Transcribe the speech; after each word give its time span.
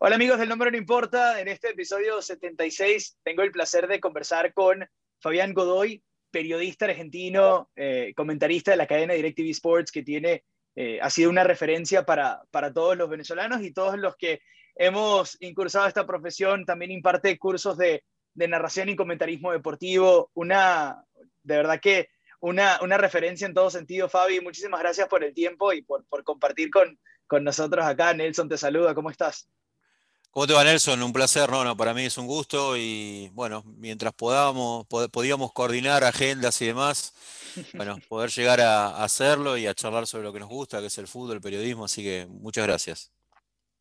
Hola 0.00 0.14
amigos 0.14 0.38
del 0.38 0.48
Número 0.48 0.70
No 0.70 0.76
Importa, 0.76 1.40
en 1.40 1.48
este 1.48 1.70
episodio 1.70 2.22
76 2.22 3.18
tengo 3.24 3.42
el 3.42 3.50
placer 3.50 3.88
de 3.88 3.98
conversar 3.98 4.54
con 4.54 4.88
Fabián 5.18 5.52
Godoy, 5.52 6.04
periodista 6.30 6.84
argentino, 6.84 7.68
eh, 7.74 8.12
comentarista 8.14 8.70
de 8.70 8.76
la 8.76 8.86
cadena 8.86 9.14
DirecTV 9.14 9.50
Sports, 9.50 9.90
que 9.90 10.04
tiene, 10.04 10.44
eh, 10.76 11.00
ha 11.02 11.10
sido 11.10 11.30
una 11.30 11.42
referencia 11.42 12.04
para, 12.06 12.40
para 12.52 12.72
todos 12.72 12.96
los 12.96 13.10
venezolanos 13.10 13.60
y 13.60 13.72
todos 13.72 13.98
los 13.98 14.14
que 14.14 14.40
hemos 14.76 15.36
incursado 15.40 15.88
esta 15.88 16.06
profesión, 16.06 16.64
también 16.64 16.92
imparte 16.92 17.36
cursos 17.36 17.76
de, 17.76 18.04
de 18.34 18.46
narración 18.46 18.88
y 18.90 18.94
comentarismo 18.94 19.50
deportivo, 19.50 20.30
una, 20.34 21.04
de 21.42 21.56
verdad 21.56 21.80
que 21.80 22.08
una, 22.38 22.78
una 22.82 22.98
referencia 22.98 23.48
en 23.48 23.54
todo 23.54 23.68
sentido, 23.68 24.08
Fabi, 24.08 24.40
muchísimas 24.40 24.78
gracias 24.78 25.08
por 25.08 25.24
el 25.24 25.34
tiempo 25.34 25.72
y 25.72 25.82
por, 25.82 26.04
por 26.04 26.22
compartir 26.22 26.70
con, 26.70 27.00
con 27.26 27.42
nosotros 27.42 27.84
acá. 27.84 28.14
Nelson 28.14 28.48
te 28.48 28.56
saluda, 28.56 28.94
¿cómo 28.94 29.10
estás? 29.10 29.48
¿Cómo 30.30 30.46
te 30.46 30.52
va, 30.52 30.62
Nelson? 30.62 31.02
Un 31.02 31.12
placer, 31.12 31.50
no, 31.50 31.64
no, 31.64 31.76
para 31.76 31.94
mí 31.94 32.04
es 32.04 32.18
un 32.18 32.26
gusto 32.26 32.76
y 32.76 33.30
bueno, 33.32 33.64
mientras 33.78 34.12
podamos, 34.12 34.86
podíamos 34.86 35.52
coordinar 35.52 36.04
agendas 36.04 36.60
y 36.60 36.66
demás, 36.66 37.14
bueno, 37.72 37.98
poder 38.08 38.30
llegar 38.30 38.60
a, 38.60 39.02
hacerlo 39.02 39.56
y 39.56 39.66
a 39.66 39.74
charlar 39.74 40.06
sobre 40.06 40.24
lo 40.24 40.32
que 40.32 40.40
nos 40.40 40.48
gusta, 40.48 40.80
que 40.80 40.86
es 40.86 40.98
el 40.98 41.08
fútbol, 41.08 41.36
el 41.36 41.40
periodismo, 41.40 41.86
así 41.86 42.02
que 42.02 42.26
muchas 42.28 42.66
gracias. 42.66 43.10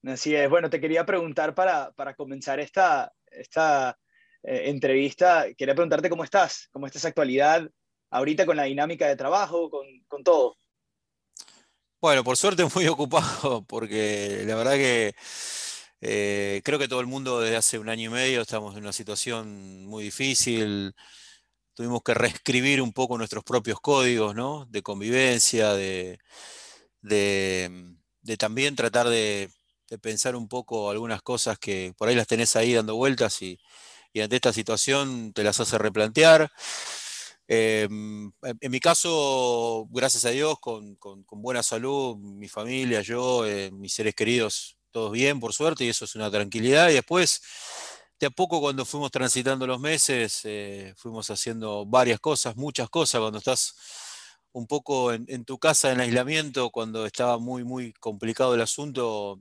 Así 0.05 0.33
es, 0.33 0.49
bueno, 0.49 0.69
te 0.69 0.79
quería 0.79 1.05
preguntar 1.05 1.53
para, 1.53 1.91
para 1.91 2.15
comenzar 2.15 2.59
esta, 2.59 3.13
esta 3.29 3.97
eh, 4.41 4.69
entrevista, 4.69 5.47
quería 5.57 5.75
preguntarte 5.75 6.09
cómo 6.09 6.23
estás, 6.23 6.69
cómo 6.71 6.88
está 6.88 6.97
esa 6.97 7.09
actualidad 7.09 7.69
ahorita 8.09 8.45
con 8.45 8.55
la 8.55 8.63
dinámica 8.63 9.07
de 9.07 9.17
trabajo, 9.17 9.69
con, 9.69 9.85
con 10.07 10.23
todo. 10.23 10.55
Bueno, 11.99 12.23
por 12.23 12.38
suerte 12.38 12.63
muy 12.73 12.88
ocupado, 12.88 13.63
porque 13.63 14.43
la 14.45 14.55
verdad 14.55 14.75
que 14.75 15.13
eh, 16.01 16.61
creo 16.63 16.77
que 16.77 16.88
todo 16.88 16.99
el 17.02 17.08
mundo 17.08 17.39
desde 17.41 17.58
hace 17.58 17.80
un 17.80 17.89
año 17.89 18.09
y 18.09 18.13
medio 18.13 18.41
estamos 18.41 18.75
en 18.75 18.83
una 18.83 18.94
situación 18.94 19.85
muy 19.85 20.03
difícil. 20.03 20.94
Tuvimos 21.73 22.02
que 22.03 22.13
reescribir 22.13 22.81
un 22.81 22.94
poco 22.94 23.17
nuestros 23.17 23.44
propios 23.44 23.80
códigos 23.81 24.35
de 24.72 24.83
convivencia, 24.83 25.73
de, 25.73 26.19
también 28.38 28.75
tratar 28.75 29.09
de, 29.09 29.49
pensar 30.02 30.35
un 30.35 30.47
poco 30.47 30.89
algunas 30.91 31.22
cosas 31.22 31.57
que 31.59 31.94
por 31.97 32.09
ahí 32.09 32.16
las 32.16 32.27
tenés 32.27 32.55
ahí 32.55 32.73
dando 32.73 32.95
vueltas 32.95 33.41
y, 33.41 33.59
ante 34.22 34.35
esta 34.38 34.53
situación 34.53 35.31
te 35.33 35.44
las 35.44 35.59
hace 35.59 35.77
replantear. 35.77 36.52
Em, 37.47 38.31
en 38.41 38.72
mi 38.72 38.79
caso, 38.79 39.88
gracias 39.91 40.25
a 40.25 40.31
Dios, 40.31 40.59
con, 40.59 40.95
con, 40.95 41.23
buena 41.29 41.63
salud, 41.63 42.17
mi 42.17 42.47
familia, 42.50 43.02
yo, 43.02 43.45
eh, 43.45 43.72
mis 43.72 43.94
seres 43.94 44.16
queridos 44.16 44.77
todos 44.98 45.12
bien, 45.12 45.40
por 45.40 45.53
suerte, 45.53 45.86
y 45.86 45.90
eso 45.90 46.06
es 46.06 46.16
una 46.16 46.31
tranquilidad. 46.31 46.90
Y 46.90 46.94
después, 46.94 47.42
de 48.20 48.28
a 48.28 48.30
poco, 48.31 48.59
cuando 48.59 48.84
fuimos 48.84 49.12
transitando 49.12 49.67
los 49.67 49.80
meses, 49.80 50.42
eh, 50.45 50.94
fuimos 50.98 51.30
haciendo 51.30 51.86
varias 51.86 52.20
cosas, 52.20 52.56
muchas 52.56 52.90
cosas, 52.90 53.22
cuando 53.22 53.38
estás 53.38 53.75
un 54.53 54.66
poco 54.66 55.14
en, 55.14 55.45
tu 55.45 55.59
casa 55.59 55.92
en 55.92 56.00
aislamiento, 56.00 56.72
cuando 56.72 57.06
estaba 57.06 57.38
muy, 57.38 57.64
muy 57.64 57.94
complicado 57.94 58.56
el 58.56 58.62
asunto, 58.62 59.40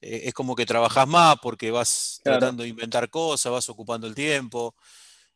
eh, 0.00 0.22
es 0.26 0.34
como 0.34 0.54
que 0.54 0.66
trabajas 0.66 1.08
más 1.08 1.36
porque 1.42 1.72
vas 1.72 2.20
tratando 2.22 2.62
de 2.62 2.68
inventar 2.68 3.10
cosas, 3.10 3.50
vas 3.50 3.68
ocupando 3.68 4.06
el 4.06 4.14
tiempo. 4.14 4.76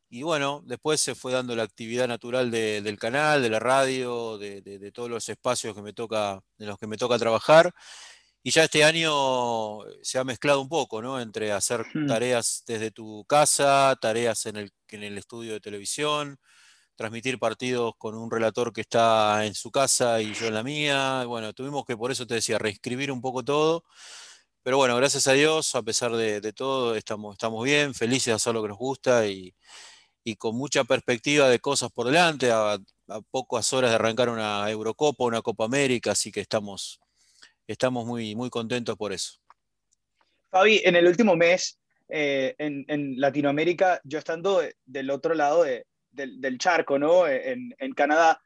Y 0.09 0.23
bueno, 0.23 0.63
después 0.65 1.01
se 1.01 1.17
fue 1.17 1.33
dando 1.33 1.57
la 1.57 1.65
actividad 1.65 2.07
natural 2.07 2.51
del 2.53 2.99
canal, 2.99 3.43
de 3.43 3.51
la 3.51 3.59
radio, 3.59 4.39
de, 4.39 4.61
de, 4.61 4.93
todos 4.93 5.11
los 5.11 5.29
espacios 5.29 5.75
que 5.75 5.83
me 5.83 5.93
toca, 5.93 6.41
en 6.59 6.67
los 6.69 6.79
que 6.79 6.87
me 6.87 6.97
toca 6.97 7.19
trabajar. 7.19 7.73
Y 8.43 8.51
ya 8.53 8.65
este 8.65 8.85
año 8.85 9.81
se 10.03 10.19
ha 10.19 10.25
mezclado 10.25 10.61
un 10.63 10.69
poco, 10.69 11.03
¿no? 11.03 11.21
Entre 11.21 11.53
hacer 11.53 11.85
hmm. 11.93 12.07
tareas 12.07 12.65
desde 12.67 12.91
tu 12.91 13.25
casa, 13.27 13.97
tareas 14.01 14.47
en 14.47 14.57
el, 14.57 14.73
en 14.89 15.03
el 15.03 15.19
estudio 15.19 15.53
de 15.53 15.61
televisión, 15.61 16.39
transmitir 16.97 17.39
partidos 17.39 17.95
con 17.99 18.15
un 18.17 18.31
relator 18.31 18.73
que 18.73 18.83
está 18.83 19.45
en 19.47 19.55
su 19.55 19.71
casa 19.71 20.23
y 20.23 20.33
yo 20.35 20.47
en 20.47 20.55
la 20.55 20.63
mía. 20.63 21.25
Bueno, 21.27 21.53
tuvimos 21.53 21.85
que, 21.85 21.97
por 21.97 22.11
eso 22.13 22.27
te 22.27 22.35
decía, 22.35 22.59
reescribir 22.59 23.13
un 23.13 23.21
poco 23.21 23.45
todo. 23.45 23.85
Pero 24.63 24.77
bueno, 24.79 24.97
gracias 24.97 25.27
a 25.27 25.33
Dios, 25.33 25.75
a 25.75 25.83
pesar 25.83 26.13
de, 26.13 26.53
todo, 26.53 26.95
estamos, 26.95 27.35
estamos 27.35 27.65
bien, 27.65 27.95
felices 27.95 28.27
de 28.27 28.33
hacer 28.35 28.55
lo 28.55 28.63
que 28.63 28.69
nos 28.69 28.79
gusta 28.79 29.27
y, 29.27 29.55
con 30.39 30.57
mucha 30.57 30.85
perspectiva 30.85 31.49
de 31.49 31.59
cosas 31.61 31.91
por 31.93 32.07
delante, 32.07 32.51
a, 32.53 32.75
a 32.75 33.21
pocas 33.31 33.73
horas 33.73 33.91
de 33.91 33.97
arrancar 33.97 34.29
una 34.29 34.71
Eurocopa, 34.71 35.25
una 35.25 35.43
Copa 35.43 35.65
América, 35.65 36.13
así 36.13 36.31
que 36.31 36.41
estamos, 36.41 37.01
estamos 37.73 38.05
muy, 38.05 38.35
muy 38.35 38.51
contentos 38.51 38.97
por 38.97 39.13
eso. 39.13 39.39
Fabi, 40.51 40.81
en 40.85 40.97
el 40.97 41.07
último 41.07 41.37
mes 41.37 41.79
eh, 42.09 42.55
en, 42.59 43.21
Latinoamérica, 43.21 44.01
yo 44.03 44.19
estando 44.19 44.63
del 44.85 45.11
otro 45.11 45.35
lado 45.35 45.65
del, 45.65 46.59
charco, 46.59 46.99
¿no? 46.99 47.29
En, 47.29 47.93
Canadá, 47.95 48.41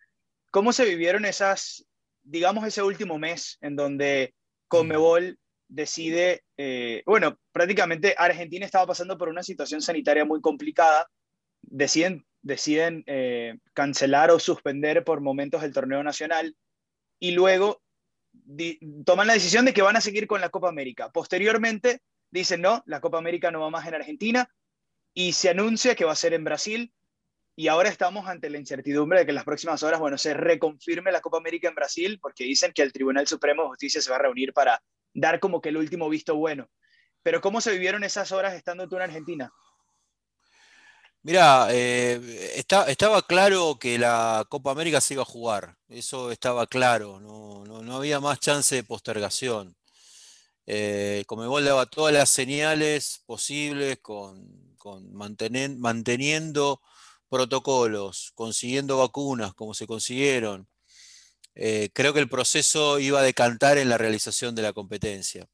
¿cómo 0.50 0.72
se 0.72 0.84
vivieron 0.84 1.24
esas, 1.24 1.86
digamos, 2.22 2.66
ese 2.66 2.82
último 2.82 3.18
mes 3.18 3.56
en 3.62 3.76
donde 3.76 4.34
Comebol 4.68 5.38
decide, 5.68 6.44
eh, 6.58 7.02
bueno, 7.06 7.38
prácticamente 7.52 8.14
Argentina 8.18 8.66
estaba 8.66 8.86
pasando 8.86 9.16
por 9.16 9.30
una 9.30 9.42
situación 9.42 9.80
sanitaria 9.80 10.26
muy 10.26 10.42
complicada, 10.42 11.08
deciden, 11.62 12.26
deciden 12.42 13.02
eh, 13.06 13.56
cancelar 13.72 14.30
o 14.30 14.38
suspender 14.38 15.02
por 15.04 15.22
momentos 15.22 15.62
el 15.62 15.72
torneo 15.72 16.02
nacional 16.02 16.54
y 17.18 17.30
luego 17.30 17.80
toman 19.04 19.26
la 19.26 19.34
decisión 19.34 19.64
de 19.64 19.72
que 19.72 19.82
van 19.82 19.96
a 19.96 20.00
seguir 20.00 20.26
con 20.26 20.40
la 20.40 20.50
Copa 20.50 20.68
América. 20.68 21.10
Posteriormente 21.10 22.00
dicen, 22.30 22.60
no, 22.60 22.82
la 22.86 23.00
Copa 23.00 23.18
América 23.18 23.50
no 23.50 23.60
va 23.60 23.70
más 23.70 23.86
en 23.86 23.94
Argentina 23.94 24.48
y 25.12 25.32
se 25.32 25.50
anuncia 25.50 25.94
que 25.94 26.04
va 26.04 26.12
a 26.12 26.16
ser 26.16 26.34
en 26.34 26.44
Brasil. 26.44 26.92
Y 27.56 27.68
ahora 27.68 27.88
estamos 27.88 28.26
ante 28.26 28.50
la 28.50 28.58
incertidumbre 28.58 29.20
de 29.20 29.26
que 29.26 29.30
en 29.30 29.36
las 29.36 29.44
próximas 29.44 29.82
horas, 29.84 30.00
bueno, 30.00 30.18
se 30.18 30.34
reconfirme 30.34 31.12
la 31.12 31.20
Copa 31.20 31.38
América 31.38 31.68
en 31.68 31.76
Brasil, 31.76 32.18
porque 32.20 32.42
dicen 32.44 32.72
que 32.72 32.82
el 32.82 32.92
Tribunal 32.92 33.28
Supremo 33.28 33.62
de 33.62 33.68
Justicia 33.68 34.02
se 34.02 34.10
va 34.10 34.16
a 34.16 34.22
reunir 34.22 34.52
para 34.52 34.82
dar 35.14 35.38
como 35.38 35.60
que 35.60 35.68
el 35.68 35.76
último 35.76 36.08
visto 36.08 36.34
bueno. 36.34 36.68
Pero 37.22 37.40
¿cómo 37.40 37.60
se 37.60 37.70
vivieron 37.70 38.02
esas 38.02 38.32
horas 38.32 38.54
estando 38.54 38.88
tú 38.88 38.96
en 38.96 39.02
Argentina? 39.02 39.52
Mira, 41.24 41.68
eh, 41.70 42.20
estaba 42.86 43.22
claro 43.22 43.78
que 43.80 43.98
la 43.98 44.44
Copa 44.50 44.70
América 44.72 45.00
se 45.00 45.14
iba 45.14 45.22
a 45.22 45.26
jugar, 45.26 45.78
eso 45.88 46.30
estaba 46.30 46.66
claro, 46.66 47.18
no, 47.18 47.96
había 47.96 48.20
más 48.20 48.40
chance 48.40 48.74
de 48.74 48.84
postergación. 48.84 49.74
Eh, 50.66 51.24
Comebol 51.26 51.64
daba 51.64 51.86
todas 51.86 52.12
las 52.14 52.28
señales 52.30 53.22
posibles 53.26 53.98
con, 54.02 54.76
manteniendo 55.12 56.82
protocolos, 57.30 58.32
consiguiendo 58.34 58.98
vacunas 58.98 59.54
como 59.54 59.74
se 59.74 59.86
consiguieron. 59.86 60.68
Eh, 61.54 61.90
creo 61.94 62.12
que 62.14 62.20
el 62.20 62.28
proceso 62.28 62.98
iba 62.98 63.20
a 63.20 63.22
decantar 63.22 63.78
en 63.78 63.88
la 63.88 63.98
realización 63.98 64.54
de 64.54 64.62
la 64.62 64.74
competencia. 64.74 65.48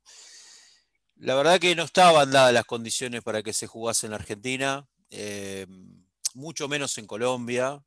La 1.17 1.35
verdad 1.37 1.61
que 1.61 1.77
no 1.77 1.85
estaban 1.85 2.33
dadas 2.33 2.53
las 2.55 2.65
condiciones 2.65 3.23
para 3.23 3.43
que 3.43 3.53
se 3.53 3.69
jugase 3.69 4.07
en 4.07 4.13
la 4.13 4.17
Argentina. 4.17 4.90
Eh, 5.11 5.67
mucho 6.35 6.69
menos 6.69 6.97
en 6.99 7.07
Colombia. 7.07 7.83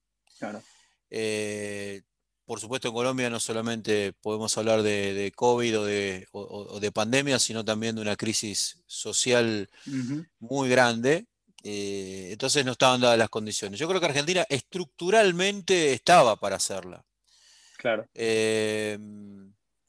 Eh, 1.10 2.02
por 2.46 2.60
supuesto, 2.60 2.90
en 2.90 2.94
Colombia 2.94 3.30
no 3.30 3.40
solamente 3.40 4.14
podemos 4.14 4.58
hablar 4.58 4.82
de, 4.84 5.32
COVID 5.34 5.80
o 5.80 6.80
de, 6.80 6.92
pandemia, 6.94 7.40
sino 7.40 7.64
también 7.64 7.96
de 7.96 8.02
una 8.02 8.18
crisis 8.18 8.82
social 8.86 9.70
muy 10.40 10.70
grande. 10.70 11.26
Eh, 11.66 12.28
entonces 12.32 12.66
no 12.66 12.74
estaban 12.74 13.00
dadas 13.00 13.18
las 13.18 13.30
condiciones. 13.30 13.80
Yo 13.80 13.88
creo 13.88 14.02
que 14.02 14.08
Argentina 14.08 14.46
estructuralmente 14.50 15.94
estaba 15.94 16.36
para 16.36 16.58
hacerla. 16.58 17.06
Claro. 17.78 18.08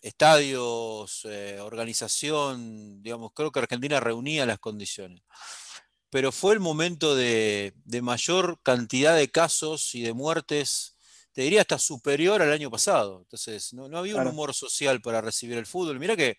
estadios, 0.00 1.24
organización, 1.60 3.02
digamos, 3.02 3.32
creo 3.34 3.50
que 3.50 3.60
Argentina 3.60 3.98
reunía 3.98 4.46
las 4.46 4.60
condiciones 4.60 5.22
pero 6.14 6.30
fue 6.30 6.54
el 6.54 6.60
momento 6.60 7.16
de, 7.16 7.74
mayor 8.00 8.60
cantidad 8.62 9.16
de 9.16 9.32
casos 9.32 9.96
y 9.96 10.02
de 10.02 10.12
muertes, 10.12 10.96
te 11.32 11.42
diría 11.42 11.62
hasta 11.62 11.76
superior 11.76 12.40
al 12.40 12.52
año 12.52 12.70
pasado. 12.70 13.22
Entonces, 13.22 13.72
no, 13.72 13.86
había 13.98 14.14
un 14.14 14.28
humor 14.28 14.54
social 14.54 15.00
para 15.00 15.20
recibir 15.20 15.58
el 15.58 15.66
fútbol. 15.66 15.98
Mira 15.98 16.14
que 16.14 16.38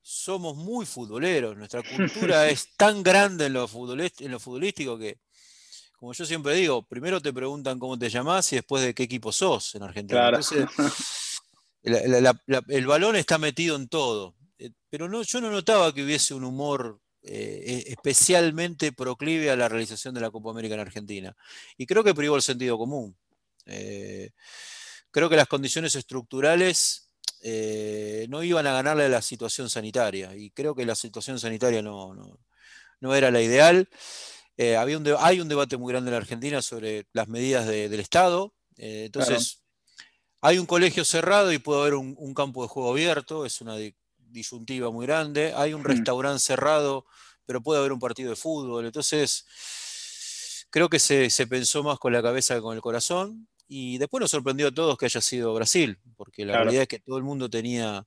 somos 0.00 0.56
muy 0.56 0.84
futboleros, 0.84 1.56
nuestra 1.56 1.80
cultura 1.96 2.48
es 2.48 2.74
tan 2.76 3.04
grande 3.04 3.46
en 3.46 3.52
lo, 3.52 3.68
futbolístico 3.68 4.98
que, 4.98 5.20
como 5.96 6.12
yo 6.12 6.26
siempre 6.26 6.56
digo, 6.56 6.84
primero 6.84 7.20
te 7.20 7.32
preguntan 7.32 7.78
cómo 7.78 7.96
te 7.96 8.10
llamás 8.10 8.52
y 8.52 8.56
después 8.56 8.82
de 8.82 8.94
qué 8.94 9.04
equipo 9.04 9.30
sos 9.30 9.76
en 9.76 9.84
Argentina. 9.84 10.26
Entonces, 10.26 10.66
el 11.84 12.86
balón 12.88 13.14
está 13.14 13.38
metido 13.38 13.76
en 13.76 13.86
todo. 13.86 14.34
Eh, 14.58 14.72
pero 14.90 15.08
no, 15.08 15.22
yo 15.22 15.40
no 15.40 15.52
notaba 15.52 15.94
que 15.94 16.02
hubiese 16.02 16.34
un 16.34 16.42
humor 16.42 17.00
eh, 17.24 17.84
e, 17.86 17.92
especialmente 17.92 18.92
proclive 18.92 19.50
a 19.50 19.56
la 19.56 19.68
realización 19.68 20.14
de 20.14 20.20
la 20.20 20.30
Copa 20.30 20.50
América 20.50 20.74
en 20.74 20.80
Argentina. 20.80 21.36
Y 21.76 21.86
creo 21.86 22.02
que 22.02 22.14
privó 22.14 22.36
el 22.36 22.42
sentido 22.42 22.78
común. 22.78 23.16
Eh, 23.66 24.30
creo 25.10 25.28
que 25.28 25.36
las 25.36 25.48
condiciones 25.48 25.94
estructurales 25.94 27.08
eh, 27.42 28.26
no 28.28 28.42
iban 28.42 28.66
a 28.66 28.72
ganarle 28.72 29.04
a 29.04 29.08
la 29.08 29.22
situación 29.22 29.70
sanitaria. 29.70 30.34
Y 30.36 30.50
creo 30.50 30.74
que 30.74 30.86
la 30.86 30.94
situación 30.94 31.38
sanitaria 31.38 31.82
no, 31.82 32.38
no, 33.00 33.14
era 33.14 33.30
la 33.30 33.40
ideal. 33.40 33.88
Eh, 34.56 34.76
había 34.76 34.98
un 34.98 35.16
hay 35.18 35.40
un 35.40 35.48
debate 35.48 35.76
muy 35.76 35.92
grande 35.92 36.08
en 36.10 36.12
la 36.12 36.18
Argentina 36.18 36.62
sobre 36.62 37.06
las 37.12 37.28
medidas 37.28 37.66
del 37.66 38.00
Estado. 38.00 38.54
Entonces, 38.76 39.62
hay 40.40 40.58
un 40.58 40.66
colegio 40.66 41.04
cerrado 41.04 41.52
y 41.52 41.58
puede 41.58 41.80
haber 41.82 41.94
un, 41.94 42.34
campo 42.34 42.62
de 42.62 42.68
juego 42.68 42.90
abierto, 42.90 43.46
es 43.46 43.60
una 43.60 43.76
disyuntiva 44.32 44.90
muy 44.90 45.06
grande. 45.06 45.52
Hay 45.54 45.74
un 45.74 45.82
hmm. 45.82 45.86
restaurante 45.86 46.40
cerrado, 46.40 47.06
pero 47.44 47.62
puede 47.62 47.80
haber 47.80 47.92
un 47.92 48.00
partido 48.00 48.30
de 48.30 48.36
fútbol. 48.36 48.86
Entonces, 48.86 49.46
creo 50.70 50.88
que 50.88 50.98
se, 50.98 51.30
se 51.30 51.46
pensó 51.46 51.82
más 51.82 51.98
con 51.98 52.12
la 52.12 52.22
cabeza 52.22 52.54
que 52.54 52.60
con 52.60 52.74
el 52.74 52.82
corazón. 52.82 53.48
Y 53.68 53.98
después 53.98 54.20
nos 54.20 54.30
sorprendió 54.30 54.68
a 54.68 54.72
todos 54.72 54.98
que 54.98 55.06
haya 55.06 55.20
sido 55.20 55.54
Brasil, 55.54 55.98
porque 56.16 56.44
la 56.44 56.58
realidad 56.58 56.82
es 56.82 56.88
que 56.88 56.98
todo 56.98 57.16
el 57.16 57.22
mundo 57.22 57.48
tenía, 57.48 58.06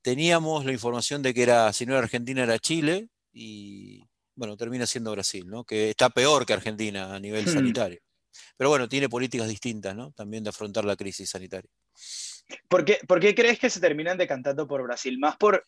teníamos 0.00 0.64
la 0.64 0.72
información 0.72 1.20
de 1.20 1.34
que 1.34 1.42
era, 1.42 1.70
si 1.74 1.84
no 1.84 1.92
era 1.92 2.02
Argentina, 2.02 2.44
era 2.44 2.58
Chile, 2.58 3.10
y 3.30 4.02
bueno, 4.34 4.56
termina 4.56 4.86
siendo 4.86 5.10
Brasil, 5.10 5.46
¿no? 5.46 5.64
que 5.64 5.90
está 5.90 6.08
peor 6.08 6.46
que 6.46 6.54
Argentina 6.54 7.14
a 7.14 7.20
nivel 7.20 7.44
hmm. 7.44 7.52
sanitario. 7.52 8.00
Pero 8.56 8.70
bueno, 8.70 8.88
tiene 8.88 9.08
políticas 9.08 9.48
distintas, 9.48 9.94
¿no? 9.94 10.12
También 10.12 10.44
de 10.44 10.50
afrontar 10.50 10.84
la 10.84 10.96
crisis 10.96 11.30
sanitaria. 11.30 11.70
¿Por 12.68 12.84
qué, 12.84 12.98
¿Por 13.06 13.20
qué 13.20 13.34
crees 13.34 13.58
que 13.58 13.70
se 13.70 13.80
terminan 13.80 14.18
decantando 14.18 14.66
por 14.66 14.82
Brasil? 14.82 15.18
¿Más 15.18 15.36
por 15.36 15.64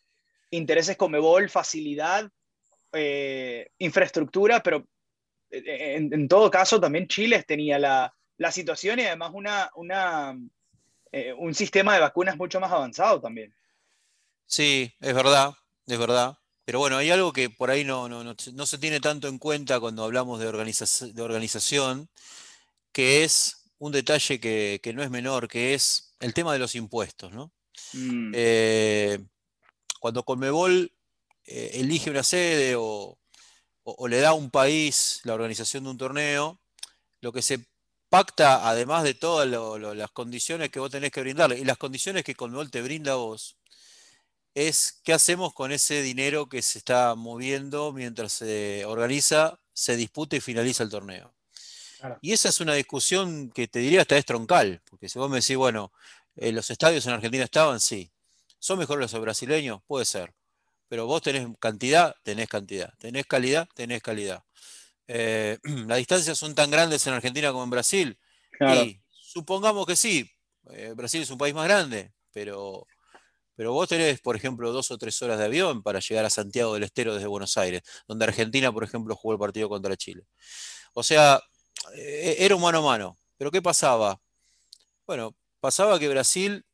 intereses 0.50 0.96
como 0.96 1.16
Ebol, 1.16 1.48
facilidad, 1.48 2.30
eh, 2.92 3.70
infraestructura, 3.78 4.62
pero 4.62 4.86
eh, 5.50 5.96
en, 5.96 6.28
todo 6.28 6.50
caso 6.50 6.80
también 6.80 7.08
Chile 7.08 7.42
tenía 7.42 7.78
la, 7.78 8.14
la 8.36 8.52
situación 8.52 8.98
y 8.98 9.04
además 9.04 9.30
una, 9.34 9.70
una, 9.74 10.38
eh, 11.10 11.32
un 11.32 11.54
sistema 11.54 11.94
de 11.94 12.00
vacunas 12.00 12.36
mucho 12.36 12.60
más 12.60 12.70
avanzado 12.70 13.20
también. 13.20 13.54
Sí, 14.46 14.92
es 15.00 15.14
verdad, 15.14 15.52
es 15.86 15.98
verdad. 15.98 16.36
Pero 16.64 16.78
bueno, 16.78 16.98
hay 16.98 17.10
algo 17.10 17.32
que 17.32 17.50
por 17.50 17.70
ahí 17.70 17.84
no, 17.84 18.08
no, 18.08 18.22
no, 18.22 18.66
se 18.66 18.78
tiene 18.78 19.00
tanto 19.00 19.26
en 19.28 19.38
cuenta 19.38 19.80
cuando 19.80 20.04
hablamos 20.04 20.38
de, 20.38 20.46
de 20.46 21.22
organización, 21.22 22.08
que 22.92 23.24
es 23.24 23.70
un 23.78 23.90
detalle 23.90 24.38
que, 24.38 24.80
que, 24.82 24.92
no 24.92 25.02
es 25.02 25.10
menor, 25.10 25.48
que 25.48 25.74
es 25.74 26.11
el 26.22 26.34
tema 26.34 26.52
de 26.52 26.58
los 26.58 26.74
impuestos. 26.74 27.32
¿no? 27.32 27.52
Mm. 27.92 28.32
Eh, 28.34 29.18
cuando 30.00 30.24
Conmebol 30.24 30.92
eh, 31.44 31.70
elige 31.74 32.10
una 32.10 32.22
sede 32.22 32.74
o, 32.76 33.18
o, 33.82 34.08
le 34.08 34.20
da 34.20 34.30
a 34.30 34.34
un 34.34 34.50
país 34.50 35.20
la 35.24 35.34
organización 35.34 35.84
de 35.84 35.90
un 35.90 35.98
torneo, 35.98 36.60
lo 37.20 37.32
que 37.32 37.42
se 37.42 37.66
pacta, 38.08 38.68
además 38.68 39.04
de 39.04 39.14
todas 39.14 39.48
las 39.48 40.10
condiciones 40.10 40.70
que 40.70 40.80
vos 40.80 40.90
tenés 40.90 41.10
que 41.10 41.22
brindarle, 41.22 41.58
y 41.58 41.64
las 41.64 41.78
condiciones 41.78 42.24
que 42.24 42.34
Conmebol 42.34 42.70
te 42.70 42.82
brinda 42.82 43.12
a 43.12 43.16
vos, 43.16 43.56
es 44.54 45.00
qué 45.02 45.14
hacemos 45.14 45.54
con 45.54 45.72
ese 45.72 46.02
dinero 46.02 46.48
que 46.48 46.62
se 46.62 46.78
está 46.78 47.14
moviendo 47.14 47.92
mientras 47.92 48.34
se 48.34 48.84
organiza, 48.84 49.58
se 49.72 49.96
disputa 49.96 50.36
y 50.36 50.40
finaliza 50.40 50.82
el 50.82 50.90
torneo. 50.90 51.34
Y 52.20 52.32
esa 52.32 52.48
es 52.48 52.60
una 52.60 52.74
discusión 52.74 53.50
que 53.50 53.68
te 53.68 53.78
diría 53.78 54.02
hasta 54.02 54.16
es 54.16 54.24
troncal, 54.24 54.82
porque 54.88 55.08
si 55.08 55.18
vos 55.18 55.30
me 55.30 55.40
decís, 55.40 55.56
bueno, 55.56 55.92
eh, 56.36 56.52
los 56.52 56.70
estadios 56.70 57.06
en 57.06 57.12
Argentina 57.12 57.44
estaban, 57.44 57.80
sí. 57.80 58.10
¿Son 58.58 58.78
mejores 58.78 59.12
los 59.12 59.20
brasileños? 59.20 59.80
Puede 59.86 60.04
ser. 60.04 60.32
Pero 60.88 61.06
vos 61.06 61.22
tenés 61.22 61.48
cantidad, 61.58 62.14
tenés 62.22 62.48
cantidad. 62.48 62.92
Tenés 62.98 63.26
calidad, 63.26 63.68
tenés 63.74 64.02
calidad. 64.02 64.44
Eh, 65.08 65.58
las 65.86 65.98
distancias 65.98 66.38
son 66.38 66.54
tan 66.54 66.70
grandes 66.70 67.06
en 67.06 67.14
Argentina 67.14 67.50
como 67.50 67.64
en 67.64 67.70
Brasil. 67.70 68.18
Y 68.60 69.00
supongamos 69.10 69.86
que 69.86 69.96
sí, 69.96 70.30
eh, 70.70 70.92
Brasil 70.94 71.22
es 71.22 71.30
un 71.30 71.38
país 71.38 71.54
más 71.54 71.64
grande, 71.64 72.12
pero, 72.32 72.86
pero 73.56 73.72
vos 73.72 73.88
tenés, 73.88 74.20
por 74.20 74.36
ejemplo, 74.36 74.72
dos 74.72 74.90
o 74.92 74.98
tres 74.98 75.20
horas 75.22 75.38
de 75.38 75.46
avión 75.46 75.82
para 75.82 75.98
llegar 75.98 76.24
a 76.24 76.30
Santiago 76.30 76.74
del 76.74 76.84
Estero 76.84 77.14
desde 77.14 77.26
Buenos 77.26 77.56
Aires, 77.58 77.82
donde 78.06 78.24
Argentina, 78.24 78.70
por 78.70 78.84
ejemplo, 78.84 79.16
jugó 79.16 79.32
el 79.32 79.40
partido 79.40 79.68
contra 79.68 79.96
Chile. 79.96 80.24
O 80.94 81.02
sea, 81.02 81.42
era 81.94 82.56
un 82.56 82.62
mano 82.62 82.78
a 82.78 82.82
mano. 82.82 83.18
Pero 83.36 83.50
¿qué 83.50 83.62
pasaba? 83.62 84.20
Bueno, 85.06 85.34
pasaba 85.60 85.98
que 85.98 86.08
Brasil, 86.08 86.64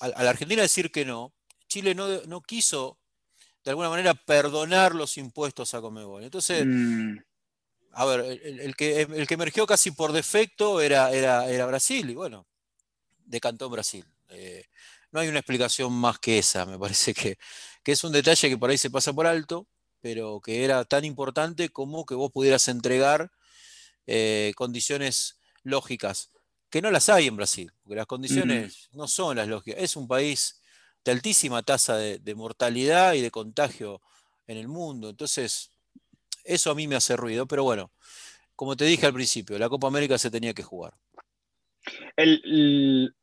a, 0.00 0.08
la 0.08 0.30
Argentina 0.30 0.62
decir 0.62 0.90
que 0.90 1.04
no, 1.04 1.32
Chile 1.68 1.94
no, 1.94 2.22
no, 2.22 2.40
quiso 2.40 2.98
de 3.64 3.70
alguna 3.70 3.90
manera 3.90 4.14
perdonar 4.14 4.94
los 4.94 5.16
impuestos 5.18 5.74
a 5.74 5.80
Comebol. 5.80 6.22
Entonces, 6.22 6.64
mm 6.64 7.18
a 7.96 8.04
ver, 8.04 8.40
el, 8.44 8.76
que, 8.76 9.00
el 9.00 9.26
que 9.26 9.34
emergió 9.34 9.66
casi 9.66 9.90
por 9.90 10.12
defecto 10.12 10.82
era, 10.82 11.10
era, 11.12 11.48
era 11.48 11.64
Brasil, 11.64 12.10
y 12.10 12.14
bueno, 12.14 12.46
decantó 13.24 13.70
Brasil. 13.70 14.04
Eh, 14.28 14.66
no 15.12 15.20
hay 15.20 15.28
una 15.28 15.38
explicación 15.38 15.94
más 15.94 16.18
que 16.18 16.38
esa, 16.38 16.66
me 16.66 16.78
parece 16.78 17.14
que, 17.14 17.38
es 17.86 18.04
un 18.04 18.12
detalle 18.12 18.50
que 18.50 18.58
por 18.58 18.68
ahí 18.68 18.76
se 18.76 18.90
pasa 18.90 19.14
por 19.14 19.26
alto, 19.26 19.66
pero 20.02 20.42
que 20.42 20.62
era 20.62 20.84
tan 20.84 21.06
importante 21.06 21.70
como 21.70 22.04
que 22.04 22.14
vos 22.14 22.30
pudieras 22.30 22.68
entregar 22.68 23.30
eh, 24.06 24.52
condiciones 24.56 25.38
lógicas, 25.62 26.30
que 26.70 26.82
no 26.82 26.90
las 26.90 27.08
hay 27.08 27.26
en 27.26 27.36
Brasil, 27.36 27.72
porque 27.82 27.96
las 27.96 28.06
condiciones 28.06 28.88
no 28.92 29.08
son 29.08 29.36
las 29.36 29.48
lógicas. 29.48 29.82
Es 29.82 29.96
un 29.96 30.08
país 30.08 30.60
de 31.04 31.12
altísima 31.12 31.62
tasa 31.62 31.96
de, 31.96 32.18
de 32.18 32.34
mortalidad 32.34 33.14
y 33.14 33.20
de 33.20 33.30
contagio 33.30 34.00
en 34.46 34.58
el 34.58 34.68
mundo, 34.68 35.10
entonces 35.10 35.70
eso 36.44 36.70
a 36.70 36.74
mí 36.74 36.86
me 36.86 36.96
hace 36.96 37.16
ruido, 37.16 37.46
pero 37.46 37.64
bueno, 37.64 37.90
como 38.54 38.76
te 38.76 38.86
dije 38.86 39.06
al 39.06 39.12
principio, 39.12 39.58
la 39.58 39.68
Copa 39.68 39.88
América 39.88 40.16
se 40.18 40.30
tenía 40.30 40.54
que 40.54 40.62
jugar. 40.62 40.94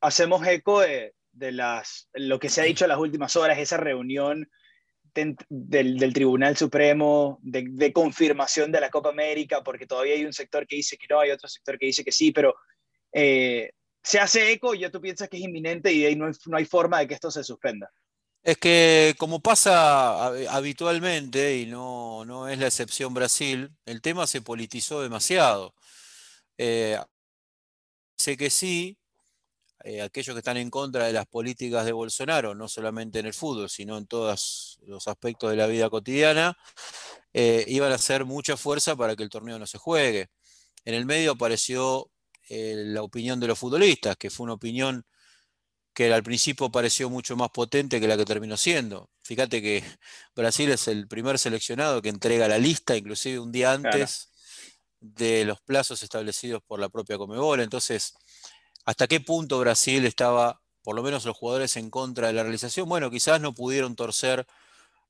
hacemos 0.01 0.45
eco 0.47 0.81
de, 0.81 1.13
las, 1.51 2.09
lo 2.13 2.39
que 2.39 2.49
se 2.49 2.61
ha 2.61 2.65
dicho 2.65 2.85
en 2.85 2.89
las 2.89 2.99
últimas 2.99 3.35
horas, 3.35 3.57
esa 3.57 3.77
reunión 3.77 4.49
del, 5.13 6.13
Tribunal 6.13 6.57
Supremo 6.57 7.39
de, 7.41 7.93
confirmación 7.93 8.71
de 8.71 8.81
la 8.81 8.89
Copa 8.89 9.09
América, 9.09 9.63
porque 9.63 9.87
todavía 9.87 10.15
hay 10.15 10.25
un 10.25 10.33
sector 10.33 10.65
que 10.67 10.77
dice 10.77 10.97
que 10.97 11.07
no, 11.09 11.19
hay 11.19 11.31
otro 11.31 11.47
sector 11.47 11.77
que 11.77 11.87
dice 11.87 12.03
que 12.03 12.11
sí, 12.11 12.31
pero 12.31 12.55
eh, 13.11 13.71
se 14.01 14.19
hace 14.19 14.51
eco 14.51 14.73
y 14.75 14.79
ya 14.79 14.89
tú 14.89 14.99
piensas 14.99 15.29
que 15.29 15.37
es 15.37 15.43
inminente 15.43 15.91
y 15.93 16.05
ahí 16.05 16.15
no 16.15 16.29
hay 16.53 16.65
forma 16.65 16.99
de 16.99 17.07
que 17.07 17.13
esto 17.13 17.31
se 17.31 17.43
suspenda. 17.43 17.91
Es 18.43 18.57
que 18.57 19.15
como 19.17 19.39
pasa 19.39 20.27
habitualmente, 20.53 21.57
y 21.59 21.65
no, 21.65 22.47
es 22.49 22.59
la 22.59 22.67
excepción 22.67 23.13
Brasil, 23.13 23.71
el 23.85 24.01
tema 24.01 24.27
se 24.27 24.41
politizó 24.41 25.01
demasiado. 25.01 25.73
Eh, 26.57 26.99
sé 28.17 28.35
que 28.35 28.49
sí, 28.49 28.97
eh, 29.83 30.01
aquellos 30.01 30.33
que 30.33 30.39
están 30.39 30.57
en 30.57 30.69
contra 30.69 31.05
de 31.05 31.13
las 31.13 31.25
políticas 31.25 31.85
de 31.85 31.91
Bolsonaro, 31.91 32.55
no 32.55 32.67
solamente 32.67 33.19
en 33.19 33.25
el 33.25 33.33
fútbol, 33.33 33.69
sino 33.69 33.97
en 33.97 34.07
todos 34.07 34.79
los 34.85 35.07
aspectos 35.07 35.51
de 35.51 35.57
la 35.57 35.67
vida 35.67 35.89
cotidiana, 35.89 36.57
eh, 37.33 37.65
iban 37.67 37.91
a 37.91 37.95
hacer 37.95 38.25
mucha 38.25 38.55
fuerza 38.57 38.95
para 38.95 39.15
que 39.15 39.23
el 39.23 39.29
torneo 39.29 39.59
no 39.59 39.67
se 39.67 39.77
juegue. 39.77 40.29
En 40.85 40.93
el 40.95 41.05
medio 41.05 41.33
apareció 41.33 42.09
la 42.49 43.01
opinión 43.01 43.39
de 43.39 43.47
los 43.47 43.57
futbolistas, 43.57 44.15
que 44.17 44.29
fue 44.29 44.43
una 44.43 44.53
opinión 44.53 45.05
que 45.93 46.11
al 46.11 46.23
principio 46.23 46.71
pareció 46.71 47.09
mucho 47.09 47.35
más 47.35 47.49
potente 47.49 47.99
que 47.99 48.07
la 48.07 48.17
que 48.17 48.25
terminó 48.25 48.57
siendo. 48.57 49.09
Fíjate 49.23 49.61
que 49.61 49.83
Brasil 50.35 50.71
es 50.71 50.87
el 50.87 51.07
primer 51.07 51.37
seleccionado 51.39 52.01
que 52.01 52.09
entrega 52.09 52.47
la 52.47 52.57
lista, 52.57 52.95
inclusive 52.95 53.39
un 53.39 53.51
día 53.51 53.73
antes 53.73 54.29
de 54.99 55.45
los 55.45 55.61
plazos 55.61 56.01
establecidos 56.01 56.63
por 56.65 56.79
la 56.79 56.89
propia 56.89 57.17
Comebol. 57.17 57.59
Entonces, 57.59 58.13
¿hasta 58.85 59.07
qué 59.07 59.19
punto 59.19 59.59
Brasil 59.59 60.05
estaba, 60.05 60.61
por 60.83 60.95
lo 60.95 61.03
menos 61.03 61.25
los 61.25 61.37
jugadores, 61.37 61.77
en 61.77 61.89
contra 61.89 62.27
de 62.27 62.33
la 62.33 62.43
realización? 62.43 62.87
Bueno, 62.89 63.09
quizás 63.09 63.41
no 63.41 63.53
pudieron 63.53 63.95
torcer, 63.95 64.45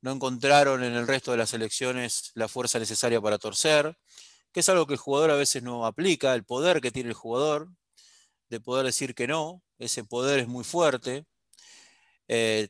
no 0.01 0.12
encontraron 0.12 0.84
en 0.84 0.94
el 0.94 1.08
resto 1.08 1.32
de 1.32 1.38
las 1.38 1.53
elecciones 1.53 2.32
la 2.36 2.48
fuerza 2.48 2.80
necesaria 2.80 3.22
para 3.22 3.38
torcer, 3.38 3.98
que 4.51 4.60
es 4.60 4.70
algo 4.70 4.86
que 4.86 4.94
el 4.94 5.00
jugador 5.00 5.32
a 5.32 5.36
veces 5.36 5.63
no 5.63 5.86
aplica, 5.86 6.34
el 6.36 6.44
poder 6.44 6.82
que 6.82 6.92
tiene 6.92 7.10
el 7.10 7.15
jugador 7.15 7.70
de 8.50 8.60
poder 8.60 8.86
decir 8.86 9.15
que 9.15 9.27
no, 9.27 9.63
ese 9.80 10.03
poder 10.03 10.39
es 10.39 10.48
muy 10.48 10.63
fuerte, 10.63 11.25
eh, 12.27 12.68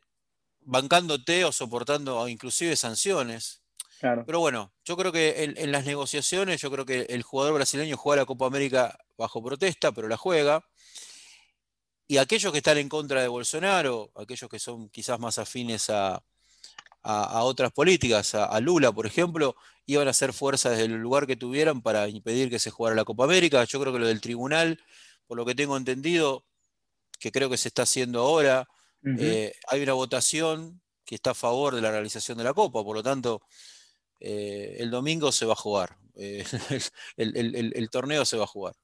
bancándote 0.61 1.43
o 1.45 1.51
soportando 1.51 2.27
inclusive 2.27 2.75
sanciones. 2.75 3.61
Pero 4.25 4.39
bueno, 4.39 4.73
yo 4.83 4.97
creo 4.97 5.13
que 5.13 5.55
en, 5.55 5.71
las 5.71 5.85
negociaciones, 5.85 6.59
yo 6.59 6.69
creo 6.69 6.85
que 6.85 7.01
el 7.09 7.23
jugador 7.23 7.53
brasileño 7.53 7.95
juega 7.95 8.23
la 8.23 8.25
Copa 8.25 8.45
América 8.45 8.97
bajo 9.17 9.43
protesta, 9.43 9.91
pero 9.91 10.07
la 10.07 10.17
juega. 10.17 10.63
Y 12.07 12.17
aquellos 12.17 12.51
que 12.51 12.59
están 12.59 12.77
en 12.77 12.89
contra 12.89 13.21
de 13.21 13.27
Bolsonaro, 13.27 14.11
aquellos 14.15 14.49
que 14.49 14.59
son 14.59 14.89
quizás 14.89 15.19
más 15.19 15.39
afines 15.39 15.89
a, 15.89 16.23
otras 17.03 17.71
políticas, 17.71 18.35
a, 18.35 18.59
Lula, 18.59 18.91
por 18.91 19.05
ejemplo, 19.05 19.55
iban 19.85 20.07
a 20.07 20.11
hacer 20.11 20.33
fuerza 20.33 20.69
desde 20.69 20.85
el 20.85 20.93
lugar 20.93 21.27
que 21.27 21.35
tuvieran 21.35 21.81
para 21.81 22.07
impedir 22.07 22.49
que 22.49 22.59
se 22.59 22.71
jugara 22.71 22.95
la 22.95 23.05
Copa 23.05 23.25
América. 23.25 23.63
Yo 23.65 23.79
creo 23.79 23.91
que 23.91 23.99
lo 23.99 24.07
del 24.07 24.21
tribunal, 24.21 24.81
por 25.27 25.37
lo 25.37 25.45
que 25.45 25.55
tengo 25.55 25.75
entendido, 25.75 26.45
que 27.19 27.31
creo 27.31 27.49
que 27.49 27.57
se 27.57 27.69
está 27.69 27.83
haciendo 27.83 28.21
ahora. 28.21 28.67
Eh, 29.19 29.53
hay 29.67 29.81
una 29.81 29.93
votación 29.93 30.81
que 31.05 31.15
está 31.15 31.31
a 31.31 31.35
favor 31.35 31.75
de 31.75 31.81
la 31.81 31.91
realización 31.91 32.37
de 32.37 32.43
la 32.45 32.53
Copa, 32.53 32.83
por 32.83 32.95
lo 32.95 33.03
tanto, 33.03 33.41
eh, 34.19 34.77
el 34.79 34.89
domingo 34.89 35.31
se 35.31 35.45
va 35.45 35.53
a 35.53 35.57
jugar. 35.57 35.97
Eh, 36.15 36.45
el, 37.17 37.89
torneo 37.89 38.25
se 38.25 38.37
va 38.37 38.45
a 38.45 38.47
jugar. 38.47 38.75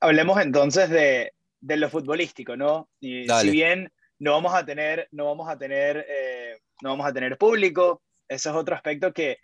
Hablemos 0.00 0.40
entonces 0.40 0.90
de, 0.90 1.32
lo 1.60 1.90
futbolístico, 1.90 2.56
¿no? 2.56 2.88
si 3.00 3.50
bien 3.50 3.92
no 4.18 4.32
vamos 4.32 4.54
a 4.54 4.64
tener, 4.64 5.08
no 5.12 5.26
vamos 5.26 5.48
a 5.48 5.58
tener, 5.58 6.06
eh, 6.08 6.58
no 6.82 6.90
vamos 6.90 7.06
a 7.06 7.12
tener 7.12 7.36
público. 7.36 8.02
Ese 8.28 8.48
es 8.48 8.54
otro 8.54 8.74
aspecto 8.74 9.12
que, 9.12 9.38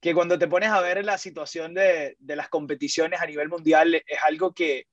que 0.00 0.14
cuando 0.14 0.38
te 0.38 0.48
pones 0.48 0.70
a 0.70 0.80
ver 0.80 1.04
la 1.04 1.18
situación 1.18 1.74
de, 1.74 2.16
de 2.18 2.36
las 2.36 2.48
competiciones 2.48 3.20
a 3.20 3.26
nivel 3.26 3.48
mundial 3.48 3.94
es 3.94 4.18
algo 4.24 4.52
que, 4.52 4.86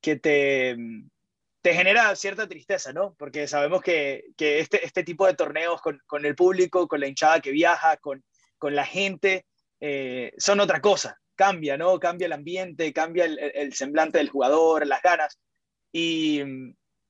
que 0.00 0.16
te, 0.16 0.76
te 1.62 1.74
genera 1.74 2.14
cierta 2.14 2.46
tristeza, 2.46 2.92
¿no? 2.92 3.14
Porque 3.18 3.48
sabemos 3.48 3.82
que, 3.82 4.26
que 4.36 4.60
este, 4.60 4.84
este 4.84 5.02
tipo 5.02 5.26
de 5.26 5.34
torneos 5.34 5.80
con, 5.80 6.00
con, 6.06 6.24
el 6.24 6.34
público, 6.34 6.86
con 6.86 7.00
la 7.00 7.08
hinchada 7.08 7.40
que 7.40 7.50
viaja, 7.50 7.96
con, 7.96 8.24
con 8.58 8.76
la 8.76 8.84
gente, 8.84 9.46
eh, 9.80 10.32
son 10.38 10.60
otra 10.60 10.80
cosa. 10.80 11.18
Cambia, 11.36 11.76
¿no? 11.76 12.00
Cambia 12.00 12.26
el 12.26 12.32
ambiente, 12.32 12.92
cambia 12.92 13.26
el, 13.26 13.72
semblante 13.74 14.18
del 14.18 14.30
jugador, 14.30 14.86
las 14.86 15.02
ganas. 15.02 15.38
Y, 15.92 16.42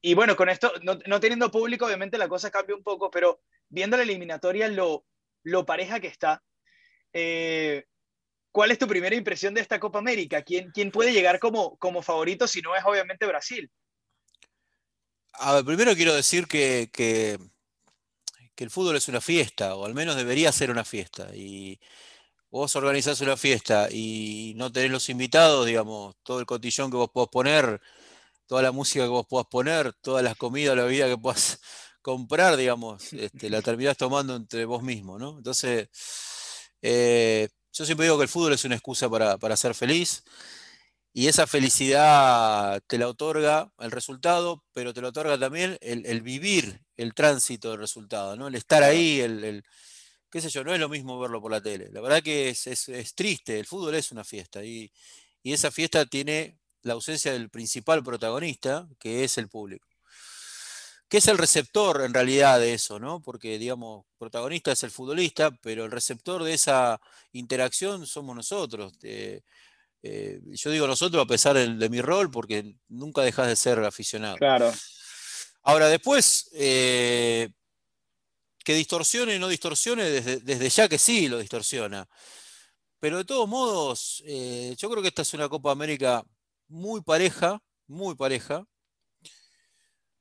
y 0.03 0.15
bueno, 0.15 0.37
con 0.37 0.49
esto, 0.49 0.73
no, 0.83 0.99
no, 1.07 1.21
teniendo 1.21 1.51
público, 1.51 1.87
obviamente 1.87 2.19
la 2.19 2.29
cosa 2.29 2.51
cambia 2.51 2.77
un 2.77 2.83
poco, 2.83 3.11
pero 3.11 3.41
viendo 3.69 3.97
la 3.97 4.03
eliminatoria, 4.03 4.69
lo, 4.69 5.07
lo 5.43 5.65
pareja 5.65 6.01
que 6.01 6.09
está, 6.09 6.43
eh, 7.13 7.85
¿cuál 8.51 8.71
es 8.71 8.79
tu 8.79 8.87
primera 8.87 9.15
impresión 9.15 9.55
de 9.55 9.61
esta 9.61 9.81
Copa 9.81 9.99
América? 9.99 10.43
¿Quién, 10.43 10.71
quién 10.71 10.91
puede 10.91 11.13
llegar 11.13 11.39
como, 11.39 11.77
como 11.79 12.03
favorito 12.03 12.47
si 12.47 12.61
no 12.61 12.75
es 12.75 12.85
obviamente 12.85 13.27
Brasil? 13.27 13.71
A 15.35 15.55
ver, 15.55 15.65
primero 15.65 15.95
quiero 15.95 16.15
decir 16.15 16.47
que, 16.47 16.91
que, 16.93 17.39
que, 18.55 18.65
el 18.65 18.71
fútbol 18.71 18.97
es 18.97 19.09
una 19.09 19.21
fiesta, 19.21 19.77
o 19.77 19.85
al 19.85 19.95
menos 19.95 20.17
debería 20.17 20.51
ser 20.53 20.71
una 20.71 20.85
fiesta. 20.85 21.35
Y 21.35 21.79
vos 22.51 22.77
organizás 22.77 23.21
una 23.21 23.37
fiesta 23.37 23.89
y 23.91 24.55
no 24.57 24.73
tenés 24.73 24.91
los 24.91 25.09
invitados, 25.09 25.67
digamos, 25.67 26.17
todo 26.23 26.41
el 26.41 26.47
cotillón 26.47 26.91
que 26.91 26.97
vos 26.97 27.11
podés 27.11 27.31
poner 27.31 27.81
toda 28.47 28.63
la 28.63 28.73
música 28.73 29.05
que 29.05 29.11
vos 29.11 29.27
puedas 29.29 29.47
poner, 29.49 29.93
todas 30.01 30.23
las 30.23 30.37
comidas, 30.37 30.77
la 30.77 30.85
bebida 30.85 31.09
que 31.09 31.19
puedas 31.19 31.61
comprar, 32.03 32.57
digamos, 32.57 33.13
este, 33.13 33.51
la 33.51 33.63
terminás 33.63 33.97
tomando 33.97 34.37
entre 34.37 34.65
vos 34.65 34.83
mismo, 34.83 35.19
¿no? 35.19 35.37
Entonces, 35.39 35.89
eh, 36.83 37.49
yo 37.73 37.85
siempre 37.85 38.07
digo 38.07 38.17
que 38.17 38.25
el 38.25 38.29
fútbol 38.29 38.53
es 38.55 38.65
una 38.65 38.77
excusa 38.77 39.09
para, 39.11 39.39
para, 39.39 39.57
ser 39.57 39.75
feliz 39.75 40.25
y 41.13 41.29
esa 41.29 41.47
felicidad 41.47 42.81
te 42.87 42.99
la 42.99 43.09
otorga 43.09 43.71
el 43.79 43.91
resultado, 43.91 44.65
pero 44.73 44.95
te 44.95 45.03
la 45.03 45.09
otorga 45.09 45.39
también 45.39 45.79
el, 45.81 46.07
el 46.07 46.23
vivir 46.23 46.81
el 46.97 47.15
tránsito 47.15 47.71
del 47.71 47.81
resultado, 47.81 48.37
¿no? 48.37 48.49
El 48.49 48.55
estar 48.55 48.83
ahí, 48.83 49.21
el, 49.21 49.45
el, 49.45 49.65
qué 50.37 50.43
sé 50.43 50.51
yo, 50.51 50.63
no 50.63 50.75
es 50.75 50.79
lo 50.79 50.91
mismo 50.91 51.19
verlo 51.19 51.41
por 51.41 51.51
la 51.51 51.63
tele. 51.63 51.89
La 51.93 52.03
verdad 52.03 52.23
que 52.23 52.51
es, 52.51 52.67
es, 52.67 52.91
es 52.91 53.15
triste, 53.15 53.59
el 53.59 53.65
fútbol 53.65 53.95
es 53.95 54.13
una 54.13 54.23
fiesta 54.23 54.63
y, 54.63 54.93
y 55.43 55.55
esa 55.55 55.71
fiesta 55.71 56.05
tiene 56.05 56.59
la 56.83 56.93
ausencia 56.93 57.33
del 57.33 57.49
principal 57.49 58.05
protagonista, 58.05 58.87
que 58.99 59.25
es 59.25 59.39
el 59.39 59.49
público. 59.49 59.89
Que 61.09 61.19
es 61.19 61.29
el 61.29 61.39
receptor 61.39 62.03
en 62.03 62.13
realidad 62.13 62.61
de 62.61 62.75
eso, 62.75 62.99
¿no? 62.99 63.23
Porque, 63.23 63.59
digamos, 63.59 64.05
protagonista 64.19 64.73
es 64.73 64.83
el 64.83 64.91
futbolista, 64.91 65.53
pero 65.63 65.87
el 65.87 65.91
receptor 65.91 66.45
de 66.45 66.53
esa 66.53 67.01
interacción 67.33 68.07
somos 68.07 68.37
nosotros. 68.37 68.93
Eh, 69.03 69.41
eh, 70.03 70.41
yo 70.45 70.71
digo 70.71 70.87
nosotros 70.87 71.25
a 71.25 71.27
pesar 71.27 71.57
de, 71.57 71.77
de, 71.77 71.89
mi 71.89 72.03
rol, 72.03 72.31
porque 72.31 72.75
nunca 72.89 73.23
dejas 73.23 73.49
de 73.49 73.57
ser 73.57 73.79
aficionado. 73.85 74.37
Claro. 74.37 74.71
Ahora, 75.63 75.89
después, 75.89 76.51
eh, 76.53 77.49
que 78.67 78.75
distorsione 78.75 79.37
o 79.37 79.39
no 79.39 79.47
distorsione, 79.47 80.03
desde, 80.11 80.41
desde 80.41 80.69
ya 80.69 80.89
que 80.89 80.99
sí 80.99 81.29
lo 81.29 81.39
distorsiona. 81.39 82.09
Pero 82.99 83.19
de 83.19 83.25
todos 83.25 83.49
modos, 83.49 84.25
eh, 84.27 84.75
yo 84.77 84.91
creo 84.91 85.03
que 85.03 85.09
esta 85.09 85.23
es 85.23 85.35
una 85.35 85.49
Copa 85.49 85.71
América 85.71 86.25
muy 86.67 87.01
pareja, 87.01 87.63
muy 87.87 88.17
pareja, 88.17 88.67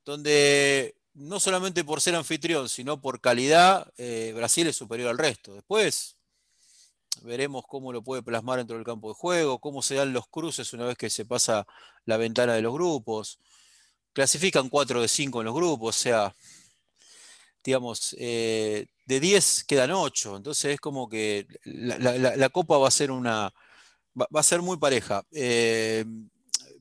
donde 0.05 0.95
no 1.15 1.39
solamente 1.39 1.83
por 1.83 2.01
ser 2.01 2.13
anfitrión, 2.13 2.69
sino 2.69 3.01
por 3.01 3.19
calidad, 3.19 3.91
eh, 3.97 4.31
Brasil 4.35 4.67
es 4.67 4.75
superior 4.75 5.09
al 5.09 5.17
resto. 5.17 5.55
Después 5.55 6.15
veremos 7.23 7.65
cómo 7.67 7.91
lo 7.91 8.03
puede 8.03 8.21
plasmar 8.21 8.59
dentro 8.59 8.75
del 8.75 8.85
campo 8.85 9.09
de 9.09 9.15
juego, 9.15 9.57
cómo 9.59 9.81
se 9.81 9.95
dan 9.95 10.13
los 10.13 10.27
cruces 10.27 10.71
una 10.71 10.85
vez 10.85 10.97
que 10.97 11.09
se 11.09 11.25
pasa 11.25 11.65
la 12.05 12.17
ventana 12.17 12.53
de 12.53 12.61
los 12.61 12.73
grupos. 12.73 13.39
Clasifican 14.13 14.69
4 14.69 15.01
de 15.01 15.07
5 15.07 15.41
en 15.41 15.45
los 15.45 15.55
grupos, 15.55 15.97
o 15.97 15.99
sea, 15.99 16.35
digamos, 17.65 18.15
eh, 18.19 18.85
de 19.05 19.19
10 19.19 19.63
quedan 19.65 19.91
8, 19.91 20.37
entonces 20.37 20.75
es 20.75 20.79
como 20.79 21.09
que 21.09 21.47
la, 21.63 22.49
Copa 22.49 22.77
va 22.77 22.87
a 22.87 22.91
ser 22.91 23.09
una, 23.09 23.51
va, 24.15 24.39
a 24.39 24.43
ser 24.43 24.61
muy 24.61 24.77
pareja. 24.77 25.23
Eh, 25.31 26.05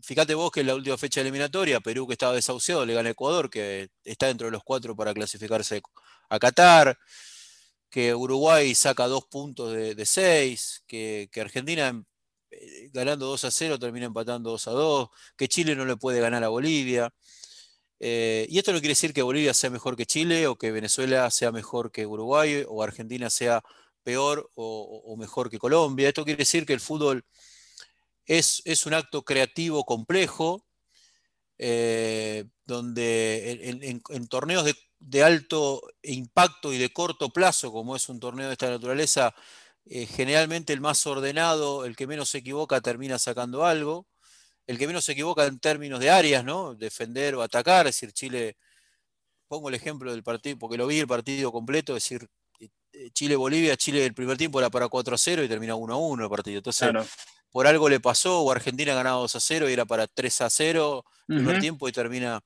fíjate 0.02 0.34
vos 0.34 0.50
que 0.52 0.60
en 0.60 0.66
la 0.68 0.74
última 0.74 0.98
fecha 0.98 1.22
eliminatoria, 1.22 1.80
Perú 1.80 2.06
que 2.06 2.12
estaba 2.12 2.34
desahuciado, 2.34 2.84
le 2.84 2.94
gana 2.94 3.10
Ecuador, 3.10 3.48
que 3.48 3.88
está 4.04 4.26
dentro 4.26 4.46
de 4.46 4.52
los 4.52 4.62
cuatro 4.62 4.94
para 4.94 5.14
clasificarse 5.14 5.80
a 6.28 6.38
Qatar, 6.38 6.98
que 7.90 8.14
Uruguay 8.14 8.74
saca 8.74 9.06
dos 9.06 9.24
puntos 9.26 9.72
de, 9.72 9.94
de 9.94 10.06
seis, 10.06 10.84
que, 10.86 11.28
que, 11.32 11.40
Argentina 11.40 12.04
eh, 12.50 12.90
ganando 12.92 13.26
2 13.26 13.44
a 13.44 13.50
0 13.50 13.78
termina 13.78 14.06
empatando 14.06 14.50
2 14.50 14.68
a 14.68 14.70
2, 14.72 15.08
que 15.36 15.48
Chile 15.48 15.74
no 15.76 15.84
le 15.86 15.96
puede 15.96 16.20
ganar 16.20 16.44
a 16.44 16.48
Bolivia. 16.48 17.12
Eh, 18.06 18.46
y 18.50 18.58
esto 18.58 18.70
no 18.70 18.80
quiere 18.80 18.90
decir 18.90 19.14
que 19.14 19.23
Bolivia 19.23 19.54
sea 19.54 19.70
mejor 19.70 19.96
que 19.96 20.04
Chile 20.04 20.46
o 20.46 20.56
que 20.56 20.70
Venezuela 20.70 21.30
sea 21.30 21.52
mejor 21.52 21.90
que 21.90 22.04
Uruguay 22.04 22.62
o 22.68 22.82
Argentina 22.82 23.30
sea 23.30 23.64
peor 24.02 24.50
o, 24.56 25.16
mejor 25.18 25.49
que 25.49 25.58
Colombia. 25.58 26.08
Esto 26.08 26.23
quiere 26.25 26.37
decir 26.37 26.66
que 26.66 26.75
el 26.75 26.80
fútbol 26.80 27.25
es, 28.26 28.62
un 28.84 28.92
acto 28.92 29.25
creativo 29.25 29.84
complejo, 29.87 30.66
eh, 31.56 32.44
donde 32.66 34.02
en, 34.11 34.28
torneos 34.28 34.66
de, 34.66 34.75
de, 34.99 35.23
alto 35.23 35.80
impacto 36.02 36.75
y 36.75 36.78
de 36.78 36.92
corto 36.92 37.30
plazo, 37.30 37.73
como 37.73 37.96
es 37.96 38.11
un 38.11 38.20
torneo 38.20 38.49
de 38.49 38.52
esta 38.52 38.68
naturaleza, 38.68 39.34
eh, 39.87 40.04
generalmente 40.04 40.75
el 40.75 40.82
más 40.82 41.06
ordenado, 41.06 41.87
el 41.87 41.96
que 41.96 42.06
menos 42.06 42.28
se 42.28 42.38
equivoca, 42.38 42.82
termina 42.82 43.18
sacando 43.18 43.64
algo. 43.64 44.06
El 44.66 44.78
que 44.78 44.87
menos 44.87 45.04
se 45.04 45.12
equivoca 45.12 45.44
en 45.47 45.59
términos 45.59 46.00
de 46.00 46.11
áreas, 46.11 46.44
¿no? 46.44 46.75
Defender 46.75 47.35
o 47.35 47.42
atacar, 47.42 47.87
es 47.87 47.94
decir, 47.94 48.12
Chile, 48.12 48.56
pongo 49.49 49.68
el 49.68 49.75
ejemplo 49.75 50.11
del 50.12 50.23
partido, 50.23 50.59
porque 50.59 50.76
lo 50.76 50.87
vi 50.87 51.00
el 51.00 51.06
partido 51.06 51.52
completo, 51.52 51.97
es 51.97 52.02
decir, 52.02 52.28
eh, 52.61 53.11
Chile-Bolivia, 53.12 53.76
Chile 53.76 54.04
el 54.04 54.14
primer 54.14 54.37
tiempo 54.37 54.59
era 54.59 54.71
para 54.71 54.88
4 54.88 55.14
a 55.14 55.18
0 55.18 55.44
y 55.44 55.49
termina 55.49 55.75
1 55.75 55.94
a 55.94 55.97
1 55.97 56.25
el 56.25 56.30
partido. 56.30 56.59
Entonces, 56.59 56.90
claro 56.90 57.06
por 57.54 57.68
algo 57.68 57.88
le 57.88 58.00
pasó, 58.00 58.40
o 58.40 58.50
Argentina 58.50 58.94
ganaba 58.94 59.21
2 59.21 59.37
a 59.37 59.38
0 59.38 59.71
y 59.71 59.73
era 59.73 59.85
para 59.85 60.09
3 60.09 60.40
a 60.40 60.50
0 60.50 61.04
el 61.28 61.37
primer 61.37 61.54
uh 61.54 61.59
-huh. 61.59 61.61
tiempo 61.61 61.88
y 61.88 61.92
termina. 61.92 62.40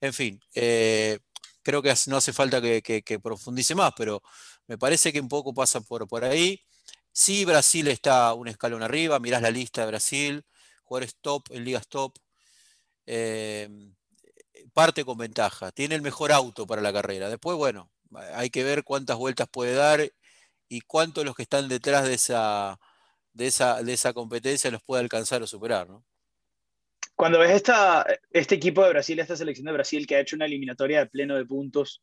En 0.00 0.12
fin, 0.12 0.40
eh, 0.54 1.18
creo 1.64 1.82
que 1.82 1.92
no 2.06 2.16
hace 2.16 2.32
falta 2.32 2.62
que, 2.62 2.80
que, 2.80 3.02
que, 3.02 3.18
profundice 3.18 3.74
más, 3.74 3.92
pero 3.96 4.22
me 4.68 4.78
parece 4.78 5.12
que 5.12 5.20
un 5.20 5.28
poco 5.28 5.52
pasa 5.52 5.80
por, 5.80 6.06
por 6.06 6.24
ahí. 6.24 6.62
Sí, 7.10 7.44
Brasil 7.44 7.88
está 7.88 8.34
un 8.34 8.46
escalón 8.46 8.84
arriba, 8.84 9.18
mirás 9.18 9.42
la 9.42 9.50
lista 9.50 9.80
de 9.80 9.88
Brasil, 9.88 10.44
jugadores 10.86 11.16
top 11.20 11.44
en 11.50 11.64
ligas 11.64 11.88
top. 11.88 12.14
Eh, 13.06 13.68
parte 14.72 15.04
con 15.04 15.18
ventaja, 15.18 15.72
tiene 15.72 15.94
el 15.94 16.02
mejor 16.02 16.32
auto 16.32 16.66
para 16.66 16.82
la 16.82 16.92
carrera. 16.92 17.28
Después, 17.28 17.56
bueno, 17.56 17.90
hay 18.34 18.50
que 18.50 18.64
ver 18.64 18.84
cuántas 18.84 19.16
vueltas 19.16 19.48
puede 19.48 19.74
dar 19.74 20.00
y 20.68 20.80
cuántos 20.82 21.24
los 21.24 21.34
que 21.34 21.42
están 21.42 21.68
detrás 21.68 22.04
de 22.04 22.14
esa 22.14 22.78
de 23.36 23.46
esa, 23.46 23.82
de 23.82 23.92
esa 23.92 24.14
competencia 24.14 24.70
los 24.70 24.82
puede 24.82 25.02
alcanzar 25.02 25.42
o 25.42 25.46
superar, 25.46 25.88
¿no? 25.88 26.04
Cuando 27.14 27.38
ves 27.38 27.50
esta, 27.50 28.04
este 28.30 28.54
equipo 28.54 28.82
de 28.82 28.90
Brasil, 28.90 29.18
esta 29.18 29.36
selección 29.36 29.66
de 29.66 29.72
Brasil 29.72 30.06
que 30.06 30.16
ha 30.16 30.20
hecho 30.20 30.36
una 30.36 30.46
eliminatoria 30.46 31.00
de 31.00 31.06
pleno 31.06 31.36
de 31.36 31.44
puntos, 31.44 32.02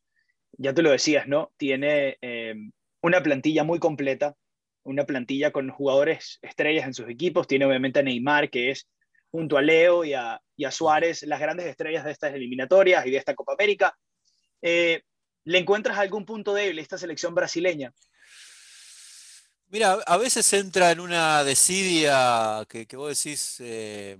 ya 0.56 0.72
tú 0.72 0.82
lo 0.82 0.90
decías, 0.90 1.26
¿no? 1.26 1.52
Tiene 1.56 2.18
eh, 2.20 2.54
una 3.00 3.22
plantilla 3.22 3.64
muy 3.64 3.78
completa, 3.78 4.36
una 4.84 5.04
plantilla 5.04 5.50
con 5.50 5.70
jugadores 5.70 6.38
estrellas 6.42 6.86
en 6.86 6.94
sus 6.94 7.08
equipos, 7.08 7.46
tiene 7.46 7.64
obviamente 7.64 8.00
a 8.00 8.02
Neymar, 8.02 8.50
que 8.50 8.70
es 8.70 8.86
junto 9.30 9.56
a 9.56 9.62
Leo 9.62 10.04
y 10.04 10.14
a, 10.14 10.40
y 10.56 10.64
a 10.64 10.70
Suárez, 10.70 11.22
las 11.24 11.40
grandes 11.40 11.66
estrellas 11.66 12.04
de 12.04 12.12
estas 12.12 12.34
eliminatorias 12.34 13.04
y 13.06 13.10
de 13.10 13.16
esta 13.16 13.34
Copa 13.34 13.54
América. 13.54 13.96
Eh, 14.62 15.02
¿Le 15.44 15.58
encuentras 15.58 15.98
algún 15.98 16.24
punto 16.24 16.54
débil 16.54 16.78
a 16.78 16.82
esta 16.82 16.98
selección 16.98 17.34
brasileña? 17.34 17.92
Mira, 19.66 19.94
a 20.06 20.16
veces 20.18 20.52
entra 20.52 20.92
en 20.92 21.00
una 21.00 21.42
desidia 21.42 22.64
que, 22.68 22.86
vos 22.96 23.08
decís, 23.18 23.56
eh, 23.60 24.18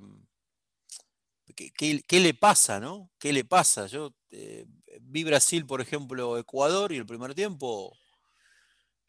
¿qué, 1.55 1.71
qué, 1.73 2.03
qué, 2.07 2.21
le 2.21 2.35
pasa, 2.35 2.81
no? 2.81 3.11
¿Qué 3.19 3.33
le 3.33 3.45
pasa? 3.45 3.87
Yo 3.87 4.13
eh, 4.31 4.67
vi 5.01 5.23
Brasil, 5.23 5.65
por 5.65 5.81
ejemplo, 5.81 6.39
Ecuador 6.39 6.91
y 6.93 6.97
el 6.97 7.07
primer 7.07 7.35
tiempo, 7.35 7.97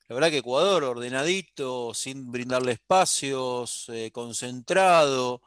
la 0.08 0.16
verdad 0.16 0.30
que 0.30 0.38
Ecuador 0.38 0.84
ordenadito, 0.84 1.94
sin 1.94 2.32
brindarle 2.32 2.74
espacios, 2.74 3.86
eh, 3.90 4.12
concentrado. 4.12 5.42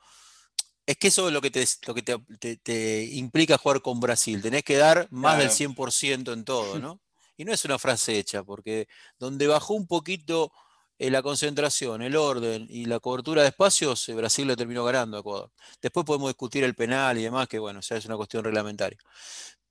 Es 0.86 0.96
que 0.96 1.08
eso 1.08 1.28
es 1.28 1.34
lo 1.34 1.40
que, 1.40 1.50
te, 1.50 1.66
lo 1.86 1.94
que 1.94 2.02
te, 2.02 2.18
te, 2.40 2.56
te, 2.56 3.04
implica 3.04 3.58
jugar 3.58 3.82
con 3.82 4.00
Brasil. 4.00 4.40
Tenés 4.42 4.64
que 4.64 4.76
dar 4.76 5.06
más 5.10 5.36
claro. 5.36 5.42
del 5.42 5.50
100% 5.50 6.32
en 6.32 6.44
todo, 6.44 6.78
¿no? 6.78 7.00
Y 7.40 7.44
no 7.44 7.52
es 7.52 7.64
una 7.64 7.78
frase 7.78 8.18
hecha, 8.18 8.42
porque 8.42 8.88
donde 9.16 9.46
bajó 9.46 9.74
un 9.74 9.86
poquito 9.86 10.50
eh, 10.98 11.08
la 11.08 11.22
concentración, 11.22 12.02
el 12.02 12.16
orden 12.16 12.66
y 12.68 12.86
la 12.86 12.98
cobertura 12.98 13.42
de 13.42 13.48
espacios, 13.48 14.08
eh, 14.08 14.14
Brasil 14.14 14.48
le 14.48 14.56
terminó 14.56 14.84
ganando 14.84 15.16
a 15.16 15.20
Ecuador. 15.20 15.52
Después 15.80 16.04
podemos 16.04 16.30
discutir 16.30 16.64
el 16.64 16.74
penal 16.74 17.16
y 17.16 17.22
demás, 17.22 17.46
que 17.46 17.60
bueno, 17.60 17.80
ya 17.80 17.96
es 17.96 18.04
una 18.06 18.16
cuestión 18.16 18.42
reglamentaria. 18.42 18.98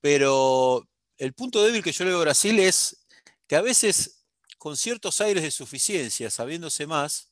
pero 0.00 0.88
el 1.18 1.34
punto 1.34 1.62
débil 1.62 1.82
que 1.82 1.92
yo 1.92 2.04
le 2.04 2.10
veo 2.10 2.20
a 2.20 2.22
Brasil 2.22 2.58
es 2.60 3.04
que 3.46 3.56
a 3.56 3.60
veces, 3.62 4.17
con 4.58 4.76
ciertos 4.76 5.20
aires 5.20 5.42
de 5.42 5.50
suficiencia, 5.50 6.30
sabiéndose 6.30 6.86
más, 6.86 7.28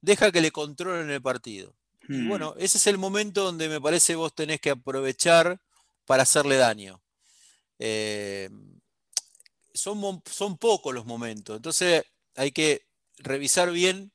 deja 0.00 0.30
que 0.32 0.40
le 0.42 0.52
controlen 0.52 1.10
el 1.10 1.22
partido. 1.22 1.74
Y 2.08 2.12
Hmm. 2.18 2.28
bueno, 2.28 2.54
ese 2.58 2.78
es 2.78 2.86
el 2.86 2.98
momento 2.98 3.44
donde 3.44 3.68
me 3.68 3.80
parece 3.80 4.14
vos 4.14 4.34
tenés 4.34 4.60
que 4.60 4.70
aprovechar 4.70 5.60
para 6.06 6.22
hacerle 6.24 6.56
daño. 6.56 7.02
Eh, 7.78 8.50
son, 9.72 10.22
son 10.30 10.56
pocos 10.58 10.94
los 10.94 11.06
momentos, 11.06 11.56
entonces 11.56 12.04
hay 12.36 12.52
que 12.52 12.86
revisar 13.18 13.70
bien 13.72 14.12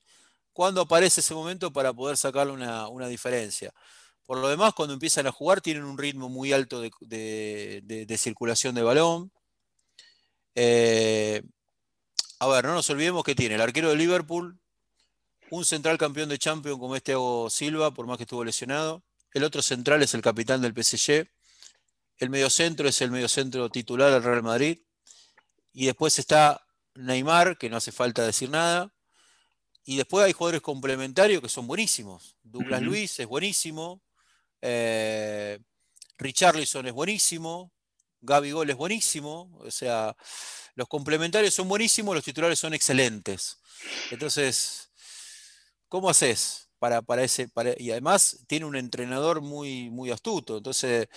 cuándo 0.53 0.81
aparece 0.81 1.21
ese 1.21 1.33
momento 1.33 1.71
para 1.73 1.93
poder 1.93 2.17
sacarle 2.17 2.53
una, 2.53 2.87
una 2.89 3.07
diferencia. 3.07 3.73
Por 4.25 4.37
lo 4.37 4.47
demás, 4.49 4.73
cuando 4.73 4.93
empiezan 4.93 5.25
a 5.27 5.31
jugar, 5.31 5.61
tienen 5.61 5.83
un 5.83 5.97
ritmo 5.97 6.29
muy 6.29 6.53
alto 6.53 6.81
de, 6.81 6.91
de- 7.01 7.81
de- 7.83 8.05
de 8.05 8.17
circulación 8.17 8.75
de 8.75 8.83
balón. 8.83 9.31
Eh, 10.55 11.41
a 12.39 12.47
ver, 12.47 12.65
no 12.65 12.73
nos 12.73 12.89
olvidemos 12.89 13.23
que 13.23 13.35
tiene 13.35 13.55
el 13.55 13.61
arquero 13.61 13.89
de 13.89 13.95
Liverpool, 13.95 14.59
un 15.51 15.65
central 15.65 15.97
campeón 15.97 16.29
de 16.29 16.37
Champions 16.37 16.79
como 16.79 16.95
es 16.95 17.03
Thiago 17.03 17.49
Silva, 17.49 17.91
por 17.93 18.05
más 18.07 18.17
que 18.17 18.23
estuvo 18.23 18.43
lesionado. 18.43 19.03
El 19.33 19.43
otro 19.43 19.61
central 19.61 20.01
es 20.03 20.13
el 20.13 20.21
capitán 20.21 20.61
del 20.61 20.73
PSG. 20.73 21.27
El 22.17 22.29
mediocentro 22.29 22.87
es 22.87 23.01
el 23.01 23.11
mediocentro 23.11 23.69
titular 23.69 24.11
del 24.11 24.23
Real 24.23 24.43
Madrid. 24.43 24.79
Y 25.73 25.85
después 25.85 26.17
está 26.19 26.65
Neymar, 26.95 27.57
que 27.57 27.69
no 27.69 27.77
hace 27.77 27.91
falta 27.91 28.25
decir 28.25 28.49
nada. 28.49 28.93
Y 29.85 29.97
después 29.97 30.25
hay 30.25 30.33
jugadores 30.33 30.61
complementarios 30.61 31.41
que 31.41 31.49
son 31.49 31.65
buenísimos. 31.67 32.35
Douglas 32.43 32.81
Ujú. 32.81 32.89
Luis 32.89 33.19
es 33.19 33.27
buenísimo. 33.27 34.01
eh, 34.61 35.59
Richarlison 36.17 36.85
es 36.85 36.93
buenísimo. 36.93 37.71
Gabigol 38.21 38.69
es 38.69 38.75
buenísimo. 38.77 39.49
O 39.59 39.71
sea, 39.71 40.15
los 40.75 40.87
complementarios 40.87 41.53
son 41.53 41.67
buenísimos, 41.67 42.15
los 42.15 42.23
titulares 42.23 42.59
son 42.59 42.73
excelentes. 42.73 43.57
Entonces, 44.11 44.91
¿cómo 45.87 46.09
haces 46.09 46.69
para, 46.79 47.01
para 47.01 47.23
ese? 47.23 47.49
y 47.77 47.91
además 47.91 48.39
tiene 48.47 48.65
un 48.65 48.75
entrenador 48.75 49.41
muy, 49.41 49.89
muy 49.89 50.11
astuto. 50.11 50.57
Entonces, 50.57 51.07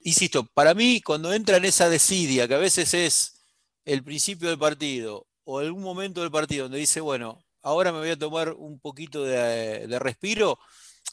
insisto, 0.00 0.46
para 0.54 0.74
mí, 0.74 1.00
cuando 1.00 1.32
entra 1.32 1.56
en 1.56 1.64
esa 1.64 1.88
desidia, 1.88 2.46
que 2.48 2.54
a 2.54 2.58
veces 2.58 2.94
es 2.94 3.42
el 3.84 4.02
principio 4.04 4.48
del 4.48 4.58
partido 4.58 5.26
o 5.44 5.58
algún 5.58 5.82
momento 5.82 6.20
del 6.20 6.30
partido 6.30 6.64
donde 6.64 6.78
dice, 6.78 7.00
bueno, 7.00 7.44
ahora 7.62 7.92
me 7.92 7.98
voy 7.98 8.10
a 8.10 8.18
tomar 8.18 8.52
un 8.52 8.78
poquito 8.80 9.24
de, 9.24 9.86
de 9.86 9.98
respiro, 9.98 10.58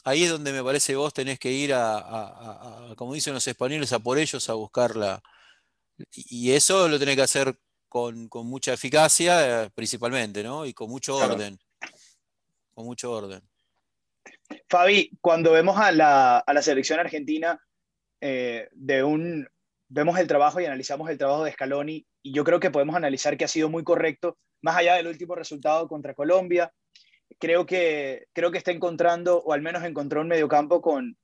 ahí 0.04 0.24
es 0.24 0.30
donde 0.30 0.52
me 0.52 0.62
parece 0.62 0.96
vos 0.96 1.12
tenés 1.14 1.38
que 1.38 1.50
ir 1.50 1.72
a, 1.74 1.98
a- 1.98 2.28
a- 2.28 2.92
a, 2.92 2.94
como 2.96 3.14
dicen 3.14 3.34
los 3.34 3.46
españoles, 3.46 3.92
a 3.92 3.98
por 3.98 4.18
ellos 4.18 4.48
a 4.48 4.54
buscarla. 4.54 5.22
Y 6.14 6.52
eso 6.52 6.88
lo 6.88 6.98
tenés 6.98 7.16
que 7.16 7.22
hacer 7.22 7.56
con, 7.88 8.28
con 8.28 8.46
mucha 8.46 8.72
eficacia, 8.72 9.64
eh, 9.64 9.70
principalmente, 9.74 10.42
¿no? 10.42 10.64
Y 10.66 10.72
con 10.74 10.88
mucho 10.90 11.16
Claro. 11.18 11.34
orden. 11.34 11.58
Con 12.74 12.86
mucho 12.86 13.12
orden. 13.12 13.42
Fabi, 14.68 15.10
cuando 15.20 15.52
vemos 15.52 15.76
a 15.78 15.92
la, 15.92 16.38
a 16.38 16.54
la 16.54 16.62
selección 16.62 16.98
argentina, 16.98 17.60
eh, 18.20 18.68
de 18.72 19.02
un, 19.02 19.46
vemos 19.88 20.18
el 20.18 20.26
trabajo 20.26 20.60
y 20.60 20.64
analizamos 20.64 21.10
el 21.10 21.18
trabajo 21.18 21.44
de 21.44 21.52
Scaloni, 21.52 22.06
y 22.22 22.32
yo 22.32 22.44
creo 22.44 22.60
que 22.60 22.70
podemos 22.70 22.96
analizar 22.96 23.36
que 23.36 23.44
ha 23.44 23.48
sido 23.48 23.68
muy 23.68 23.84
correcto, 23.84 24.38
más 24.62 24.76
allá 24.76 24.94
del 24.94 25.08
último 25.08 25.34
resultado 25.34 25.86
contra 25.88 26.14
Colombia. 26.14 26.72
Creo 27.42 27.66
que, 27.66 28.28
creo 28.32 28.52
que 28.52 28.58
está 28.58 28.70
encontrando, 28.70 29.42
o 29.42 29.52
al 29.52 29.62
menos 29.62 29.82
encontró 29.82 30.20
un 30.20 30.28
mediocampo 30.28 30.80
con, 30.80 31.18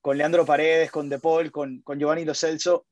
con 0.00 0.16
Leandro 0.16 0.46
Paredes, 0.46 0.92
con 0.92 1.08
De 1.08 1.18
Paul, 1.18 1.50
con, 1.50 1.82
con 1.82 1.98
Giovanni 1.98 2.24
Lo 2.24 2.32
Celso, 2.32 2.86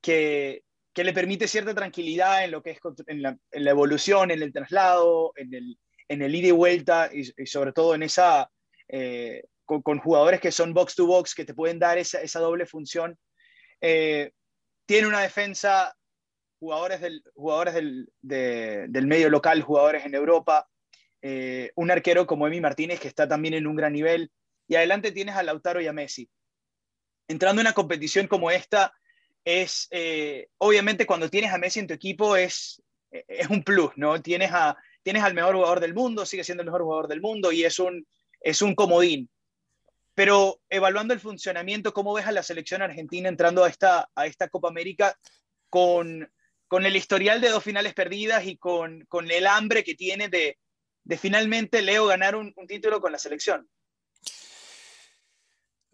que, 0.00 0.62
que 0.94 1.02
le 1.02 1.12
permite 1.12 1.48
cierta 1.48 1.74
tranquilidad 1.74 2.44
en 2.44 2.52
lo 2.52 2.62
que 2.62 2.70
es 2.70 2.78
en 3.08 3.22
la, 3.22 3.36
en 3.50 3.64
la 3.64 3.70
evolución, 3.72 4.30
en 4.30 4.40
el 4.40 4.52
traslado, 4.52 5.32
en 5.34 5.52
el, 5.52 5.78
en 6.06 6.22
el 6.22 6.32
ida 6.32 6.46
y 6.46 6.52
vuelta, 6.52 7.10
y, 7.12 7.24
sobre 7.44 7.72
todo 7.72 7.96
en 7.96 8.04
esa, 8.04 8.48
eh, 8.86 9.42
con, 9.64 9.98
jugadores 9.98 10.40
que 10.40 10.52
son 10.52 10.72
box 10.72 10.94
to 10.94 11.06
box, 11.06 11.34
que 11.34 11.44
te 11.44 11.54
pueden 11.54 11.80
dar 11.80 11.98
esa, 11.98 12.20
esa 12.20 12.38
doble 12.38 12.66
función. 12.66 13.18
Eh, 13.80 14.30
tiene 14.86 15.08
una 15.08 15.22
defensa, 15.22 15.92
jugadores 16.60 17.00
del, 17.00 17.20
jugadores 17.34 17.74
del, 17.74 18.08
de- 18.22 18.86
del 18.90 19.08
medio 19.08 19.28
local, 19.28 19.60
jugadores 19.62 20.06
en 20.06 20.14
Europa, 20.14 20.68
eh, 21.22 21.72
un 21.74 21.90
arquero 21.90 22.26
como 22.26 22.46
Emi 22.46 22.60
Martínez, 22.60 23.00
que 23.00 23.08
está 23.08 23.28
también 23.28 23.54
en 23.54 23.66
un 23.66 23.76
gran 23.76 23.92
nivel, 23.92 24.30
y 24.66 24.76
adelante 24.76 25.12
tienes 25.12 25.36
a 25.36 25.42
Lautaro 25.42 25.80
y 25.80 25.86
a 25.86 25.92
Messi. 25.92 26.28
Entrando 27.26 27.60
en 27.60 27.66
una 27.66 27.74
competición 27.74 28.26
como 28.26 28.50
esta, 28.50 28.92
es, 29.44 29.88
eh, 29.90 30.48
obviamente 30.58 31.06
cuando 31.06 31.28
tienes 31.28 31.52
a 31.52 31.58
Messi 31.58 31.80
en 31.80 31.86
tu 31.86 31.94
equipo 31.94 32.36
es, 32.36 32.82
es 33.10 33.48
un 33.48 33.62
plus, 33.62 33.90
¿no? 33.96 34.20
Tienes, 34.20 34.50
a, 34.52 34.76
tienes 35.02 35.22
al 35.22 35.34
mejor 35.34 35.54
jugador 35.54 35.80
del 35.80 35.94
mundo, 35.94 36.26
sigue 36.26 36.44
siendo 36.44 36.62
el 36.62 36.66
mejor 36.66 36.82
jugador 36.82 37.08
del 37.08 37.20
mundo 37.20 37.50
y 37.52 37.64
es 37.64 37.78
un, 37.78 38.06
es 38.40 38.62
un 38.62 38.74
comodín. 38.74 39.30
Pero 40.14 40.60
evaluando 40.68 41.14
el 41.14 41.20
funcionamiento, 41.20 41.92
¿cómo 41.92 42.12
ves 42.12 42.26
a 42.26 42.32
la 42.32 42.42
selección 42.42 42.82
argentina 42.82 43.28
entrando 43.28 43.64
a 43.64 43.68
esta, 43.68 44.10
a 44.14 44.26
esta 44.26 44.48
Copa 44.48 44.68
América 44.68 45.16
con, 45.70 46.30
con 46.66 46.86
el 46.86 46.96
historial 46.96 47.40
de 47.40 47.50
dos 47.50 47.62
finales 47.62 47.94
perdidas 47.94 48.44
y 48.46 48.56
con, 48.56 49.04
con 49.06 49.30
el 49.30 49.46
hambre 49.46 49.84
que 49.84 49.94
tiene 49.94 50.28
de, 50.28 50.58
de 51.08 51.16
finalmente 51.16 51.80
Leo 51.80 52.06
ganar 52.06 52.36
un, 52.36 52.52
un 52.54 52.66
título 52.66 53.00
con 53.00 53.10
la 53.10 53.18
selección? 53.18 53.66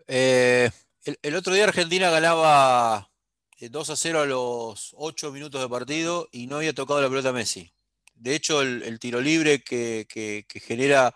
Eh, 0.09 0.69
el, 1.05 1.19
el 1.23 1.35
otro 1.37 1.55
día 1.55 1.65
Argentina 1.65 2.11
ganaba 2.11 3.11
eh, 3.59 3.69
2 3.69 3.91
a 3.91 3.97
0 3.97 4.21
a 4.21 4.27
los 4.27 4.91
8 4.97 5.31
minutos 5.31 5.61
de 5.63 5.69
partido 5.69 6.29
y 6.33 6.49
no 6.49 6.57
había 6.57 6.73
tocado 6.75 7.01
la 7.01 7.09
pelota 7.09 7.29
a 7.29 7.33
Messi. 7.33 7.73
De 8.17 8.35
hecho, 8.35 8.61
el, 8.61 8.83
el 8.83 8.99
tiro 8.99 9.21
libre 9.21 9.63
que, 9.63 10.07
que- 10.09 10.45
que 10.49 10.61
genera 10.61 11.15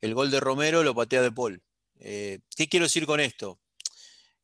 el 0.00 0.14
gol 0.14 0.30
de 0.30 0.38
Romero 0.40 0.82
lo 0.84 0.94
patea 0.94 1.20
De 1.22 1.32
Paul. 1.32 1.62
Eh, 1.98 2.38
¿qué 2.56 2.68
quiero 2.68 2.86
decir 2.86 3.06
con 3.06 3.18
esto? 3.20 3.60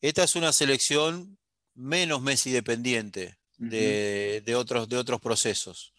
Esta 0.01 0.25
es 0.25 0.35
una 0.37 0.53
selección 0.53 1.39
menos 1.75 2.21
Messi 2.21 2.51
dependiente 2.51 3.39
de, 3.59 4.43
de 4.45 4.55
otros, 4.57 4.89
de 4.89 4.97
otros 4.97 5.21
procesos. 5.21 5.93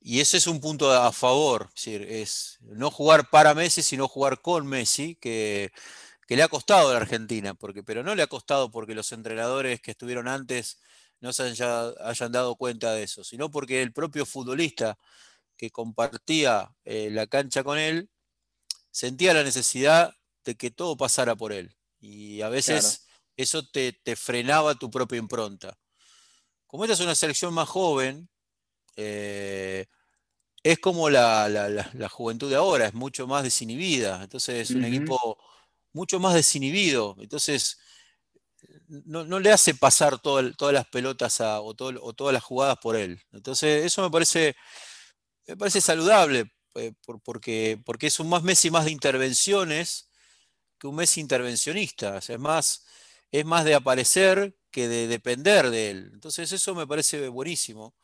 Y 0.00 0.20
ese 0.20 0.38
es 0.38 0.46
un 0.46 0.60
punto 0.60 0.90
a 0.92 1.12
favor, 1.12 1.68
es, 1.68 1.84
decir, 1.84 2.02
es 2.02 2.58
no 2.62 2.90
jugar 2.90 3.28
para 3.30 3.54
Messi, 3.54 3.82
sino 3.82 4.08
jugar 4.08 4.40
con 4.40 4.66
Messi, 4.66 5.16
que, 5.16 5.72
que 6.26 6.36
le 6.36 6.42
ha 6.42 6.48
costado 6.48 6.90
a 6.90 6.92
la 6.94 7.00
Argentina, 7.00 7.54
porque, 7.54 7.82
pero 7.82 8.02
no 8.02 8.14
le 8.14 8.22
ha 8.22 8.26
costado 8.28 8.70
porque 8.70 8.94
los 8.94 9.12
entrenadores 9.12 9.80
que 9.82 9.90
estuvieron 9.92 10.28
antes 10.28 10.80
no 11.20 11.32
se 11.34 11.42
haya- 11.44 11.90
hayan 12.04 12.32
dado 12.32 12.56
cuenta 12.56 12.92
de 12.94 13.02
eso, 13.04 13.24
sino 13.24 13.50
porque 13.50 13.82
el 13.82 13.92
propio 13.92 14.24
futbolista 14.26 14.98
que 15.56 15.70
compartía 15.70 16.74
eh, 16.84 17.10
la 17.10 17.26
cancha 17.26 17.62
con 17.64 17.78
él 17.78 18.08
sentía 18.90 19.34
la 19.34 19.44
necesidad 19.44 20.14
de 20.44 20.56
que 20.56 20.70
todo 20.70 20.96
pasara 20.96 21.36
por 21.36 21.52
él. 21.52 21.76
Y 22.00 22.40
a 22.42 22.48
veces 22.48 23.06
eso 23.36 23.68
te, 23.68 23.92
te 23.92 24.16
frenaba 24.16 24.74
tu 24.76 24.90
propia 24.90 25.18
impronta. 25.18 25.78
Como 26.66 26.84
esta 26.84 26.94
es 26.94 27.00
una 27.00 27.14
selección 27.14 27.52
más 27.52 27.68
joven, 27.68 28.29
eh, 29.00 29.86
es 30.62 30.78
como 30.80 31.10
la, 31.10 31.48
la- 31.48 31.68
la- 31.70 31.90
la 31.94 32.08
juventud 32.08 32.50
de 32.50 32.56
ahora, 32.56 32.86
es 32.88 32.94
mucho 32.94 33.26
más 33.26 33.44
desinhibida. 33.44 34.22
Entonces 34.24 34.70
es 34.70 34.74
un 34.76 34.84
equipo 34.84 35.38
mucho 35.94 36.20
más 36.20 36.34
desinhibido. 36.34 37.16
Entonces 37.20 37.78
no, 38.88 39.24
no 39.24 39.40
le 39.40 39.52
hace 39.52 39.74
pasar 39.74 40.18
todo 40.20 40.40
el- 40.40 40.56
todas 40.56 40.74
las 40.74 40.86
pelotas 40.88 41.40
a- 41.40 41.60
o, 41.60 41.74
todo- 41.74 42.02
o 42.02 42.12
todas 42.12 42.32
las 42.34 42.42
jugadas 42.42 42.78
por 42.82 42.96
él. 42.96 43.20
Entonces 43.32 43.84
eso 43.84 44.02
me 44.02 44.10
parece, 44.10 44.56
me 45.46 45.56
parece 45.56 45.80
saludable, 45.80 46.52
eh, 46.76 46.92
por- 47.06 47.20
porque, 47.22 47.80
porque 47.84 48.08
es 48.08 48.20
un 48.20 48.28
más 48.28 48.42
Messi 48.42 48.70
más 48.70 48.84
de 48.86 48.92
intervenciones 48.92 50.10
que 50.78 50.88
un 50.88 50.96
Messi 50.96 51.20
intervencionista. 51.20 52.16
O 52.16 52.20
sea, 52.22 52.36
es 52.36 52.40
más, 52.42 52.86
es 53.32 53.44
más 53.46 53.64
de 53.64 53.74
aparecer 53.74 54.56
que 54.72 54.88
de 54.88 55.08
depender 55.08 55.70
de 55.70 55.90
él. 55.90 56.10
Entonces 56.14 56.52
eso 56.52 56.74
me 56.74 56.86
parece 56.86 57.28
buenísimo. 57.28 57.94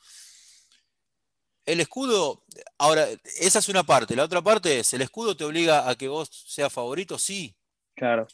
El 1.67 1.81
escudo, 1.81 2.45
ahora, 2.79 3.09
esa 3.41 3.59
es 3.59 3.69
una 3.69 3.83
parte. 3.85 4.15
La 4.17 4.25
otra 4.25 4.41
parte 4.41 4.79
es, 4.79 4.95
¿el 4.95 5.03
escudo 5.03 5.37
te 5.37 5.45
obliga 5.45 5.89
a 5.91 5.97
que 5.97 6.09
vos 6.09 6.31
seas 6.47 6.73
favorito? 6.73 7.19
Sí. 7.19 7.57
Claro. 7.95 8.27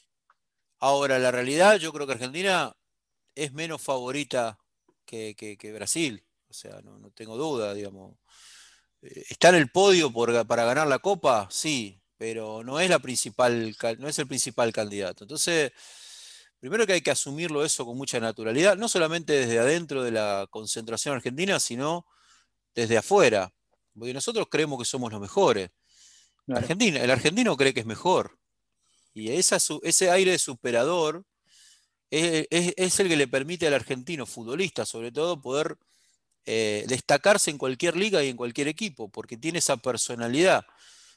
Ahora, 0.79 1.19
la 1.19 1.31
realidad, 1.31 1.77
yo 1.77 1.93
creo 1.93 2.07
que 2.07 2.13
Argentina 2.15 2.77
es 3.35 3.53
menos 3.53 3.81
favorita 3.81 4.59
que, 5.07 5.35
que- 5.37 5.57
que 5.57 5.73
Brasil. 5.73 6.25
O 6.49 6.53
sea, 6.53 6.81
no, 6.83 6.99
no 6.99 7.11
tengo 7.13 7.37
duda, 7.39 7.73
digamos. 7.73 8.17
Eh, 9.03 9.25
¿Está 9.31 9.49
en 9.51 9.57
el 9.57 9.71
podio 9.71 10.13
por- 10.13 10.47
para 10.47 10.65
ganar 10.65 10.87
la 10.87 10.99
Copa? 10.99 11.49
Sí, 11.51 12.01
pero 12.19 12.63
no 12.65 12.81
es 12.81 12.91
la 12.91 12.99
principal, 12.99 13.75
no 13.99 14.09
es 14.09 14.19
el 14.19 14.27
principal 14.29 14.73
candidato. 14.73 15.25
Entonces, 15.25 15.73
primero 16.61 16.87
que 16.87 16.93
hay 16.95 17.01
que 17.01 17.11
asumirlo 17.11 17.65
eso 17.65 17.87
con 17.87 17.97
mucha 17.97 18.21
naturalidad, 18.21 18.77
no 18.77 18.89
solamente 18.89 19.33
desde 19.33 19.59
adentro 19.59 20.03
de 20.03 20.13
la 20.13 20.47
concentración 20.51 21.17
argentina, 21.17 21.59
sino 21.61 22.07
desde 22.75 22.99
afuera. 22.99 23.53
Porque 23.95 24.15
nosotros 24.15 24.47
creemos 24.51 24.79
que 24.79 24.85
somos 24.85 25.13
los 25.13 25.21
mejores. 25.21 25.71
Claro. 26.47 26.61
Argentina, 26.61 27.01
el 27.01 27.11
argentino 27.11 27.57
cree 27.57 27.75
que 27.75 27.81
es 27.81 27.87
mejor. 27.87 28.39
Y 29.15 29.31
esa 29.31 29.59
ese 29.83 30.11
aire 30.11 30.33
de 30.33 30.39
superador 30.39 31.25
es, 32.13 33.01
el 33.01 33.09
que 33.09 33.17
le 33.17 33.27
permite 33.27 33.67
al 33.67 33.75
argentino, 33.75 34.27
futbolista 34.27 34.85
sobre 34.85 35.13
todo, 35.13 35.41
poder 35.41 35.79
eh, 36.45 36.85
destacarse 36.87 37.51
en 37.51 37.59
cualquier 37.59 37.97
liga 37.97 38.23
y 38.23 38.29
en 38.29 38.37
cualquier 38.37 38.69
equipo, 38.69 39.09
porque 39.09 39.37
tiene 39.37 39.61
esa 39.61 39.79
personalidad, 39.79 40.65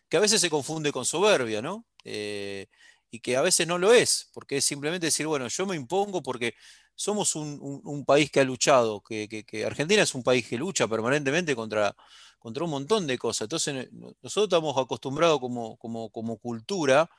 que 0.07 0.17
a 0.17 0.21
veces 0.21 0.39
se 0.39 0.49
confunde 0.49 0.91
con 0.91 1.05
soberbia, 1.05 1.61
¿no? 1.61 1.85
Eh, 2.05 2.67
y 3.11 3.19
que 3.19 3.35
a 3.35 3.41
veces 3.41 3.67
no 3.67 3.77
lo 3.77 3.93
es, 3.93 4.29
porque 4.33 4.57
es 4.57 4.65
simplemente 4.65 5.07
decir, 5.07 5.27
bueno, 5.27 5.47
yo 5.47 5.65
me 5.65 5.75
impongo 5.75 6.21
porque 6.21 6.55
somos 6.95 7.36
un, 7.36 8.05
país 8.05 8.31
que 8.31 8.39
ha 8.39 8.43
luchado, 8.43 9.01
que, 9.01 9.45
Argentina 9.65 10.01
es 10.01 10.15
un 10.15 10.23
país 10.23 10.47
que 10.47 10.58
lucha 10.58 10.88
permanentemente 10.88 11.55
contra, 11.55 11.95
contra 12.39 12.63
un 12.63 12.69
montón 12.69 13.05
de 13.05 13.17
cosas. 13.17 13.45
Entonces, 13.45 13.89
nosotros 13.91 14.45
estamos 14.45 14.77
acostumbrados 14.77 15.39
como, 15.39 15.77
como, 15.77 16.10
como 16.10 16.38
cultura 16.38 17.10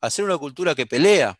a 0.00 0.10
ser 0.10 0.24
una 0.24 0.36
cultura 0.36 0.74
que 0.74 0.86
pelea, 0.86 1.38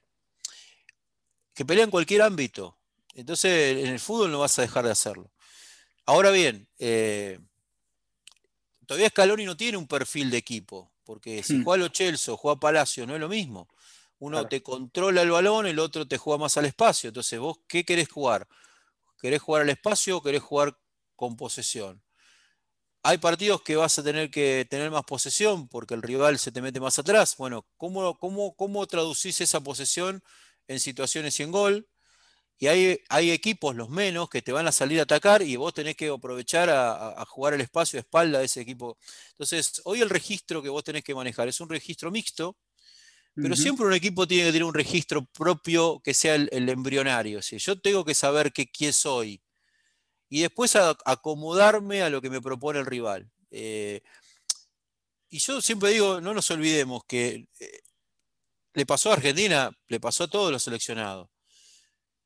que 1.55 1.65
pelea 1.65 1.85
en 1.85 1.91
cualquier 1.91 2.23
ámbito. 2.23 2.79
Entonces, 3.15 3.85
en 3.85 3.89
el 3.89 4.01
fútbol 4.01 4.31
no 4.31 4.39
vas 4.39 4.59
a 4.59 4.63
dejar 4.63 4.85
de 4.85 4.91
hacerlo. 4.91 5.31
Ahora 6.07 6.31
bien, 6.31 6.69
eh, 6.79 7.39
todavía 8.87 9.09
Scaloni 9.09 9.45
no 9.45 9.57
tiene 9.57 9.77
un 9.77 9.87
perfil 9.87 10.31
de 10.31 10.39
equipo, 10.39 10.93
porque 11.05 11.43
si 11.43 11.55
hmm. 11.55 11.65
juega 11.65 11.85
a 11.85 11.87
Lo 11.87 11.93
Chelsea 11.93 12.33
o 12.33 12.37
juega 12.37 12.57
a 12.57 12.61
Palacio 12.61 13.07
no 13.07 13.15
es 13.15 13.21
lo 13.21 13.29
mismo. 13.29 13.69
Uno 14.23 14.47
te 14.47 14.63
controla 14.63 15.23
el 15.23 15.33
balón, 15.33 15.67
el 15.67 15.81
otro 15.81 16.07
te 16.07 16.17
juega 16.17 16.39
más 16.39 16.57
al 16.57 16.67
espacio. 16.67 17.09
Entonces, 17.09 17.41
vos, 17.41 17.59
¿qué 17.67 17.85
querés 17.85 18.09
jugar? 18.09 18.47
¿Querés 19.21 19.43
jugar 19.43 19.63
al 19.63 19.71
espacio 19.71 20.19
o 20.19 20.23
querés 20.23 20.41
jugar 20.41 20.79
con 21.17 21.37
posesión? 21.37 22.01
Hay 23.03 23.19
partidos 23.19 23.63
que 23.63 23.75
vas 23.75 23.99
a 23.99 24.05
tener 24.05 24.31
que 24.31 24.65
tener 24.71 24.93
más 24.93 25.03
posesión 25.03 25.67
porque 25.67 25.95
el 25.95 26.03
rival 26.03 26.39
se 26.39 26.53
te 26.53 26.63
mete 26.63 26.79
más 26.79 27.01
atrás. 27.01 27.37
Bueno, 27.37 27.67
¿cómo, 27.77 28.17
cómo, 28.17 28.55
cómo 28.55 28.87
traducís 28.87 29.41
esa 29.41 29.61
posesión 29.61 30.23
en 30.69 30.79
situaciones 30.79 31.41
y 31.41 31.43
en 31.43 31.51
gol? 31.51 31.89
Y 32.59 32.69
hay, 32.69 33.01
hay, 33.09 33.33
equipos, 33.33 33.75
los 33.75 33.89
menos, 33.89 34.31
que 34.31 34.41
te 34.41 34.53
van 34.53 34.69
a 34.69 34.73
salir 34.73 35.01
a 35.01 35.03
atacar 35.03 35.43
y 35.43 35.57
vos 35.57 35.75
tenés 35.75 35.97
que 35.97 36.11
aprovechar 36.11 36.71
a, 36.71 37.25
jugar 37.27 37.55
el 37.55 37.61
espacio 37.61 37.97
de 37.97 38.03
espalda 38.03 38.39
de 38.39 38.45
ese 38.45 38.61
equipo. 38.61 38.97
Entonces, 39.31 39.83
hoy 39.85 40.01
el 40.01 40.11
registro 40.11 40.63
que 40.63 40.69
vos 40.69 40.85
tenés 40.85 41.03
que 41.03 41.13
manejar 41.13 41.49
es 41.49 41.61
un 41.61 41.69
registro 41.69 42.13
mixto, 42.13 42.57
pero 43.35 43.57
siempre 43.57 43.87
un 43.87 43.95
equipo 43.95 44.27
tiene 44.27 44.45
que 44.45 44.53
tener 44.53 44.65
un 44.65 44.75
registro 44.75 45.25
propio 45.25 46.01
que 46.05 46.13
sea 46.13 46.35
el, 46.35 46.69
embrionario. 46.69 47.41
Yo 47.41 47.81
tengo 47.81 48.05
que 48.05 48.15
saber 48.15 48.53
qué 48.53 48.71
quién 48.71 48.93
soy 48.93 49.43
y 50.29 50.43
después 50.43 50.77
acomodarme 50.77 52.03
a 52.03 52.11
lo 52.11 52.21
que 52.21 52.31
me 52.31 52.43
propone 52.43 52.79
el 52.79 52.87
rival. 52.87 53.31
Eh, 53.51 54.03
y 55.29 55.39
yo 55.39 55.63
siempre 55.63 55.91
digo, 55.91 56.21
no 56.21 56.35
nos 56.35 56.51
olvidemos 56.51 57.05
que 57.07 57.47
eh, 57.59 57.81
le 58.75 58.87
pasó 58.87 59.11
a 59.11 59.15
Argentina, 59.15 59.71
le 59.89 60.01
pasó 60.01 60.25
a 60.25 60.29
todos 60.29 60.53
los 60.53 60.63
seleccionados. 60.63 61.29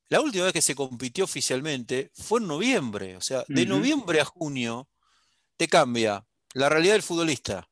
La 0.09 0.21
última 0.21 0.45
vez 0.45 0.53
que 0.53 0.61
se 0.61 0.75
compitió 0.75 1.25
oficialmente 1.25 2.11
fue 2.13 2.39
en 2.39 2.47
noviembre. 2.47 3.17
O 3.17 3.21
sea, 3.21 3.43
de 3.47 3.65
noviembre 3.65 4.21
a 4.21 4.25
junio 4.25 4.89
te 5.57 5.67
cambia 5.67 6.25
la 6.53 6.69
realidad 6.69 6.93
del 6.93 7.03
futbolista, 7.03 7.69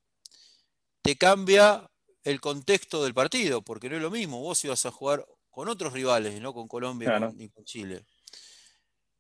te 1.01 1.17
cambia 1.17 1.89
el 2.25 2.41
contexto 2.41 3.03
del 3.03 3.13
partido, 3.13 3.61
porque 3.61 3.88
no 3.88 3.95
es 3.95 4.01
lo 4.01 4.09
mismo, 4.09 4.41
vos 4.41 4.65
ibas 4.65 4.85
a 4.85 4.91
jugar 4.91 5.25
con 5.51 5.69
otros 5.69 5.93
rivales, 5.93 6.41
no 6.41 6.53
con 6.53 6.67
Colombia 6.67 7.19
ni 7.35 7.49
con 7.49 7.63
Chile. 7.63 8.03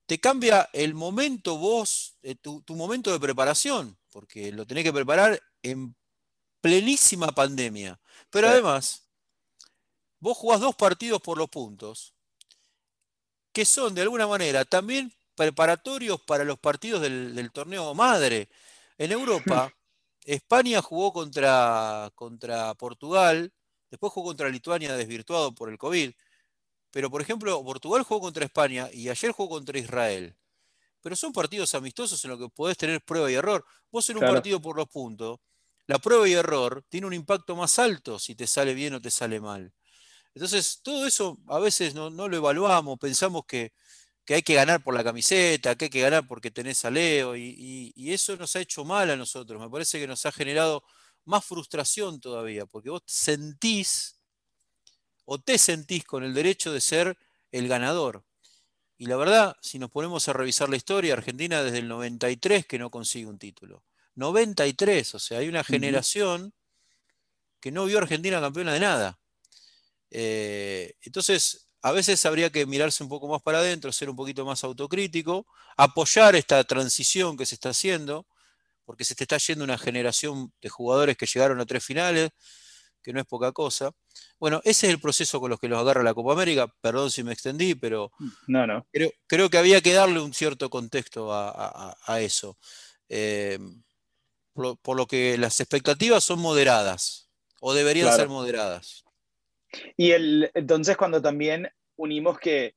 Te 0.07 0.19
cambia 0.19 0.69
el 0.73 0.95
momento 0.95 1.57
vos, 1.57 2.17
eh, 2.23 2.35
tu, 2.35 2.63
momento 2.69 3.11
de 3.11 3.19
preparación, 3.19 3.97
porque 4.11 4.51
lo 4.51 4.65
tenés 4.65 4.83
que 4.83 4.91
preparar 4.91 5.39
en 5.61 5.95
plenísima 6.61 7.27
pandemia. 7.27 7.99
Pero 8.31 8.49
además, 8.49 9.07
vos 10.19 10.37
jugás 10.37 10.59
dos 10.59 10.75
partidos 10.75 11.21
por 11.21 11.37
los 11.37 11.49
puntos, 11.49 12.15
que 13.53 13.65
son 13.65 13.93
de 13.93 14.01
alguna 14.01 14.27
manera 14.27 14.65
también 14.65 15.13
preparatorios 15.35 16.21
para 16.21 16.43
los 16.43 16.57
partidos 16.57 17.01
del, 17.01 17.35
del 17.35 17.51
torneo 17.51 17.93
madre. 17.93 18.49
En 18.97 19.11
Europa, 19.11 19.71
España 20.25 20.81
jugó 20.81 21.13
contra, 21.13 22.11
contra 22.15 22.73
Portugal, 22.75 23.53
después 23.91 24.11
jugó 24.11 24.27
contra 24.27 24.49
Lituania 24.49 24.95
desvirtuado 24.95 25.53
por 25.53 25.69
el 25.69 25.77
COVID, 25.77 26.11
pero 26.91 27.11
por 27.11 27.21
ejemplo, 27.21 27.63
Portugal 27.63 28.03
jugó 28.03 28.21
contra 28.21 28.43
España 28.43 28.89
y 28.91 29.09
ayer 29.09 29.31
jugó 29.31 29.49
contra 29.49 29.77
Israel. 29.77 30.35
Pero 31.01 31.15
son 31.15 31.31
partidos 31.31 31.75
amistosos 31.75 32.23
en 32.25 32.31
los 32.31 32.39
que 32.39 32.49
podés 32.49 32.77
tener 32.77 33.01
prueba 33.01 33.29
y 33.29 33.35
error. 33.35 33.63
Vos 33.91 34.09
en 34.09 34.17
un 34.17 34.23
partido 34.23 34.59
por 34.59 34.75
los 34.75 34.87
puntos, 34.87 35.39
la 35.85 35.99
prueba 35.99 36.27
y 36.27 36.33
error 36.33 36.83
tiene 36.89 37.05
un 37.05 37.13
impacto 37.13 37.55
más 37.55 37.77
alto 37.77 38.17
si 38.17 38.33
te 38.33 38.47
sale 38.47 38.73
bien 38.73 38.95
o 38.95 39.01
te 39.01 39.11
sale 39.11 39.39
mal. 39.39 39.71
Entonces, 40.33 40.81
todo 40.81 41.05
eso 41.05 41.37
a 41.47 41.59
veces 41.59 41.93
no, 41.93 42.09
no 42.09 42.27
lo 42.27 42.37
evaluamos, 42.37 42.97
pensamos 42.97 43.45
que, 43.45 43.71
que 44.25 44.33
hay 44.33 44.41
que 44.41 44.55
ganar 44.55 44.83
por 44.83 44.95
la 44.95 45.03
camiseta, 45.03 45.75
que 45.75 45.85
hay 45.85 45.91
que 45.91 46.01
ganar 46.01 46.27
porque 46.27 46.49
tenés 46.49 46.83
a 46.83 46.89
Leo, 46.89 47.35
y, 47.35 47.93
eso 48.11 48.35
nos 48.37 48.55
ha 48.55 48.59
hecho 48.59 48.83
mal 48.83 49.09
a 49.11 49.15
nosotros. 49.15 49.61
Me 49.61 49.69
parece 49.69 49.99
que 49.99 50.07
nos 50.07 50.25
ha 50.25 50.31
generado 50.31 50.83
más 51.25 51.45
frustración 51.45 52.19
todavía, 52.19 52.65
porque 52.65 52.89
vos 52.89 53.03
sentís 53.05 54.19
o 55.25 55.39
te 55.39 55.57
sentís 55.57 56.05
con 56.05 56.23
el 56.23 56.33
derecho 56.33 56.73
de 56.73 56.81
ser 56.81 57.17
el 57.51 57.67
ganador. 57.67 58.23
Y 58.97 59.07
la 59.07 59.17
verdad, 59.17 59.55
si 59.61 59.77
nos 59.77 59.91
ponemos 59.91 60.27
a 60.27 60.33
revisar 60.33 60.69
la 60.69 60.77
historia, 60.77 61.13
Argentina 61.13 61.63
desde 61.63 61.79
el 61.79 61.87
93 61.87 62.65
que 62.65 62.79
no 62.79 62.89
consigue 62.89 63.27
un 63.27 63.37
título. 63.37 63.83
93, 64.15 65.15
o 65.15 65.19
sea, 65.19 65.39
hay 65.39 65.49
una 65.49 65.63
generación 65.63 66.53
que 67.59 67.71
no 67.71 67.85
vio 67.85 67.97
a 67.97 68.01
Argentina 68.01 68.39
campeona 68.39 68.73
de 68.73 68.79
nada. 68.79 69.19
Eh, 70.09 70.95
entonces, 71.01 71.64
a 71.85 71.91
veces 71.91 72.25
habría 72.25 72.49
que 72.49 72.65
mirarse 72.65 73.03
un 73.03 73.09
poco 73.09 73.27
más 73.27 73.43
para 73.43 73.59
adentro, 73.59 73.91
ser 73.91 74.09
un 74.09 74.15
poquito 74.15 74.43
más 74.43 74.63
autocrítico, 74.63 75.45
apoyar 75.77 76.35
esta 76.35 76.63
transición 76.63 77.37
que 77.37 77.45
se 77.45 77.53
está 77.53 77.69
haciendo, 77.69 78.25
porque 78.85 79.05
se 79.05 79.13
te 79.13 79.25
está 79.25 79.37
yendo 79.37 79.63
una 79.63 79.77
generación 79.77 80.51
de 80.63 80.69
jugadores 80.69 81.15
que 81.15 81.27
llegaron 81.27 81.61
a 81.61 81.65
tres 81.67 81.85
finales, 81.85 82.31
que 83.03 83.13
no 83.13 83.19
es 83.19 83.27
poca 83.27 83.51
cosa. 83.51 83.91
Bueno, 84.39 84.61
ese 84.63 84.87
es 84.87 84.93
el 84.93 84.99
proceso 84.99 85.39
con 85.39 85.51
los 85.51 85.59
que 85.59 85.67
los 85.67 85.79
agarra 85.79 86.01
la 86.01 86.15
Copa 86.15 86.33
América. 86.33 86.67
Perdón 86.81 87.11
si 87.11 87.23
me 87.23 87.33
extendí, 87.33 87.75
pero 87.75 88.11
no, 88.47 88.65
no. 88.65 88.87
Creo, 89.27 89.51
que 89.51 89.57
había 89.59 89.79
que 89.79 89.93
darle 89.93 90.19
un 90.21 90.33
cierto 90.33 90.71
contexto 90.71 91.31
a, 91.31 91.95
eso. 92.19 92.57
Eh, 93.09 93.59
por, 94.53 94.97
lo 94.97 95.05
que 95.05 95.37
las 95.37 95.59
expectativas 95.59 96.23
son 96.23 96.39
moderadas, 96.39 97.29
o 97.61 97.75
deberían 97.75 98.11
ser 98.15 98.27
moderadas. 98.27 99.04
Y 99.97 100.11
el, 100.11 100.51
entonces 100.53 100.97
cuando 100.97 101.21
también 101.21 101.69
unimos 101.95 102.39
que 102.39 102.75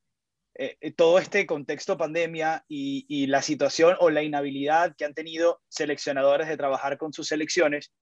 eh, 0.60 0.76
eh, 0.80 0.92
todo 0.92 1.20
este 1.20 1.46
contexto 1.46 1.96
pandemia 1.96 2.64
y, 2.66 3.26
la 3.28 3.42
situación 3.42 3.96
o 4.00 4.10
la 4.10 4.24
inhabilidad 4.24 4.96
que 4.96 5.04
han 5.04 5.14
tenido 5.14 5.60
seleccionadores 5.68 6.48
de 6.48 6.56
trabajar 6.56 6.98
con 6.98 7.12
sus 7.12 7.28
selecciones, 7.28 7.92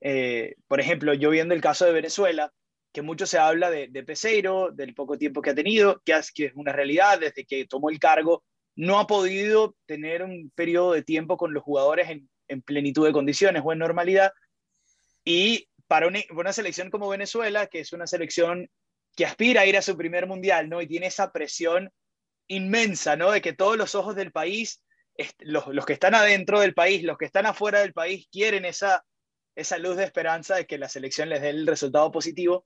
eh, 0.00 0.56
por 0.68 0.80
ejemplo, 0.80 1.14
yo 1.14 1.30
viendo 1.30 1.54
el 1.54 1.62
caso 1.62 1.86
de 1.86 1.92
Venezuela, 1.92 2.52
que 2.92 3.00
mucho 3.00 3.24
se 3.24 3.38
habla 3.38 3.70
de, 3.70 3.88
de 3.88 4.02
Peseiro, 4.02 4.70
del 4.72 4.94
poco 4.94 5.16
tiempo 5.16 5.40
que 5.40 5.50
ha 5.50 5.54
tenido, 5.54 6.02
que, 6.04 6.20
que 6.34 6.46
es 6.46 6.52
una 6.54 6.72
realidad, 6.72 7.18
desde 7.18 7.46
que 7.46 7.66
tomó 7.66 7.88
el 7.88 7.98
cargo, 7.98 8.44
no 8.76 8.98
ha 8.98 9.06
podido 9.06 9.74
tener 9.86 10.22
un 10.22 10.50
periodo 10.54 10.92
de 10.92 11.02
tiempo 11.02 11.38
con 11.38 11.54
los 11.54 11.62
jugadores 11.62 12.10
en, 12.10 12.28
en 12.48 12.60
plenitud 12.60 13.06
de 13.06 13.12
condiciones 13.12 13.62
o 13.64 13.72
en 13.72 13.78
normalidad. 13.78 14.32
Y 15.24 15.68
para 15.92 16.06
una, 16.06 16.52
selección 16.54 16.88
como 16.88 17.10
Venezuela, 17.10 17.66
que 17.66 17.80
es 17.80 17.92
una 17.92 18.06
selección 18.06 18.70
que 19.14 19.26
aspira 19.26 19.60
a 19.60 19.66
ir 19.66 19.76
a 19.76 19.82
su 19.82 19.94
primer 19.94 20.26
mundial, 20.26 20.70
¿no? 20.70 20.80
Y 20.80 20.86
tiene 20.86 21.08
esa 21.08 21.32
presión 21.32 21.92
inmensa, 22.46 23.14
¿no? 23.14 23.30
De 23.30 23.42
que 23.42 23.52
todos 23.52 23.76
los 23.76 23.94
ojos 23.94 24.16
del 24.16 24.32
país, 24.32 24.82
los, 25.40 25.66
los, 25.66 25.84
que 25.84 25.92
están 25.92 26.14
adentro 26.14 26.60
del 26.60 26.72
país, 26.72 27.02
los 27.02 27.18
que 27.18 27.26
están 27.26 27.44
afuera 27.44 27.80
del 27.80 27.92
país, 27.92 28.26
quieren 28.32 28.64
esa, 28.64 29.04
esa 29.54 29.76
luz 29.76 29.98
de 29.98 30.04
esperanza 30.04 30.56
de 30.56 30.66
que 30.66 30.78
la 30.78 30.88
selección 30.88 31.28
les 31.28 31.42
dé 31.42 31.50
el 31.50 31.66
resultado 31.66 32.10
positivo. 32.10 32.64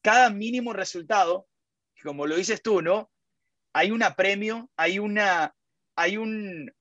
Cada 0.00 0.30
mínimo 0.30 0.72
resultado, 0.72 1.46
como 2.02 2.26
lo 2.26 2.34
dices 2.34 2.62
tú, 2.62 2.80
¿no? 2.80 3.10
Hay 3.74 3.90
un 3.90 4.02
apremio, 4.02 4.70
hay, 4.78 4.98
una, 4.98 5.54
hay 5.96 6.16
un, 6.16 6.72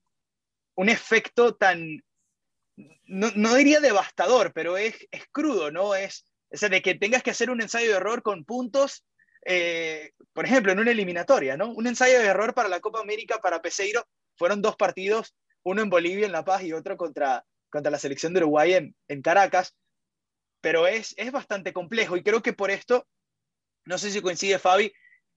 un 0.76 0.88
efecto 0.88 1.56
tan 1.56 2.02
no, 3.06 3.56
diría 3.56 3.80
devastador, 3.80 4.54
pero 4.54 4.78
es, 4.78 4.96
es 5.12 5.24
crudo, 5.32 5.72
¿no? 5.72 5.96
Es, 5.96 6.26
es 6.50 6.62
de 6.62 6.82
que 6.82 6.96
tengas 6.96 7.24
que 7.24 7.32
hacer 7.32 7.50
un 7.50 7.62
ensayo 7.62 7.90
de 7.90 7.98
error 7.98 8.22
con 8.22 8.46
puntos, 8.46 9.06
eh, 9.46 10.12
por 10.34 10.46
ejemplo, 10.46 10.72
en 10.72 10.80
una 10.80 10.92
eliminatoria, 10.92 11.58
¿no? 11.58 11.70
Un 11.72 11.88
ensayo 11.88 12.20
de 12.20 12.26
error 12.26 12.54
para 12.54 12.70
la 12.70 12.80
Copa 12.80 13.02
América, 13.02 13.40
para 13.40 13.62
Peseiro, 13.62 14.08
fueron 14.38 14.62
dos 14.62 14.76
partidos, 14.76 15.36
uno 15.64 15.82
en 15.82 15.90
Bolivia, 15.90 16.26
en 16.26 16.32
La 16.32 16.46
Paz, 16.46 16.64
y 16.64 16.74
otro 16.74 16.98
contra, 16.98 17.46
contra 17.70 17.92
la 17.92 18.00
selección 18.00 18.34
de 18.34 18.40
Uruguay 18.40 18.74
en, 18.74 18.96
en 19.08 19.22
Caracas, 19.22 19.76
pero 20.62 20.88
es, 20.88 21.14
es 21.18 21.32
bastante 21.32 21.74
complejo 21.74 22.16
y 22.16 22.24
creo 22.24 22.42
que 22.42 22.54
por 22.54 22.72
esto, 22.72 23.06
no 23.86 23.98
sé 23.98 24.12
si 24.12 24.22
coincide 24.22 24.60
Fabi, 24.60 24.94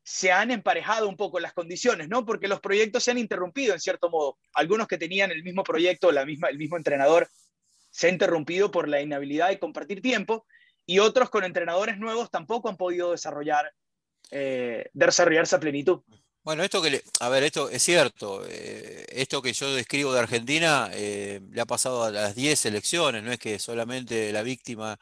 se 0.09 0.31
han 0.31 0.53
emparejado 0.53 1.09
un 1.09 1.17
poco 1.17 1.41
las 1.41 1.53
condiciones, 1.53 2.09
¿no? 2.09 2.25
Porque 2.25 2.47
los 2.47 2.61
proyectos 2.61 3.03
se 3.03 3.11
han 3.11 3.19
interrumpido 3.19 3.75
en 3.75 3.81
cierto 3.81 4.09
modo. 4.09 4.39
Algunos 4.55 4.87
que 4.87 4.99
tenían 4.99 5.33
el 5.33 5.43
mismo 5.43 5.65
proyecto, 5.65 6.13
la 6.13 6.25
misma, 6.25 6.49
el 6.49 6.59
mismo 6.59 6.77
entrenador, 6.77 7.29
se 7.91 8.07
ha 8.07 8.11
interrumpido 8.11 8.71
por 8.71 8.89
la 8.89 9.01
inhabilidad 9.01 9.49
de 9.49 9.59
compartir 9.59 10.01
tiempo 10.01 10.47
y 10.87 11.01
otros 11.01 11.29
con 11.29 11.43
entrenadores 11.43 11.99
nuevos 11.99 12.31
tampoco 12.31 12.69
han 12.69 12.77
podido 12.77 13.11
desarrollar 13.11 13.73
eh, 14.31 14.89
desarrollarse 14.93 15.57
a 15.57 15.61
plenitud. 15.61 16.03
Bueno, 16.45 16.63
esto 16.63 16.81
que, 16.81 16.91
le, 16.91 17.03
a 17.19 17.29
ver, 17.29 17.43
esto 17.43 17.69
es 17.69 17.83
cierto, 17.83 18.47
eh, 18.49 19.07
esto 19.09 19.43
que 19.43 19.53
yo 19.53 19.75
describo 19.75 20.13
de 20.13 20.21
Argentina 20.21 20.89
eh, 20.93 21.41
le 21.51 21.61
ha 21.61 21.67
pasado 21.67 22.05
a 22.05 22.13
las 22.13 22.37
10 22.37 22.67
elecciones, 22.67 23.25
no 23.25 23.33
es 23.33 23.41
que 23.41 23.59
solamente 23.59 24.33
la 24.33 24.45
víctima, 24.45 25.01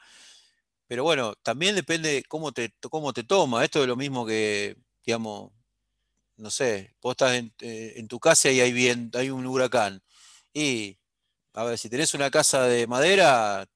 pero 0.87 1.03
bueno, 1.03 1.35
también 1.43 1.75
depende 1.75 2.23
cómo 2.27 2.51
te, 2.51 2.73
cómo 2.89 3.13
te 3.13 3.23
toma, 3.23 3.63
esto 3.63 3.83
es 3.83 3.87
lo 3.87 3.95
mismo 3.95 4.25
que, 4.25 4.75
digamos, 5.05 5.51
no 6.37 6.51
sé, 6.51 6.95
vos 7.01 7.13
estás 7.13 7.35
en, 7.35 7.53
eh, 7.61 8.05
tu 8.09 8.19
casa 8.19 8.51
y 8.51 8.59
hay, 8.61 8.73
bien, 8.73 9.11
hay 9.13 9.29
un 9.29 9.45
huracán, 9.45 10.01
y, 10.53 10.97
a 11.53 11.63
ver, 11.65 11.77
si 11.77 11.89
tenés 11.89 12.13
una 12.13 12.31
casa 12.31 12.63
de 12.63 12.87
madera, 12.87 13.67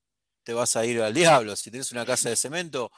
te 0.44 0.54
vas 0.54 0.76
a 0.76 0.86
ir 0.86 1.02
al 1.02 1.13
diablo, 1.13 1.56
si 1.56 1.72
tenés 1.72 1.92
una 1.92 2.06
casa 2.06 2.30
de 2.30 2.36
cemento, 2.36 2.92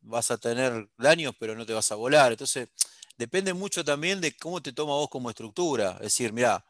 vas 0.00 0.30
a 0.30 0.38
tener 0.38 0.88
daños, 0.96 1.34
pero 1.38 1.54
no 1.54 1.66
te 1.66 1.72
vas 1.72 1.90
a 1.92 1.96
volar, 1.96 2.32
entonces 2.32 2.68
depende 3.16 3.52
mucho 3.54 3.84
también 3.84 4.20
de 4.20 4.36
cómo 4.36 4.62
te 4.62 4.72
toma 4.72 4.94
vos 4.94 5.10
como 5.10 5.30
estructura. 5.30 5.92
Es 5.94 6.02
decir, 6.02 6.32
mira, 6.32 6.64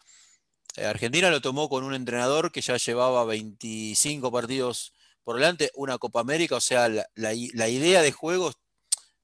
eh, 0.76 0.86
Argentina 0.86 1.30
lo 1.30 1.40
tomó 1.40 1.68
con 1.68 1.84
un 1.84 1.94
entrenador 1.94 2.52
que 2.52 2.60
ya 2.62 2.76
llevaba 2.76 3.24
25 3.24 4.32
partidos 4.32 4.92
por 5.24 5.36
delante, 5.36 5.70
una 5.74 5.98
Copa 5.98 6.20
América, 6.20 6.56
o 6.56 6.60
sea, 6.60 6.88
la, 6.88 7.34
idea 7.34 8.00
de 8.02 8.12
juego 8.12 8.52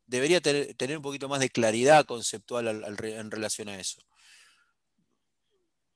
debería 0.06 0.40
tener, 0.40 0.96
un 0.96 1.02
poquito 1.02 1.28
más 1.28 1.40
de 1.40 1.50
claridad 1.50 2.04
conceptual 2.06 2.84
en 2.98 3.30
relación 3.30 3.68
a 3.68 3.78
eso. 3.78 4.02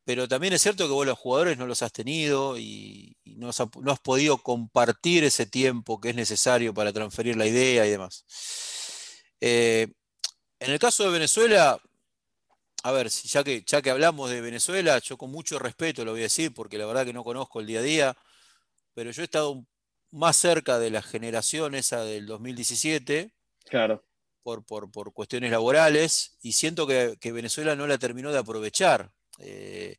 Pero 0.09 0.27
también 0.27 0.55
es 0.55 0.63
cierto 0.63 0.87
que 0.87 0.95
vos 0.95 1.07
los 1.07 1.19
jugadores 1.19 1.59
no 1.59 1.67
los 1.67 1.83
has 1.83 1.93
tenido 1.93 2.57
y, 2.57 3.15
no, 3.27 3.51
has, 3.51 3.59
no, 3.79 3.93
has, 3.93 4.01
podido 4.01 4.39
compartir 4.39 5.23
ese 5.23 5.45
tiempo 5.45 6.01
que 6.01 6.09
es 6.09 6.17
necesario 6.17 6.73
para 6.73 6.95
transferir 6.95 7.37
la 7.37 7.45
idea 7.45 7.87
y 7.87 7.91
demás. 7.91 8.25
Eh, 9.39 9.89
en 10.61 10.71
el 10.71 10.79
caso 10.79 11.05
de 11.05 11.11
Venezuela, 11.11 11.79
a 12.85 12.93
ver, 12.93 13.11
ya 13.11 13.45
que, 13.45 13.63
ya 13.67 13.83
que 13.83 13.91
hablamos 13.91 14.31
de 14.31 14.41
Venezuela, 14.41 14.99
yo 14.99 15.19
con 15.19 15.31
mucho 15.31 15.59
respeto 15.59 16.07
lo 16.07 16.13
voy 16.13 16.21
a 16.21 16.25
decir, 16.25 16.55
porque 16.55 16.79
la 16.79 16.87
verdad 16.87 17.05
que 17.05 17.13
no 17.13 17.23
conozco 17.23 17.61
el 17.61 17.67
día 17.67 17.81
a 17.81 17.83
día, 17.83 18.17
pero 18.95 19.11
yo 19.11 19.21
he 19.21 19.27
estado 19.27 19.67
más 20.11 20.39
cerca 20.39 20.79
de 20.79 20.91
la 20.91 21.03
generación 21.03 21.75
esa 21.75 22.03
del 22.03 22.27
2017. 22.27 23.35
Claro. 23.69 24.05
Por, 24.43 24.65
por, 24.65 25.13
cuestiones 25.13 25.51
laborales, 25.51 26.39
y 26.41 26.53
siento 26.53 26.87
que, 26.87 27.33
Venezuela 27.33 27.77
no 27.77 27.87
la 27.87 27.99
terminó 27.99 28.33
de 28.33 28.39
aprovechar. 28.39 29.13
Eh, 29.39 29.99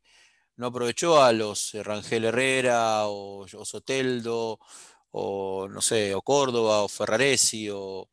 no 0.56 0.66
aprovechó 0.66 1.22
a 1.22 1.32
los 1.32 1.72
Rangel 1.74 2.24
Herrera 2.24 3.06
o, 3.06 3.46
o, 3.46 3.64
Soteldo, 3.64 4.58
o 5.12 5.68
no 5.68 5.80
sé, 5.80 6.14
o 6.14 6.22
Córdoba, 6.22 6.82
o 6.82 6.88
Ferraresi, 6.88 7.70
o, 7.70 8.10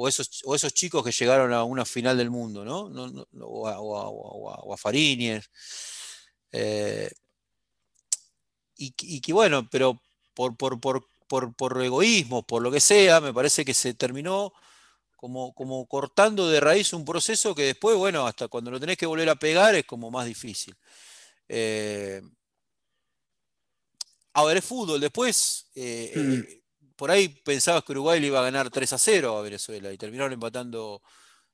o 0.00 0.08
esos, 0.08 0.42
o 0.44 0.54
esos 0.54 0.72
chicos 0.74 1.04
que 1.04 1.10
llegaron 1.10 1.52
a 1.52 1.64
una 1.64 1.84
final 1.84 2.16
del 2.16 2.30
mundo, 2.30 2.64
¿no? 2.64 2.82
o, 3.42 3.68
a, 3.68 3.78
o, 3.80 4.76
Fariñez. 4.76 5.50
Eh, 6.52 7.10
y, 8.76 9.20
que 9.20 9.32
bueno, 9.32 9.68
pero 9.68 10.00
por, 10.34 10.56
por, 10.56 11.82
egoísmo, 11.82 12.44
por 12.44 12.62
lo 12.62 12.70
que 12.70 12.78
sea, 12.80 13.20
me 13.20 13.34
parece 13.34 13.64
que 13.64 13.74
se 13.74 13.94
terminó 13.94 14.52
como, 15.18 15.52
como 15.52 15.86
cortando 15.86 16.48
de 16.48 16.60
raíz 16.60 16.94
un 16.94 17.04
proceso 17.04 17.54
que 17.54 17.64
después, 17.64 17.96
bueno, 17.96 18.26
hasta 18.26 18.48
cuando 18.48 18.70
lo 18.70 18.80
tenés 18.80 18.96
que 18.96 19.06
volver 19.06 19.28
a 19.28 19.36
pegar 19.36 19.74
es 19.74 19.84
como 19.84 20.10
más 20.10 20.26
difícil. 20.26 20.74
Eh, 21.48 22.22
ahora 24.32 24.58
es 24.58 24.64
fútbol, 24.64 25.00
después 25.00 25.68
eh, 25.74 26.12
mm 26.16 26.58
por 26.98 27.12
ahí 27.12 27.28
pensabas 27.28 27.84
que 27.84 27.92
Uruguay 27.92 28.18
le 28.18 28.26
iba 28.26 28.40
a 28.40 28.42
ganar 28.42 28.70
3 28.70 28.92
a 28.92 28.98
0 28.98 29.38
a 29.38 29.42
Venezuela 29.42 29.92
y 29.92 29.96
terminaron 29.96 30.32
empatando 30.32 31.00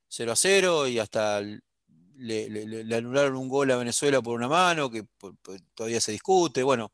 0 0.09 0.33
a 0.33 0.37
0 0.37 0.89
y 0.89 0.99
hasta 0.99 1.43
le, 2.17 2.97
anularon 2.97 3.37
un 3.37 3.51
gol 3.51 3.71
a 3.71 3.77
Venezuela 3.77 4.23
por 4.23 4.35
una 4.35 4.49
mano 4.49 4.91
que 4.91 5.05
todavía 5.75 6.01
se 6.01 6.13
discute. 6.13 6.63
Bueno, 6.63 6.93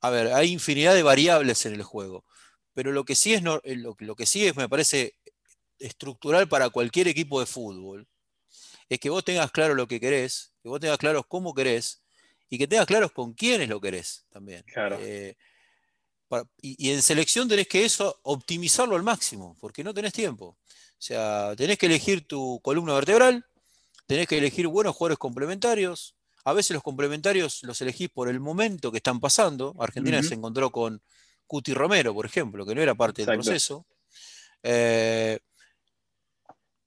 a 0.00 0.08
ver, 0.08 0.32
hay 0.32 0.52
infinidad 0.52 0.94
de 0.94 1.02
variables 1.02 1.66
en 1.66 1.74
el 1.74 1.82
juego, 1.82 2.24
pero 2.72 2.92
lo 2.92 3.04
que 3.04 3.14
sí 3.14 3.34
es, 3.34 3.42
eh, 3.64 3.76
lo, 3.76 4.16
que 4.16 4.24
sí 4.24 4.46
es, 4.46 4.56
me 4.56 4.66
parece 4.66 5.18
estructural 5.80 6.48
para 6.48 6.70
cualquier 6.70 7.08
equipo 7.08 7.40
de 7.40 7.46
fútbol, 7.46 8.06
es 8.88 8.98
que 8.98 9.10
vos 9.10 9.24
tengas 9.24 9.50
claro 9.50 9.74
lo 9.74 9.86
que 9.86 10.00
querés, 10.00 10.52
que 10.62 10.68
vos 10.68 10.80
tengas 10.80 10.98
claro 10.98 11.22
cómo 11.26 11.54
querés 11.54 12.02
y 12.48 12.58
que 12.58 12.66
tengas 12.66 12.86
claro 12.86 13.12
con 13.12 13.32
quiénes 13.32 13.68
lo 13.68 13.80
querés 13.80 14.26
también. 14.30 14.62
Claro. 14.64 14.98
Eh, 15.00 15.36
y, 16.60 16.90
en 16.90 17.02
selección 17.02 17.48
tenés 17.48 17.68
que 17.68 17.84
eso 17.84 18.20
optimizarlo 18.22 18.96
al 18.96 19.02
máximo, 19.02 19.56
porque 19.60 19.82
no 19.82 19.94
tenés 19.94 20.12
tiempo. 20.12 20.46
O 20.46 21.02
sea, 21.02 21.54
tenés 21.56 21.78
que 21.78 21.86
elegir 21.86 22.26
tu 22.26 22.60
columna 22.62 22.94
vertebral, 22.94 23.46
tenés 24.06 24.26
que 24.26 24.38
elegir 24.38 24.66
buenos 24.66 24.94
jugadores 24.94 25.18
complementarios. 25.18 26.16
A 26.44 26.52
veces 26.52 26.72
los 26.72 26.82
complementarios 26.82 27.62
los 27.62 27.80
elegís 27.80 28.08
por 28.08 28.28
el 28.28 28.40
momento 28.40 28.90
que 28.90 28.98
están 28.98 29.20
pasando. 29.20 29.74
Argentina 29.78 30.22
se 30.22 30.34
encontró 30.34 30.70
con 30.70 31.02
Cuti 31.46 31.74
Romero, 31.74 32.14
por 32.14 32.26
ejemplo, 32.26 32.64
que 32.64 32.74
no 32.74 32.82
era 32.82 32.94
parte 32.94 33.24
del 33.24 33.36
proceso. 33.36 33.86
Eh, 34.62 35.38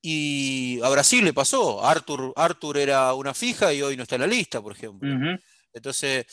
y 0.05 0.81
a 0.83 0.89
Brasil 0.89 1.23
le 1.23 1.33
pasó. 1.33 1.83
Arthur, 1.83 2.33
Arthur 2.35 2.77
era 2.77 3.13
una 3.13 3.33
fija 3.33 3.73
y 3.73 3.81
hoy 3.81 3.95
no 3.95 4.03
está 4.03 4.15
en 4.15 4.21
la 4.21 4.27
lista, 4.27 4.61
por 4.61 4.73
ejemplo. 4.73 5.09
Entonces, 5.71 6.25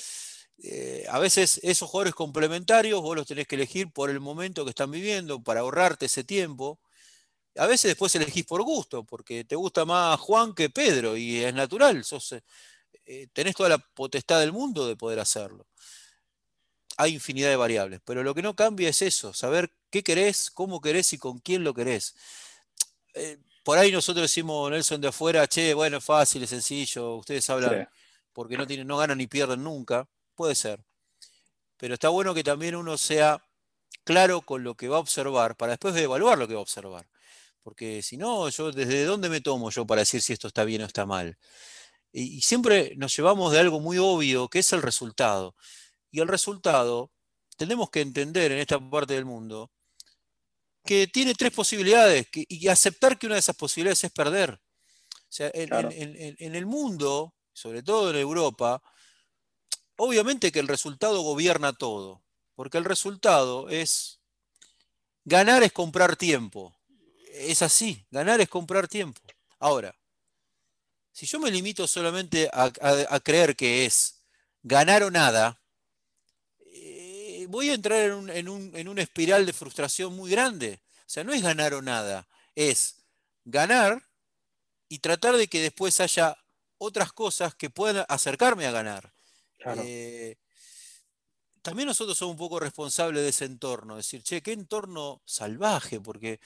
eh, 0.60 1.06
a 1.08 1.20
veces 1.20 1.60
esos 1.62 1.88
jugadores 1.88 2.14
complementarios 2.14 3.00
vos 3.00 3.14
los 3.14 3.28
tenés 3.28 3.46
que 3.46 3.54
elegir 3.54 3.92
por 3.92 4.10
el 4.10 4.18
momento 4.18 4.64
que 4.64 4.70
están 4.70 4.90
viviendo, 4.90 5.40
para 5.40 5.60
ahorrarte 5.60 6.06
ese 6.06 6.24
tiempo. 6.24 6.80
A 7.56 7.68
veces 7.68 7.90
después 7.90 8.12
elegís 8.16 8.44
por 8.44 8.60
gusto, 8.62 9.04
porque 9.04 9.44
te 9.44 9.54
gusta 9.54 9.84
más 9.84 10.18
Juan 10.18 10.52
que 10.52 10.68
Pedro, 10.68 11.16
y 11.16 11.38
es 11.38 11.54
natural, 11.54 12.04
sos, 12.04 12.32
eh, 12.32 12.42
eh, 13.06 13.28
tenés 13.32 13.54
toda 13.54 13.68
la 13.68 13.78
potestad 13.78 14.40
del 14.40 14.52
mundo 14.52 14.88
de 14.88 14.96
poder 14.96 15.20
hacerlo. 15.20 15.68
Hay 16.96 17.14
infinidad 17.14 17.50
de 17.50 17.56
variables, 17.56 18.00
pero 18.04 18.24
lo 18.24 18.34
que 18.34 18.42
no 18.42 18.56
cambia 18.56 18.88
es 18.88 19.00
eso, 19.00 19.32
saber 19.32 19.72
qué 19.90 20.02
querés, 20.02 20.50
cómo 20.50 20.80
querés 20.80 21.12
y 21.12 21.18
con 21.18 21.38
quién 21.38 21.62
lo 21.62 21.72
querés. 21.72 22.16
Por 23.62 23.78
ahí 23.78 23.92
nosotros 23.92 24.22
decimos, 24.22 24.70
Nelson 24.70 25.00
de 25.00 25.08
afuera, 25.08 25.46
che, 25.46 25.74
bueno, 25.74 25.98
es 25.98 26.04
fácil, 26.04 26.42
es 26.42 26.50
sencillo, 26.50 27.16
ustedes 27.16 27.48
hablan 27.50 27.88
porque 28.32 28.56
no, 28.56 28.66
tienen, 28.66 28.86
no 28.86 28.96
ganan 28.96 29.18
ni 29.18 29.26
pierden 29.26 29.62
nunca 29.62 30.08
puede 30.34 30.54
ser. 30.54 30.82
Pero 31.76 31.94
está 31.94 32.08
bueno 32.08 32.34
que 32.34 32.44
también 32.44 32.76
uno 32.76 32.96
sea 32.96 33.44
claro 34.04 34.42
con 34.42 34.64
lo 34.64 34.74
que 34.74 34.88
va 34.88 34.96
a 34.96 35.00
observar 35.00 35.56
para 35.56 35.72
después 35.72 35.96
evaluar 35.96 36.38
lo 36.38 36.48
que 36.48 36.54
va 36.54 36.60
a 36.60 36.62
observar. 36.62 37.08
Porque 37.62 38.02
si 38.02 38.16
no, 38.16 38.48
yo 38.48 38.72
desde 38.72 39.04
dónde 39.04 39.28
me 39.28 39.40
tomo 39.40 39.70
yo 39.70 39.86
para 39.86 40.02
decir 40.02 40.22
si 40.22 40.32
esto 40.32 40.48
está 40.48 40.64
bien 40.64 40.82
o 40.82 40.86
está 40.86 41.06
mal. 41.06 41.36
Y, 42.12 42.40
siempre 42.42 42.94
nos 42.96 43.16
llevamos 43.16 43.52
de 43.52 43.60
algo 43.60 43.80
muy 43.80 43.98
obvio, 43.98 44.48
que 44.48 44.60
es 44.60 44.72
el 44.72 44.82
resultado. 44.82 45.54
Y 46.10 46.20
el 46.20 46.28
resultado, 46.28 47.10
tenemos 47.56 47.90
que 47.90 48.00
entender 48.00 48.52
en 48.52 48.58
esta 48.58 48.78
parte 48.90 49.14
del 49.14 49.26
mundo 49.26 49.70
que 50.84 51.06
tiene 51.06 51.34
tres 51.34 51.52
posibilidades 51.52 52.26
y 52.32 52.68
aceptar 52.68 53.18
que 53.18 53.26
una 53.26 53.36
de 53.36 53.40
esas 53.40 53.56
posibilidades 53.56 54.04
es 54.04 54.12
perder. 54.12 54.52
O 54.52 55.32
sea, 55.32 55.50
en 55.54 56.54
el 56.54 56.66
mundo, 56.66 57.34
sobre 57.52 57.82
todo 57.82 58.10
en 58.10 58.16
Europa, 58.16 58.82
Obviamente 60.02 60.50
que 60.50 60.60
el 60.60 60.66
resultado 60.66 61.20
gobierna 61.20 61.74
todo, 61.74 62.24
porque 62.54 62.78
el 62.78 62.86
resultado 62.86 63.68
es, 63.68 64.22
ganar 65.26 65.62
es 65.62 65.72
comprar 65.72 66.16
tiempo. 66.16 66.74
Es 67.34 67.60
así, 67.60 68.06
ganar 68.10 68.40
es 68.40 68.48
comprar 68.48 68.88
tiempo. 68.88 69.20
Ahora, 69.58 69.94
si 71.12 71.26
yo 71.26 71.38
me 71.38 71.50
limito 71.50 71.86
solamente 71.86 72.48
a, 72.50 73.20
creer 73.20 73.54
que 73.54 73.84
es 73.84 74.22
ganar 74.62 75.02
o 75.02 75.10
nada, 75.10 75.59
voy 77.50 77.70
a 77.70 77.74
entrar 77.74 78.00
en, 78.00 78.70
en 78.74 78.88
una 78.88 79.02
espiral 79.02 79.46
de 79.46 79.52
frustración 79.52 80.14
muy 80.14 80.30
grande. 80.30 80.80
O 81.00 81.10
sea, 81.10 81.24
no 81.24 81.32
es 81.32 81.42
ganar 81.42 81.74
o 81.74 81.82
nada, 81.82 82.26
es 82.54 82.96
ganar 83.44 84.02
y 84.88 84.98
tratar 84.98 85.36
de 85.36 85.48
que 85.48 85.60
después 85.60 86.00
haya 86.00 86.36
otras 86.78 87.12
cosas 87.12 87.54
que 87.54 87.70
puedan 87.70 88.04
acercarme 88.08 88.66
a 88.66 88.70
ganar. 88.70 89.12
Eh, 89.84 90.36
también 91.62 91.86
nosotros 91.86 92.16
somos 92.16 92.32
un 92.32 92.38
poco 92.38 92.58
responsables 92.58 93.22
de 93.22 93.28
ese 93.28 93.44
entorno, 93.44 93.96
decir, 93.96 94.22
che, 94.22 94.42
qué 94.42 94.52
entorno 94.52 95.20
salvaje, 95.24 96.00
porque, 96.00 96.40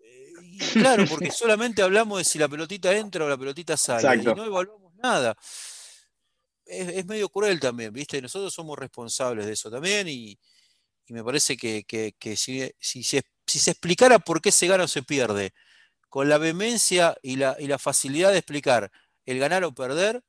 eh, 0.00 0.32
claro, 0.74 1.04
porque 1.08 1.30
solamente 1.32 1.82
hablamos 1.82 2.18
de 2.18 2.24
si 2.24 2.38
la 2.38 2.48
pelotita 2.48 2.94
entra 2.94 3.24
o 3.24 3.28
la 3.28 3.38
pelotita 3.38 3.76
sale, 3.76 4.22
y 4.22 4.24
no 4.24 4.44
evaluamos 4.44 4.94
nada. 4.96 5.36
Es, 6.66 7.06
medio 7.06 7.28
cruel 7.28 7.60
también, 7.60 7.92
¿viste? 7.92 8.20
Nosotros 8.20 8.52
somos 8.52 8.78
responsables 8.78 9.46
de 9.46 9.52
eso 9.52 9.70
también, 9.70 10.08
y, 10.08 10.38
me 11.08 11.22
parece 11.22 11.56
que, 11.56 11.84
si, 12.36 12.68
si, 12.80 13.02
se, 13.04 13.70
explicara 13.70 14.18
por 14.18 14.42
qué 14.42 14.50
se 14.50 14.66
gana 14.66 14.84
o 14.84 14.88
se 14.88 15.02
pierde, 15.02 15.54
con 16.08 16.28
la 16.28 16.38
vehemencia 16.38 17.16
y 17.22 17.36
la, 17.36 17.56
y 17.58 17.68
la 17.68 17.78
facilidad 17.78 18.32
de 18.32 18.38
explicar 18.38 18.90
el 19.24 19.38
ganar 19.38 19.62
o 19.64 19.72
perder, 19.72 20.22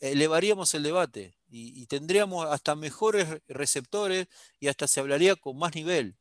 elevaríamos 0.00 0.74
el 0.74 0.82
debate 0.82 1.36
y, 1.48 1.86
tendríamos 1.86 2.46
hasta 2.46 2.74
mejores 2.74 3.40
receptores 3.46 4.26
y 4.58 4.68
hasta 4.68 4.88
se 4.88 5.00
hablaría 5.00 5.36
con 5.36 5.56
más 5.56 5.74
nivel. 5.74 6.16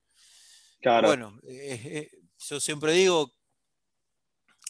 Bueno, 1.08 1.40
eh, 1.48 1.82
eh, 1.86 2.12
yo 2.38 2.60
siempre 2.60 2.94
digo, 2.94 3.34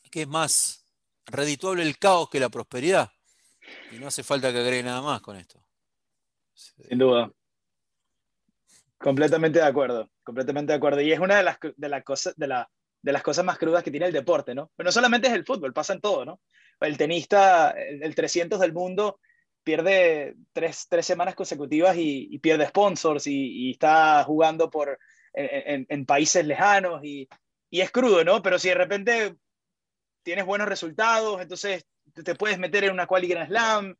que 0.10 0.22
es 0.22 0.28
más 0.28 0.86
redituable 1.26 1.84
el 1.84 1.98
caos 1.98 2.30
que 2.30 2.40
la 2.40 2.50
prosperidad. 2.50 3.12
Y 3.92 4.00
no 4.00 4.08
hace 4.08 4.24
falta 4.24 4.52
que 4.52 4.60
agregue 4.60 4.84
nada 4.84 5.02
más 5.02 5.22
con 5.22 5.38
esto. 5.38 5.64
Sin 6.54 6.98
duda. 6.98 7.32
Completamente 8.98 9.60
de 9.60 9.66
acuerdo, 9.66 10.10
completamente 10.24 10.72
de 10.72 10.78
acuerdo. 10.78 11.02
Y 11.02 11.12
es 11.12 11.20
una 11.20 11.38
de 11.38 11.44
las, 11.44 11.58
de 11.60 11.74
de, 11.76 12.48
la, 12.48 12.70
de 13.02 13.12
las 13.12 13.24
cosas 13.24 13.44
más 13.44 13.58
crudas 13.58 13.84
que 13.84 13.92
tiene 13.92 14.06
el 14.06 14.14
deporte, 14.14 14.56
¿no? 14.56 14.72
Pero 14.76 14.88
no 14.88 14.92
solamente 14.92 15.28
es 15.28 15.34
el 15.34 15.46
fútbol, 15.46 15.74
pasa 15.74 15.94
en 15.94 16.02
todo, 16.02 16.24
¿no? 16.26 16.40
El 16.80 16.98
tenista, 16.98 17.72
el 17.72 18.16
300 18.16 18.60
del 18.60 18.74
mundo, 18.74 19.20
pierde 19.64 20.36
tres, 20.52 20.88
tres 20.90 21.06
semanas 21.06 21.36
consecutivas 21.36 21.96
y, 21.98 22.38
pierde 22.40 22.68
sponsors 22.68 23.28
y, 23.28 23.72
está 23.72 24.24
jugando 24.24 24.70
por, 24.70 24.98
en, 25.34 25.86
en, 25.90 26.06
países 26.06 26.46
lejanos 26.46 27.04
y, 27.04 27.28
y, 27.70 27.82
es 27.82 27.92
crudo, 27.92 28.24
¿no? 28.24 28.42
Pero 28.42 28.60
si 28.60 28.70
de 28.70 28.76
repente 28.76 29.36
tienes 30.24 30.46
buenos 30.46 30.68
resultados, 30.68 31.42
entonces 31.42 31.86
te 32.14 32.36
puedes 32.36 32.60
meter 32.60 32.84
en 32.86 32.92
una 32.92 33.08
quali 33.08 33.28
Grand 33.28 33.48
Slam, 33.48 33.96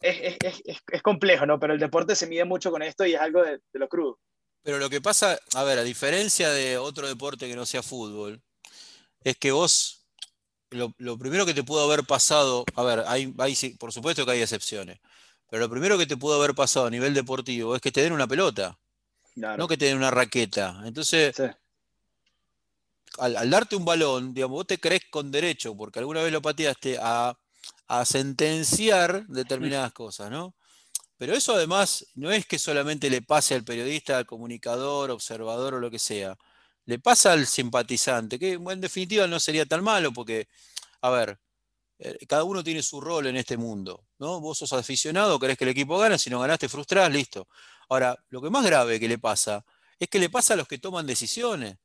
es, 0.00 0.36
es, 0.42 0.62
es, 0.64 0.82
es, 0.92 1.02
complejo, 1.02 1.46
¿no? 1.46 1.58
Pero 1.58 1.72
el 1.72 1.80
deporte 1.80 2.14
se 2.14 2.26
mide 2.26 2.44
mucho 2.44 2.70
con 2.70 2.82
esto 2.82 3.06
y 3.06 3.14
es 3.14 3.20
algo 3.20 3.42
de, 3.42 3.60
de 3.72 3.78
lo 3.78 3.88
crudo. 3.88 4.18
Pero 4.62 4.78
lo 4.78 4.90
que 4.90 5.00
pasa, 5.00 5.38
a 5.54 5.62
ver, 5.62 5.78
a 5.78 5.82
diferencia 5.82 6.50
de 6.50 6.78
otro 6.78 7.06
deporte 7.06 7.46
que 7.46 7.56
no 7.56 7.66
sea 7.66 7.82
fútbol, 7.82 8.42
es 9.22 9.36
que 9.36 9.52
vos, 9.52 10.06
lo, 10.70 11.18
primero 11.18 11.46
que 11.46 11.54
te 11.54 11.62
pudo 11.62 11.84
haber 11.84 12.04
pasado, 12.04 12.64
a 12.74 12.82
ver, 12.82 13.04
hay, 13.06 13.32
por 13.78 13.92
supuesto 13.92 14.24
que 14.24 14.32
hay 14.32 14.42
excepciones, 14.42 15.00
pero 15.50 15.60
lo 15.60 15.70
primero 15.70 15.98
que 15.98 16.06
te 16.06 16.16
pudo 16.16 16.36
haber 16.36 16.54
pasado 16.54 16.86
a 16.86 16.90
nivel 16.90 17.14
deportivo 17.14 17.74
es 17.76 17.82
que 17.82 17.92
te 17.92 18.02
den 18.02 18.12
una 18.12 18.26
pelota, 18.26 18.78
no 19.34 19.68
que 19.68 19.76
te 19.76 19.86
den 19.86 19.96
una 19.96 20.10
raqueta. 20.10 20.82
Entonces, 20.84 21.36
al, 23.18 23.50
darte 23.50 23.76
un 23.76 23.84
balón, 23.84 24.34
digamos, 24.34 24.56
vos 24.56 24.66
te 24.66 24.78
crees 24.78 25.02
con 25.10 25.30
derecho, 25.30 25.76
porque 25.76 25.98
alguna 25.98 26.22
vez 26.22 26.32
lo 26.32 26.42
pateaste, 26.42 26.98
a, 27.00 27.36
a 27.88 28.04
sentenciar 28.04 29.26
determinadas 29.26 29.92
cosas, 29.92 30.30
¿no? 30.30 30.54
Pero 31.16 31.34
eso 31.34 31.54
además 31.54 32.06
no 32.14 32.32
es 32.32 32.46
que 32.46 32.58
solamente 32.58 33.10
le 33.10 33.22
pase 33.22 33.54
al 33.54 33.64
periodista, 33.64 34.18
al 34.18 34.26
comunicador, 34.26 35.10
observador 35.10 35.74
o 35.74 35.80
lo 35.80 35.90
que 35.90 35.98
sea 35.98 36.36
le 36.86 36.98
pasa 36.98 37.32
al 37.32 37.46
simpatizante, 37.46 38.38
que 38.38 38.52
en 38.54 38.80
definitiva 38.80 39.26
no 39.26 39.40
sería 39.40 39.66
tan 39.66 39.82
malo 39.82 40.12
porque, 40.12 40.48
a 41.00 41.10
ver, 41.10 41.38
eh, 41.98 42.18
cada 42.28 42.44
uno 42.44 42.62
tiene 42.62 42.82
su 42.82 43.00
rol 43.00 43.26
en 43.26 43.36
este 43.36 43.56
mundo, 43.56 44.06
¿no? 44.18 44.40
Vos 44.40 44.58
sos 44.58 44.72
aficionado, 44.72 45.38
querés 45.38 45.56
que 45.56 45.64
el 45.64 45.70
equipo 45.70 45.98
gane, 45.98 46.18
si 46.18 46.30
no 46.30 46.40
ganaste 46.40 46.68
frustrás, 46.68 47.10
listo. 47.10 47.48
Ahora, 47.88 48.16
lo 48.30 48.42
que 48.42 48.50
más 48.50 48.64
grave 48.64 49.00
que 49.00 49.08
le 49.08 49.18
pasa 49.18 49.64
es 49.98 50.08
que 50.08 50.18
le 50.18 50.28
pasa 50.28 50.54
a 50.54 50.56
los 50.56 50.68
que 50.68 50.78
toman 50.78 51.06
decisiones. 51.06 51.76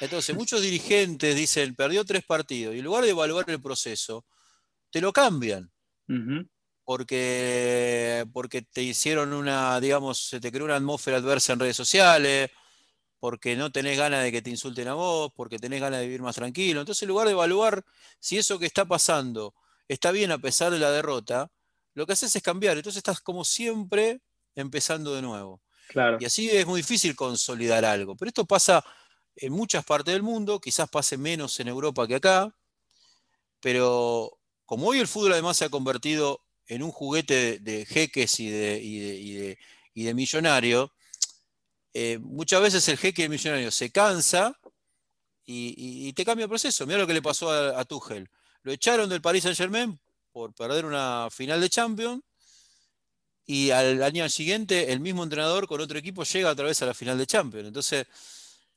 Entonces, 0.00 0.34
muchos 0.36 0.62
dirigentes 0.62 1.36
dicen, 1.36 1.74
perdió 1.74 2.04
tres 2.04 2.24
partidos, 2.24 2.74
y 2.74 2.78
en 2.78 2.84
lugar 2.84 3.04
de 3.04 3.10
evaluar 3.10 3.48
el 3.48 3.60
proceso, 3.60 4.26
te 4.92 5.00
lo 5.00 5.12
cambian. 5.12 5.72
Porque, 6.84 8.26
porque 8.32 8.62
te 8.62 8.82
hicieron 8.82 9.32
una, 9.32 9.80
digamos, 9.80 10.28
se 10.28 10.40
te 10.40 10.52
creó 10.52 10.66
una 10.66 10.76
atmósfera 10.76 11.16
adversa 11.16 11.54
en 11.54 11.60
redes 11.60 11.76
sociales, 11.76 12.50
porque 13.18 13.56
no 13.56 13.72
tenés 13.72 13.96
ganas 13.96 14.22
de 14.22 14.30
que 14.30 14.42
te 14.42 14.50
insulten 14.50 14.88
a 14.88 14.94
vos, 14.94 15.32
porque 15.34 15.58
tenés 15.58 15.80
ganas 15.80 16.00
de 16.00 16.06
vivir 16.06 16.20
más 16.20 16.34
tranquilo. 16.34 16.80
Entonces, 16.80 17.02
en 17.02 17.08
lugar 17.08 17.26
de 17.26 17.32
evaluar 17.32 17.82
si 18.20 18.36
eso 18.36 18.58
que 18.58 18.66
está 18.66 18.84
pasando 18.84 19.54
está 19.88 20.10
bien 20.10 20.30
a 20.30 20.38
pesar 20.38 20.70
de 20.70 20.78
la 20.78 20.90
derrota, 20.90 21.50
lo 21.94 22.06
que 22.06 22.12
haces 22.12 22.34
es 22.36 22.42
cambiar. 22.42 22.76
Entonces 22.76 22.98
estás 22.98 23.20
como 23.20 23.44
siempre 23.44 24.20
empezando 24.54 25.14
de 25.14 25.22
nuevo. 25.22 25.62
Claro. 25.88 26.18
Y 26.20 26.24
así 26.26 26.50
es 26.50 26.66
muy 26.66 26.80
difícil 26.80 27.16
consolidar 27.16 27.84
algo. 27.84 28.16
Pero 28.16 28.28
esto 28.28 28.44
pasa 28.44 28.84
en 29.36 29.52
muchas 29.52 29.84
partes 29.84 30.12
del 30.12 30.22
mundo, 30.22 30.60
quizás 30.60 30.88
pase 30.90 31.16
menos 31.16 31.58
en 31.60 31.68
Europa 31.68 32.06
que 32.06 32.16
acá, 32.16 32.54
pero 33.60 34.38
como 34.72 34.86
hoy 34.86 35.00
el 35.00 35.06
fútbol 35.06 35.34
además 35.34 35.58
se 35.58 35.66
ha 35.66 35.68
convertido 35.68 36.40
en 36.66 36.82
un 36.82 36.90
juguete 36.90 37.58
de, 37.58 37.84
jeques 37.84 38.40
y 38.40 38.48
de, 38.48 38.80
y 38.82 39.54
y 39.94 40.04
de 40.04 40.14
millonarios, 40.14 40.90
eh, 41.94 42.18
muchas 42.22 42.62
veces 42.62 42.88
el 42.88 42.96
jeque 42.96 43.28
millonario 43.28 43.70
se 43.70 43.90
cansa 43.90 44.58
y, 45.44 46.10
te 46.14 46.24
cambia 46.24 46.44
el 46.44 46.48
proceso. 46.48 46.86
Mira 46.86 47.00
lo 47.00 47.06
que 47.06 47.12
le 47.12 47.20
pasó 47.20 47.50
a, 47.50 47.84
Tuchel. 47.84 48.30
Lo 48.62 48.72
echaron 48.72 49.10
del 49.10 49.20
Paris 49.20 49.42
Saint 49.42 49.58
Germain 49.58 50.00
por 50.32 50.54
perder 50.54 50.86
una 50.86 51.28
final 51.30 51.60
de 51.60 51.68
Champions 51.68 52.22
y 53.44 53.68
al 53.68 54.02
año 54.02 54.26
siguiente 54.30 54.90
el 54.90 55.00
mismo 55.00 55.22
entrenador 55.22 55.66
con 55.66 55.82
otro 55.82 55.98
equipo 55.98 56.24
llega 56.24 56.52
otra 56.52 56.64
vez 56.64 56.80
a 56.80 56.86
la 56.86 56.94
final 56.94 57.18
de 57.18 57.26
Champions. 57.26 57.68
Entonces, 57.68 58.06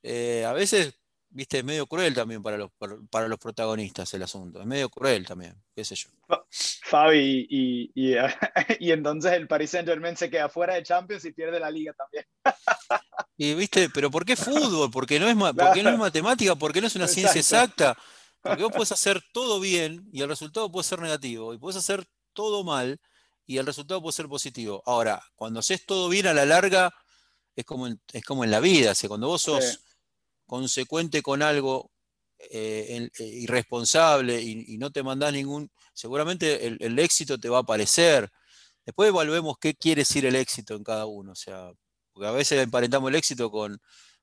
eh, 0.03 0.43
a 0.45 0.51
veces 0.51 0.95
viste, 1.35 1.59
es 1.59 1.65
medio 1.65 1.85
cruel 1.85 2.13
también 2.13 2.41
para 2.41 2.57
los, 2.57 2.71
para, 3.09 3.27
los 3.27 3.37
protagonistas 3.37 4.13
el 4.13 4.23
asunto, 4.23 4.61
es 4.61 4.65
medio 4.65 4.89
cruel 4.89 5.25
también, 5.25 5.61
qué 5.75 5.83
sé 5.83 5.95
yo. 5.95 6.09
Fabi, 6.83 7.45
y, 7.49 7.91
y, 8.79 8.91
entonces 8.91 9.33
el 9.33 9.45
Paris 9.45 9.71
Saint 9.71 9.87
Germain 9.87 10.15
se 10.15 10.29
queda 10.29 10.47
fuera 10.47 10.75
de 10.75 10.83
Champions 10.83 11.25
y 11.25 11.33
pierde 11.33 11.59
la 11.59 11.69
liga 11.69 11.93
también. 11.93 12.25
Y 13.37 13.53
viste, 13.53 13.89
pero 13.89 14.09
¿por 14.09 14.23
qué 14.23 14.37
fútbol? 14.37 14.89
Porque 14.89 15.19
no 15.19 15.27
es, 15.27 15.35
porque 15.35 15.83
no 15.83 15.89
es 15.89 15.97
matemática, 15.97 16.55
porque 16.55 16.79
no 16.79 16.87
es 16.87 16.95
una 16.95 17.05
ciencia 17.05 17.37
exacta. 17.37 17.97
Porque 18.41 18.63
vos 18.63 18.71
puedes 18.71 18.93
hacer 18.93 19.21
todo 19.33 19.59
bien 19.59 20.07
y 20.13 20.21
el 20.21 20.29
resultado 20.29 20.71
puede 20.71 20.85
ser 20.85 20.99
negativo, 21.01 21.53
y 21.53 21.57
puedes 21.57 21.75
hacer 21.75 22.05
todo 22.31 22.63
mal 22.63 22.97
y 23.45 23.57
el 23.57 23.65
resultado 23.65 24.01
puede 24.01 24.13
ser 24.13 24.29
positivo. 24.29 24.81
Ahora, 24.85 25.21
cuando 25.35 25.59
haces 25.59 25.85
todo 25.85 26.07
bien 26.07 26.27
a 26.27 26.33
la 26.33 26.45
larga, 26.45 26.93
es 27.57 27.65
como 27.65 27.87
en, 27.87 27.99
es 28.13 28.23
como 28.23 28.45
en 28.45 28.51
la 28.51 28.61
vida, 28.61 28.93
o 28.93 29.07
cuando 29.09 29.27
vos 29.27 29.41
sos 29.41 29.84
consecuente 30.45 31.21
con 31.21 31.41
algo 31.41 31.91
eh, 32.37 33.09
eh, 33.17 33.23
irresponsable 33.23 34.41
y, 34.41 34.77
no 34.77 34.91
te 34.91 35.03
mandás 35.03 35.33
ningún, 35.33 35.71
seguramente 35.93 36.67
el, 36.67 36.99
éxito 36.99 37.39
te 37.39 37.49
va 37.49 37.57
a 37.57 37.61
aparecer. 37.61 38.29
Después 38.85 39.09
evaluemos 39.09 39.57
qué 39.59 39.73
quiere 39.73 40.01
decir 40.01 40.25
el 40.25 40.35
éxito 40.35 40.75
en 40.75 40.83
cada 40.83 41.05
uno, 41.05 41.31
o 41.31 41.35
sea, 41.35 41.71
porque 42.13 42.27
a 42.27 42.31
veces 42.31 42.61
emparentamos 42.61 43.09
el 43.09 43.15
éxito 43.15 43.49
con, 43.51 43.79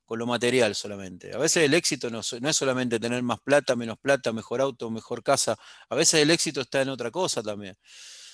lo 0.09 0.27
material 0.27 0.75
solamente. 0.75 1.33
A 1.33 1.39
veces 1.39 1.63
el 1.63 1.73
éxito 1.73 2.11
no, 2.11 2.21
no, 2.39 2.49
es 2.49 2.55
solamente 2.55 2.99
tener 2.99 3.23
más 3.23 3.39
plata, 3.39 3.75
menos 3.75 3.97
plata, 3.97 4.31
mejor 4.31 4.61
auto, 4.61 4.91
mejor 4.91 5.23
casa. 5.23 5.57
A 5.89 5.95
veces 5.95 6.21
el 6.21 6.29
éxito 6.29 6.61
está 6.61 6.83
en 6.83 6.89
otra 6.89 7.09
cosa 7.09 7.41
también. 7.41 7.75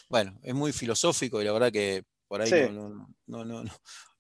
Bueno, 0.10 0.38
es 0.44 0.54
muy 0.54 0.74
filosófico 0.74 1.42
y 1.42 1.46
la 1.46 1.54
verdad 1.54 1.72
que 1.72 2.04
por 2.28 2.42
ahí 2.42 2.52
no, 2.70 3.08
no, 3.28 3.46
no, 3.46 3.64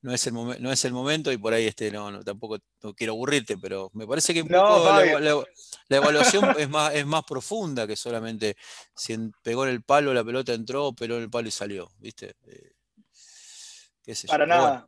no 0.02 0.14
es 0.14 0.28
el, 0.28 0.34
no 0.34 0.72
es 0.72 0.86
el 0.86 0.94
momento 0.94 1.32
y 1.32 1.38
por 1.38 1.54
ahí 1.54 1.68
este, 1.68 1.92
no, 1.92 2.24
tampoco 2.24 2.58
no 2.82 2.94
quiero 2.94 3.14
aburrirte, 3.14 3.58
pero 3.58 3.90
me 3.94 4.08
parece 4.08 4.34
que 4.34 4.44
la, 4.44 5.44
evaluación 5.90 6.56
es, 6.58 6.70
más, 6.70 6.96
es 6.96 7.06
más 7.06 7.24
profunda 7.24 7.86
que 7.86 7.96
solamente 7.96 8.56
si 8.96 9.18
pegó 9.44 9.66
en 9.66 9.72
el 9.72 9.84
palo, 9.84 10.14
la 10.14 10.24
pelota 10.24 10.54
entró, 10.54 10.94
pegó 10.94 11.16
en 11.16 11.24
el 11.24 11.30
palo 11.30 11.48
y 11.50 11.52
salió, 11.52 11.92
¿viste? 11.98 12.36
Eh, 12.48 14.16
Para 14.28 14.46
nada. 14.46 14.88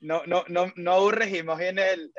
No, 0.00 0.22
no, 0.26 0.44
no, 0.48 0.72
no 0.76 0.92
aburres 0.92 1.34
y 1.34 1.42
más 1.42 1.58
bien 1.58 1.78
el, 1.78 2.12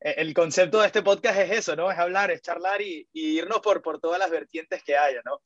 el, 0.00 0.34
concepto 0.34 0.80
de 0.80 0.86
este 0.86 1.02
podcast 1.02 1.38
es 1.38 1.50
eso, 1.50 1.76
¿no? 1.76 1.90
Es 1.90 1.98
hablar, 1.98 2.30
es 2.30 2.40
charlar 2.40 2.80
y, 2.80 3.08
irnos 3.12 3.60
por, 3.60 3.82
por 3.82 4.00
todas 4.00 4.18
las 4.18 4.30
vertientes 4.30 4.82
que 4.82 4.96
haya, 4.96 5.20
¿no? 5.24 5.42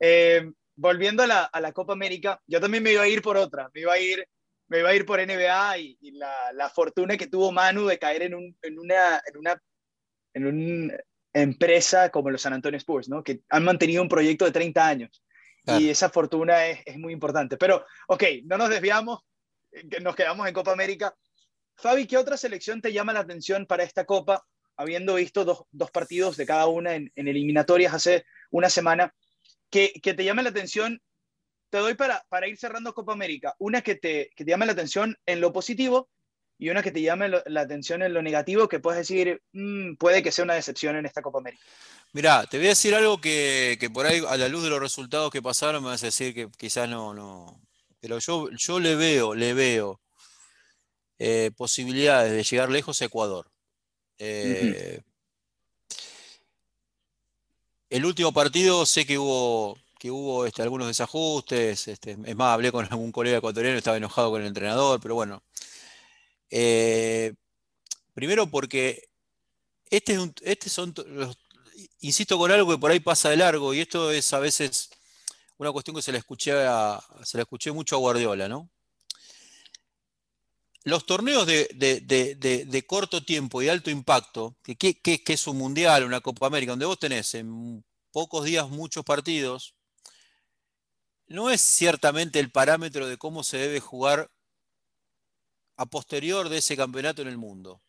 Eh, 0.00 0.50
volviendo 0.76 1.24
a 1.24 1.26
la, 1.26 1.44
a 1.44 1.60
la 1.60 1.72
Copa 1.72 1.92
América, 1.92 2.40
yo 2.46 2.60
también 2.60 2.82
me 2.82 2.92
iba 2.92 3.02
a 3.02 3.08
ir 3.08 3.20
por 3.20 3.36
otra, 3.36 3.68
me 3.74 3.80
iba 3.80 3.92
a 3.92 3.98
ir 3.98 4.26
me 4.68 4.80
iba 4.80 4.90
a 4.90 4.94
ir 4.94 5.04
por 5.06 5.20
NBA 5.20 5.78
y, 5.78 6.10
la, 6.12 6.52
la, 6.52 6.68
fortuna 6.68 7.16
que 7.16 7.26
tuvo 7.26 7.52
Manu 7.52 7.86
de 7.86 7.98
caer 7.98 8.22
en, 8.22 8.34
un, 8.34 8.56
en, 8.62 8.78
una, 8.78 9.22
en, 9.26 9.36
una, 9.36 9.62
en 10.34 10.46
una 10.46 10.94
empresa 11.32 12.10
como 12.10 12.30
los 12.30 12.42
San 12.42 12.52
Antonio 12.52 12.76
Spurs, 12.76 13.08
¿no? 13.08 13.24
que 13.24 13.40
han 13.48 13.64
mantenido 13.64 14.02
un 14.02 14.08
proyecto 14.08 14.44
de 14.44 14.52
30 14.52 14.86
años. 14.86 15.22
Y 15.78 15.90
esa 15.90 16.08
fortuna 16.08 16.66
es, 16.66 16.80
es, 16.86 16.96
muy 16.96 17.12
importante. 17.12 17.58
Pero, 17.58 17.84
ok, 18.06 18.24
no 18.44 18.56
nos 18.56 18.70
desviamos, 18.70 19.20
nos 20.00 20.16
quedamos 20.16 20.48
en 20.48 20.54
Copa 20.54 20.72
América. 20.72 21.14
Fabi, 21.76 22.06
¿qué 22.06 22.16
otra 22.16 22.38
selección 22.38 22.80
te 22.80 22.90
llama 22.90 23.12
la 23.12 23.20
atención 23.20 23.66
para 23.66 23.82
esta 23.82 24.06
Copa? 24.06 24.46
Habiendo 24.78 25.16
visto 25.16 25.44
dos, 25.44 25.64
dos 25.70 25.90
partidos 25.90 26.38
de 26.38 26.46
cada 26.46 26.68
una 26.68 26.94
en, 26.94 27.12
en, 27.14 27.28
eliminatorias 27.28 27.92
hace 27.92 28.24
una 28.50 28.70
semana, 28.70 29.14
que, 29.68 29.92
que 30.02 30.14
te 30.14 30.24
llame 30.24 30.42
la 30.42 30.48
atención 30.48 31.02
te 31.70 31.78
doy 31.78 31.94
para, 31.94 32.24
para 32.28 32.48
ir 32.48 32.58
cerrando 32.58 32.94
Copa 32.94 33.12
América. 33.12 33.54
Una 33.58 33.82
que 33.82 33.94
te, 33.94 34.30
que 34.34 34.44
te 34.44 34.50
llame 34.50 34.66
la 34.66 34.72
atención 34.72 35.16
en 35.26 35.40
lo 35.40 35.52
positivo 35.52 36.08
y 36.58 36.70
una 36.70 36.82
que 36.82 36.90
te 36.90 37.02
llame 37.02 37.28
la 37.28 37.60
atención 37.60 38.02
en 38.02 38.12
lo 38.12 38.20
negativo, 38.20 38.68
que 38.68 38.80
puedes 38.80 38.98
decir, 38.98 39.40
mm, 39.52 39.94
puede 39.94 40.22
que 40.22 40.32
sea 40.32 40.44
una 40.44 40.54
decepción 40.54 40.96
en 40.96 41.06
esta 41.06 41.22
Copa 41.22 41.38
América. 41.38 41.62
Mirá, 42.12 42.46
te 42.46 42.56
voy 42.56 42.66
a 42.66 42.70
decir 42.70 42.94
algo 42.94 43.20
que, 43.20 43.76
que, 43.78 43.90
por 43.90 44.06
ahí, 44.06 44.22
a 44.26 44.36
la 44.36 44.48
luz 44.48 44.64
de 44.64 44.70
los 44.70 44.80
resultados 44.80 45.30
que 45.30 45.42
pasaron, 45.42 45.82
me 45.82 45.90
vas 45.90 46.02
a 46.02 46.06
decir 46.06 46.34
que 46.34 46.48
quizás 46.56 46.88
no, 46.88 47.14
no. 47.14 47.60
Pero 48.00 48.18
yo, 48.18 48.48
yo 48.50 48.80
le 48.80 48.96
veo, 48.96 49.34
le 49.34 49.54
veo 49.54 50.00
eh, 51.18 51.50
posibilidades 51.56 52.32
de 52.32 52.42
llegar 52.42 52.70
lejos 52.70 53.02
a 53.02 53.04
Ecuador. 53.04 53.50
Eh, 54.18 55.00
el 57.90 58.04
último 58.04 58.32
partido 58.32 58.84
sé 58.84 59.06
que 59.06 59.18
hubo 59.18 59.78
que 59.98 60.10
hubo 60.10 60.46
este, 60.46 60.62
algunos 60.62 60.86
desajustes. 60.88 61.88
Este, 61.88 62.12
es 62.24 62.36
más, 62.36 62.54
hablé 62.54 62.72
con 62.72 62.86
algún 62.90 63.12
colega 63.12 63.38
ecuatoriano, 63.38 63.78
estaba 63.78 63.96
enojado 63.96 64.30
con 64.30 64.40
el 64.40 64.48
entrenador, 64.48 65.00
pero 65.00 65.14
bueno. 65.14 65.42
Eh, 66.50 67.34
primero 68.14 68.46
porque 68.50 69.08
este, 69.90 70.18
este 70.42 70.70
son 70.70 70.94
insisto 72.00 72.38
con 72.38 72.50
algo 72.50 72.70
que 72.70 72.78
por 72.78 72.90
ahí 72.90 73.00
pasa 73.00 73.30
de 73.30 73.36
largo, 73.36 73.74
y 73.74 73.80
esto 73.80 74.10
es 74.10 74.32
a 74.32 74.38
veces 74.38 74.90
una 75.58 75.72
cuestión 75.72 75.96
que 75.96 76.02
se 76.02 76.12
la 76.12 76.18
escuché, 76.18 76.52
se 77.24 77.36
la 77.38 77.42
escuché 77.42 77.72
mucho 77.72 77.96
a 77.96 77.98
Guardiola, 77.98 78.48
¿no? 78.48 78.70
Los 80.84 81.04
torneos 81.04 81.46
de, 81.46 82.84
corto 82.86 83.22
tiempo 83.24 83.60
y 83.60 83.68
alto 83.68 83.90
impacto, 83.90 84.56
que, 84.62 85.22
es 85.26 85.46
un 85.46 85.58
mundial, 85.58 86.04
una 86.04 86.20
Copa 86.20 86.46
América, 86.46 86.72
donde 86.72 86.86
vos 86.86 86.98
tenés 86.98 87.34
en 87.34 87.84
pocos 88.10 88.44
días 88.44 88.68
muchos 88.70 89.04
partidos, 89.04 89.74
no 91.28 91.50
es 91.50 91.60
ciertamente 91.60 92.40
el 92.40 92.50
parámetro 92.50 93.06
de 93.06 93.18
cómo 93.18 93.44
se 93.44 93.58
debe 93.58 93.80
jugar 93.80 94.30
a 95.76 95.86
posterior 95.86 96.48
de 96.48 96.58
ese 96.58 96.76
campeonato 96.76 97.22
en 97.22 97.28
el 97.28 97.38
mundo. 97.38 97.80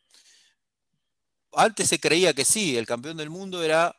Antes 1.53 1.89
se 1.89 1.99
creía 1.99 2.33
que 2.33 2.45
sí, 2.45 2.77
el 2.77 2.85
campeón 2.85 3.17
del 3.17 3.29
mundo 3.29 3.63
era 3.63 3.95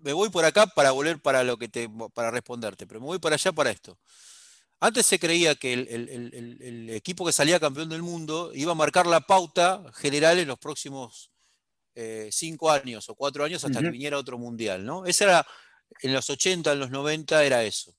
me 0.00 0.12
voy 0.12 0.30
por 0.30 0.44
acá 0.44 0.66
para 0.66 0.90
volver 0.90 1.20
para 1.20 1.42
lo 1.42 1.56
que 1.56 1.68
te 1.68 1.88
para 2.14 2.30
responderte, 2.30 2.86
pero 2.86 3.00
me 3.00 3.06
voy 3.06 3.18
para 3.18 3.34
allá 3.34 3.52
para 3.52 3.70
esto. 3.70 3.98
Antes 4.80 5.06
se 5.06 5.18
creía 5.18 5.56
que 5.56 5.72
el, 5.72 6.90
equipo 6.90 7.26
que 7.26 7.32
salía 7.32 7.58
campeón 7.58 7.88
del 7.88 8.02
mundo 8.02 8.52
iba 8.54 8.72
a 8.72 8.76
marcar 8.76 9.06
la 9.06 9.20
pauta 9.20 9.84
general 9.94 10.38
en 10.38 10.46
los 10.46 10.58
próximos 10.58 11.32
eh, 11.96 12.28
cinco 12.30 12.70
años 12.70 13.08
o 13.08 13.16
cuatro 13.16 13.42
años 13.42 13.64
hasta 13.64 13.80
que 13.80 13.90
viniera 13.90 14.18
otro 14.18 14.38
mundial, 14.38 14.84
¿no? 14.84 15.04
Ese 15.04 15.24
era, 15.24 15.44
en 16.00 16.12
los 16.12 16.30
80, 16.30 16.72
en 16.72 16.78
los 16.78 16.90
90 16.90 17.42
era 17.42 17.64
eso. 17.64 17.97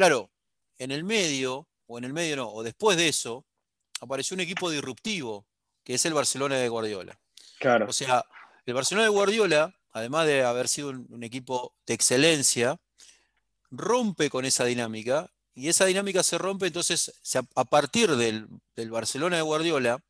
Claro, 0.00 0.30
en 0.78 0.92
el 0.92 1.04
medio, 1.04 1.68
o 1.86 1.98
en 1.98 2.04
el 2.04 2.14
medio 2.14 2.36
no, 2.36 2.48
o 2.48 2.62
después 2.62 2.96
de 2.96 3.08
eso, 3.08 3.44
apareció 4.00 4.34
un 4.34 4.40
equipo 4.40 4.70
disruptivo, 4.70 5.46
que 5.84 5.92
es 5.92 6.06
el 6.06 6.14
Barcelona 6.14 6.56
de 6.56 6.70
Guardiola. 6.70 7.20
Claro. 7.58 7.86
O 7.86 7.92
sea, 7.92 8.24
el 8.64 8.72
Barcelona 8.72 9.04
de 9.04 9.10
Guardiola, 9.10 9.78
además 9.90 10.26
de 10.26 10.42
haber 10.42 10.68
sido 10.68 10.88
un 10.88 11.22
equipo 11.22 11.74
de 11.86 11.92
excelencia, 11.92 12.78
rompe 13.70 14.30
con 14.30 14.46
esa 14.46 14.64
dinámica 14.64 15.30
y 15.54 15.68
esa 15.68 15.84
dinámica 15.84 16.22
se 16.22 16.38
rompe, 16.38 16.68
entonces 16.68 17.12
a 17.54 17.64
partir 17.66 18.16
del, 18.16 18.48
Barcelona 18.88 19.36
de 19.36 19.42
Guardiola, 19.42 20.02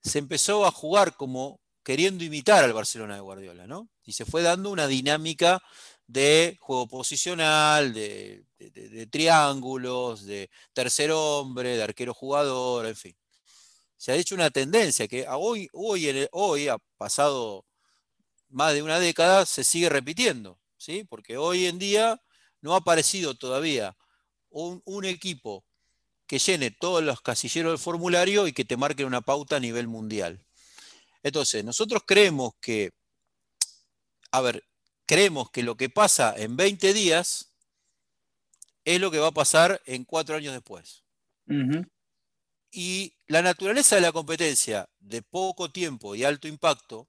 se 0.00 0.20
empezó 0.20 0.64
a 0.64 0.70
jugar 0.70 1.16
como 1.16 1.60
queriendo 1.82 2.22
imitar 2.22 2.62
al 2.62 2.72
Barcelona 2.72 3.16
de 3.16 3.20
Guardiola, 3.20 3.66
¿no? 3.66 3.88
Y 4.04 4.12
se 4.12 4.24
fue 4.24 4.42
dando 4.42 4.70
una 4.70 4.86
dinámica 4.86 5.60
de 6.06 6.56
juego 6.60 6.86
posicional, 6.88 7.92
de, 7.94 8.44
triángulos, 9.10 10.24
de 10.24 10.50
tercer 10.72 11.10
hombre, 11.12 11.76
de 11.76 11.82
arquero 11.82 12.14
jugador, 12.14 12.86
en 12.86 12.96
fin. 12.96 13.16
Se 13.96 14.12
ha 14.12 14.16
hecho 14.16 14.34
una 14.34 14.50
tendencia 14.50 15.08
que 15.08 15.26
hoy, 15.28 15.68
hoy, 15.72 16.68
ha 16.68 16.78
pasado 16.98 17.64
más 18.48 18.74
de 18.74 18.82
una 18.82 18.98
década, 19.00 19.46
se 19.46 19.64
sigue 19.64 19.88
repitiendo, 19.88 20.60
¿sí? 20.76 21.04
Porque 21.04 21.36
hoy 21.36 21.66
en 21.66 21.78
día 21.78 22.20
no 22.60 22.74
ha 22.74 22.78
aparecido 22.78 23.34
todavía 23.34 23.96
un, 24.50 25.04
equipo 25.04 25.64
que 26.26 26.38
llene 26.38 26.70
todos 26.70 27.02
los 27.02 27.20
casilleros 27.20 27.72
del 27.72 27.78
formulario 27.78 28.46
y 28.46 28.52
que 28.52 28.64
te 28.64 28.76
marque 28.76 29.04
una 29.04 29.20
pauta 29.20 29.56
a 29.56 29.60
nivel 29.60 29.88
mundial. 29.88 30.44
Entonces, 31.22 31.64
nosotros 31.64 32.02
creemos 32.06 32.52
que, 32.60 32.92
a 34.30 34.40
ver, 34.40 34.64
creemos 35.06 35.50
que 35.50 35.62
lo 35.62 35.76
que 35.76 35.90
pasa 35.90 36.34
en 36.36 36.56
20 36.56 36.92
días 36.92 37.52
es 38.84 39.00
lo 39.00 39.10
que 39.10 39.18
va 39.18 39.28
a 39.28 39.32
pasar 39.32 39.82
en 39.86 40.04
cuatro 40.04 40.36
años 40.36 40.52
después. 40.52 41.04
Y 42.70 43.16
la 43.26 43.42
naturaleza 43.42 43.96
de 43.96 44.02
la 44.02 44.12
competencia 44.12 44.88
de 44.98 45.22
poco 45.22 45.70
tiempo 45.70 46.14
y 46.14 46.24
alto 46.24 46.48
impacto 46.48 47.08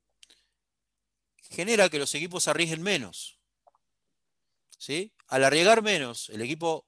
genera 1.49 1.89
que 1.89 1.99
los 1.99 2.13
equipos 2.15 2.47
arriesguen 2.47 2.81
menos. 2.81 3.39
¿sí? 4.77 5.13
Al 5.27 5.43
arriesgar 5.43 5.81
menos, 5.81 6.29
el 6.29 6.41
equipo 6.41 6.85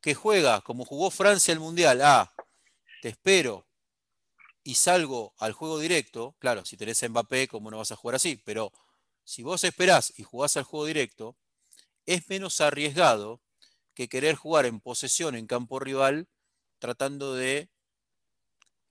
que 0.00 0.14
juega 0.14 0.60
como 0.62 0.84
jugó 0.84 1.10
Francia 1.10 1.52
el 1.52 1.60
Mundial, 1.60 2.00
ah, 2.02 2.34
te 3.00 3.10
espero 3.10 3.68
y 4.64 4.74
salgo 4.74 5.34
al 5.38 5.52
juego 5.52 5.78
directo, 5.78 6.36
claro, 6.38 6.64
si 6.64 6.76
tenés 6.76 7.02
a 7.02 7.08
Mbappé, 7.08 7.48
¿cómo 7.48 7.70
no 7.70 7.78
vas 7.78 7.92
a 7.92 7.96
jugar 7.96 8.16
así? 8.16 8.40
Pero 8.44 8.72
si 9.24 9.42
vos 9.42 9.64
esperás 9.64 10.12
y 10.16 10.22
jugás 10.22 10.56
al 10.56 10.64
juego 10.64 10.86
directo, 10.86 11.36
es 12.06 12.28
menos 12.28 12.60
arriesgado 12.60 13.40
que 13.94 14.08
querer 14.08 14.34
jugar 14.34 14.66
en 14.66 14.80
posesión 14.80 15.34
en 15.34 15.46
campo 15.46 15.78
rival 15.78 16.28
tratando 16.78 17.34
de 17.34 17.70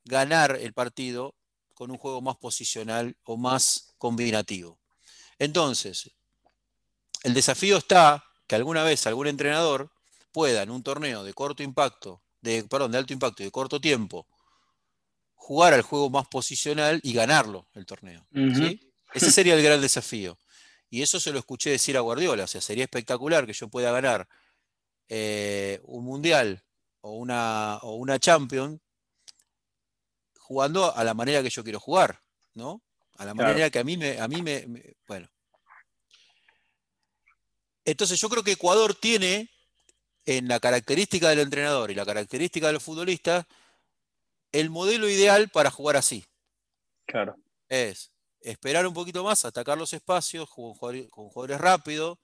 ganar 0.05 0.57
el 0.59 0.73
partido 0.73 1.35
con 1.73 1.91
un 1.91 1.97
juego 1.97 2.21
más 2.21 2.37
posicional 2.37 3.17
o 3.23 3.37
más 3.37 3.93
combinativo. 3.97 4.79
Entonces, 5.39 6.11
el 7.23 7.33
desafío 7.33 7.77
está 7.77 8.23
que 8.47 8.55
alguna 8.55 8.83
vez 8.83 9.05
algún 9.07 9.27
entrenador 9.27 9.91
pueda 10.31 10.63
en 10.63 10.71
un 10.71 10.83
torneo 10.83 11.23
de 11.23 11.33
corto 11.33 11.63
impacto, 11.63 12.21
de, 12.41 12.63
perdón, 12.63 12.91
de 12.91 12.97
alto 12.97 13.13
impacto 13.13 13.43
y 13.43 13.45
de 13.45 13.51
corto 13.51 13.81
tiempo, 13.81 14.27
jugar 15.35 15.73
al 15.73 15.81
juego 15.81 16.09
más 16.09 16.27
posicional 16.27 16.99
y 17.03 17.13
ganarlo 17.13 17.67
el 17.73 17.85
torneo. 17.85 18.25
Ese 19.13 19.31
sería 19.31 19.55
el 19.55 19.63
gran 19.63 19.81
desafío. 19.81 20.37
Y 20.89 21.01
eso 21.01 21.19
se 21.19 21.31
lo 21.31 21.39
escuché 21.39 21.69
decir 21.69 21.97
a 21.97 22.01
Guardiola. 22.01 22.43
O 22.43 22.47
sea, 22.47 22.61
sería 22.61 22.83
espectacular 22.83 23.45
que 23.45 23.53
yo 23.53 23.69
pueda 23.69 23.91
ganar 23.91 24.27
eh, 25.07 25.79
un 25.83 26.03
mundial 26.03 26.63
o 27.01 27.11
una, 27.13 27.77
o 27.77 27.95
una 27.95 28.19
Champions 28.19 28.79
jugando 30.37 30.95
a 30.95 31.03
la 31.03 31.13
manera 31.13 31.41
que 31.41 31.49
yo 31.49 31.63
quiero 31.63 31.79
jugar, 31.79 32.21
¿no? 32.53 32.81
A 33.17 33.25
la 33.25 33.33
manera 33.33 33.69
que 33.69 33.79
a 33.79 33.83
mí 33.83 33.95
me, 33.95 34.19
a 34.19 34.27
mí 34.27 34.41
me, 34.41 34.67
bueno, 35.07 35.29
entonces 37.85 38.19
yo 38.19 38.29
creo 38.29 38.43
que 38.43 38.53
Ecuador 38.53 38.93
tiene 38.93 39.49
en 40.25 40.47
la 40.47 40.59
característica 40.59 41.29
del 41.29 41.39
entrenador 41.39 41.89
y 41.91 41.95
la 41.95 42.05
característica 42.05 42.67
de 42.67 42.73
los 42.73 42.83
futbolistas 42.83 43.45
el 44.51 44.69
modelo 44.69 45.09
ideal 45.09 45.49
para 45.49 45.71
jugar 45.71 45.95
así. 45.95 46.25
Claro. 47.05 47.37
Es 47.69 48.10
esperar 48.41 48.85
un 48.87 48.93
poquito 48.93 49.23
más, 49.23 49.45
atacar 49.45 49.77
los 49.77 49.93
espacios 49.93 50.49
con 50.49 50.73
jugadores, 50.73 51.61
rápidos. 51.61 52.17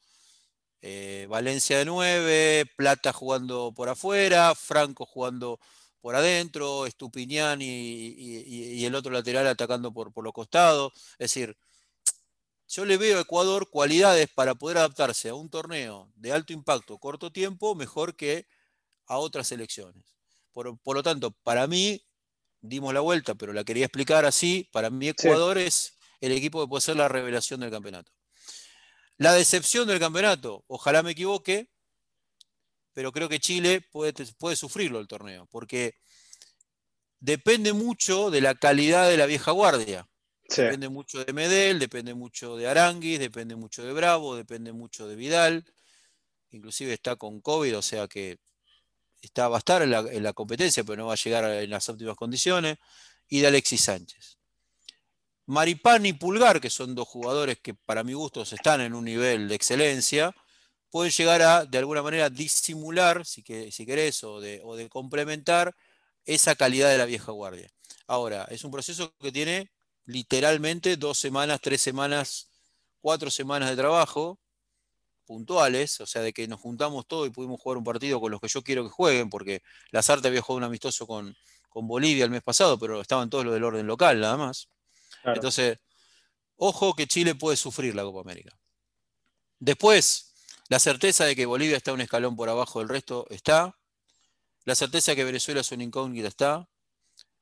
Eh, 0.81 1.25
Valencia 1.29 1.79
de 1.79 1.85
9, 1.85 2.65
Plata 2.75 3.11
jugando 3.11 3.73
por 3.75 3.89
afuera, 3.89 4.53
Franco 4.55 5.05
jugando 5.05 5.59
por 6.01 6.15
adentro, 6.15 6.85
Estupiñán 6.85 7.59
y, 7.61 8.85
el 8.85 8.95
otro 8.95 9.11
lateral 9.11 9.47
atacando 9.47 9.91
por, 9.91 10.13
por 10.13 10.23
los 10.23 10.33
costados. 10.33 10.93
Es 11.13 11.33
decir, 11.33 11.57
yo 12.67 12.85
le 12.85 12.97
veo 12.97 13.17
a 13.17 13.21
Ecuador 13.21 13.69
cualidades 13.69 14.27
para 14.33 14.53
poder 14.55 14.77
adaptarse 14.77 15.29
a 15.29 15.35
un 15.35 15.49
torneo 15.49 16.11
de 16.15 16.33
alto 16.33 16.53
impacto, 16.53 16.97
corto 16.97 17.31
tiempo, 17.31 17.75
mejor 17.75 18.15
que 18.15 18.45
a 19.05 19.17
otras 19.17 19.47
selecciones. 19.47 20.03
Por, 20.51 20.95
lo 20.95 21.03
tanto, 21.03 21.31
para 21.43 21.67
mí, 21.67 22.03
dimos 22.59 22.93
la 22.93 22.99
vuelta, 22.99 23.35
pero 23.35 23.53
la 23.53 23.63
quería 23.63 23.85
explicar 23.85 24.25
así, 24.25 24.67
para 24.73 24.89
mí 24.89 25.07
Ecuador 25.09 25.57
es 25.57 25.96
el 26.21 26.31
equipo 26.31 26.61
que 26.61 26.67
puede 26.67 26.81
ser 26.81 26.95
la 26.95 27.07
revelación 27.07 27.59
del 27.59 27.71
campeonato. 27.71 28.11
La 29.17 29.33
decepción 29.33 29.87
del 29.87 29.99
campeonato, 29.99 30.63
ojalá 30.67 31.01
me 31.03 31.11
equivoque, 31.11 31.69
pero 32.93 33.11
creo 33.11 33.29
que 33.29 33.39
Chile 33.39 33.81
puede, 33.81 34.13
puede 34.37 34.55
sufrirlo 34.55 34.99
el 34.99 35.07
torneo, 35.07 35.47
porque 35.51 35.95
depende 37.19 37.73
mucho 37.73 38.29
de 38.29 38.41
la 38.41 38.55
calidad 38.55 39.07
de 39.07 39.17
la 39.17 39.25
vieja 39.25 39.51
guardia. 39.51 40.07
Depende 40.49 40.87
mucho 40.87 41.23
de 41.23 41.33
Medel, 41.33 41.77
depende 41.77 42.13
mucho 42.13 42.55
de 42.55 42.67
Aranguis, 42.67 43.19
depende 43.19 43.55
mucho 43.55 43.83
de 43.83 43.91
Bravo, 43.91 44.35
depende 44.35 44.71
mucho 44.71 45.07
de 45.07 45.15
Vidal. 45.15 45.65
Inclusive 46.51 46.93
está 46.93 47.17
con 47.17 47.41
COVID, 47.41 47.77
o 47.77 47.81
sea 47.81 48.07
que 48.07 48.39
está, 49.21 49.49
va 49.49 49.57
a 49.57 49.59
estar 49.59 49.81
en 49.81 49.91
la, 49.91 50.33
competencia, 50.33 50.83
pero 50.83 50.97
no 50.97 51.07
va 51.07 51.13
a 51.13 51.17
llegar 51.17 51.43
en 51.43 51.69
las 51.69 51.89
óptimas 51.89 52.15
condiciones. 52.15 52.77
Y 53.27 53.41
de 53.41 53.47
Alexis 53.47 53.81
Sánchez. 53.81 54.36
Maripán 55.47 56.05
y 56.05 56.13
Pulgar, 56.13 56.61
que 56.61 56.69
son 56.69 56.93
dos 56.93 57.07
jugadores 57.07 57.57
que 57.59 57.73
para 57.73 58.03
mi 58.03 58.13
gusto 58.13 58.41
están 58.41 58.81
en 58.81 58.93
un 58.93 59.05
nivel 59.05 59.47
de 59.47 59.55
excelencia, 59.55 60.35
pueden 60.89 61.11
llegar 61.11 61.41
a, 61.41 61.65
de 61.65 61.77
alguna 61.77 62.03
manera, 62.03 62.29
disimular, 62.29 63.25
si, 63.25 63.43
que, 63.43 63.71
si 63.71 63.85
querés, 63.85 64.23
o 64.23 64.41
de, 64.41 64.61
o 64.63 64.75
de 64.75 64.89
complementar 64.89 65.73
esa 66.25 66.55
calidad 66.55 66.89
de 66.89 66.97
la 66.97 67.05
vieja 67.05 67.31
guardia. 67.31 67.69
Ahora, 68.07 68.45
es 68.49 68.63
un 68.65 68.71
proceso 68.71 69.13
que 69.19 69.31
tiene 69.31 69.71
literalmente 70.05 70.97
dos 70.97 71.17
semanas, 71.17 71.59
tres 71.61 71.81
semanas, 71.81 72.49
cuatro 73.01 73.29
semanas 73.31 73.69
de 73.69 73.77
trabajo 73.77 74.39
puntuales, 75.25 75.99
o 76.01 76.05
sea, 76.05 76.21
de 76.21 76.33
que 76.33 76.47
nos 76.47 76.59
juntamos 76.59 77.07
todos 77.07 77.27
y 77.27 77.31
pudimos 77.31 77.59
jugar 77.61 77.77
un 77.77 77.83
partido 77.83 78.19
con 78.19 78.31
los 78.31 78.41
que 78.41 78.47
yo 78.47 78.63
quiero 78.63 78.83
que 78.83 78.89
jueguen, 78.89 79.29
porque 79.29 79.61
Lazarte 79.91 80.27
había 80.27 80.41
jugado 80.41 80.57
un 80.57 80.63
amistoso 80.65 81.05
con, 81.07 81.35
con 81.69 81.87
Bolivia 81.87 82.25
el 82.25 82.31
mes 82.31 82.43
pasado, 82.43 82.79
pero 82.79 83.01
estaban 83.01 83.29
todos 83.29 83.45
los 83.45 83.53
del 83.53 83.63
orden 83.63 83.87
local 83.87 84.19
nada 84.19 84.37
más. 84.37 84.69
Entonces, 85.23 85.79
ojo 86.55 86.95
que 86.95 87.07
Chile 87.07 87.35
puede 87.35 87.57
sufrir 87.57 87.95
la 87.95 88.03
Copa 88.03 88.21
América. 88.21 88.57
Después, 89.59 90.33
la 90.69 90.79
certeza 90.79 91.25
de 91.25 91.35
que 91.35 91.45
Bolivia 91.45 91.77
está 91.77 91.93
un 91.93 92.01
escalón 92.01 92.35
por 92.35 92.49
abajo 92.49 92.79
del 92.79 92.89
resto 92.89 93.25
está. 93.29 93.77
La 94.65 94.75
certeza 94.75 95.11
de 95.11 95.15
que 95.15 95.23
Venezuela 95.23 95.61
es 95.61 95.71
una 95.71 95.83
incógnita 95.83 96.27
está 96.27 96.67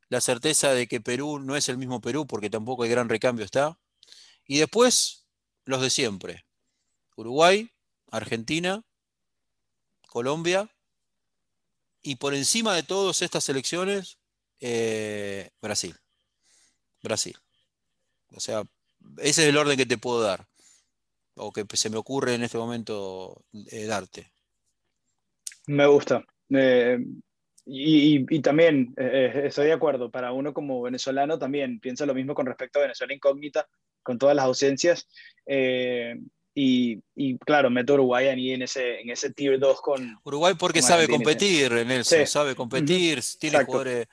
la 0.09 0.21
certeza 0.21 0.73
de 0.73 0.88
que 0.88 1.01
Perú 1.01 1.39
no 1.39 1.55
es 1.55 1.69
el 1.69 1.78
mismo 1.78 2.01
Perú 2.01 2.28
porque 2.28 2.49
tampoco 2.49 2.84
hay 2.84 2.89
gran 2.89 3.09
recambio 3.09 3.45
está, 3.45 3.80
Y 4.47 4.59
después, 4.59 5.28
los 5.65 5.82
de 5.82 5.89
siempre. 5.89 6.45
Uruguay, 7.15 7.71
Argentina, 8.11 8.84
Colombia. 10.07 10.69
Y 12.03 12.17
por 12.17 12.36
encima 12.36 12.76
de 12.76 12.84
todas 12.84 13.23
estas 13.23 13.43
selecciones, 13.43 14.19
eh, 14.59 15.49
Brasil. 15.61 15.95
Brasil. 17.01 17.36
O 18.32 18.39
sea, 18.39 18.63
ese 19.17 19.43
es 19.43 19.49
el 19.49 19.57
orden 19.57 19.78
que 19.78 19.86
te 19.86 19.97
puedo 19.97 20.21
dar. 20.21 20.47
O 21.36 21.51
que 21.51 21.65
se 21.73 21.89
me 21.89 21.97
ocurre 21.97 22.36
en 22.36 22.43
este 22.43 22.57
momento 22.57 23.43
eh, 23.71 23.86
darte. 23.86 24.32
Me 25.67 25.86
gusta. 25.86 26.23
Eh, 26.49 26.99
y, 27.65 28.41
también 28.41 28.93
estoy 28.95 29.65
de 29.65 29.73
acuerdo, 29.73 30.11
para 30.11 30.32
uno 30.32 30.53
como 30.53 30.84
venezolano 30.84 31.39
también 31.39 31.80
piensa 31.80 32.05
lo 32.05 32.13
mismo 32.13 32.36
con 32.36 32.45
respecto 32.45 32.78
a 32.78 32.84
Venezuela 32.84 33.13
incógnita, 33.13 33.67
con 34.03 34.19
todas 34.19 34.36
las 34.36 34.45
ausencias. 34.45 35.07
Y, 36.57 37.03
y, 37.15 37.38
claro, 37.39 37.69
meto 37.69 37.95
Uruguay 37.95 38.28
ahí 38.28 38.51
en 38.51 38.61
ese, 38.61 39.01
en 39.01 39.09
ese 39.09 39.34
tier 39.34 39.59
2 39.59 39.82
con. 39.82 40.17
Uruguay 40.23 40.53
porque 40.57 40.82
sabe 40.82 41.05
competir, 41.09 41.69
Nelson, 41.86 42.26
sabe 42.26 42.55
competir, 42.55 43.21
tiene 43.38 43.65
jugadores. 43.65 44.07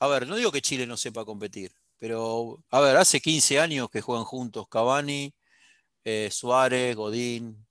A 0.00 0.08
ver, 0.08 0.26
no 0.26 0.34
digo 0.34 0.50
que 0.50 0.60
Chile 0.60 0.84
no 0.84 0.96
sepa 0.96 1.24
competir, 1.24 1.70
pero 1.98 2.62
a 2.70 2.80
ver, 2.80 2.96
hace 2.96 3.20
15 3.20 3.60
años 3.60 3.88
que 3.90 4.00
juegan 4.00 4.24
juntos 4.24 4.66
Cavani, 4.68 5.34
eh, 6.04 6.28
Suárez, 6.30 6.94
Godín, 6.96 7.66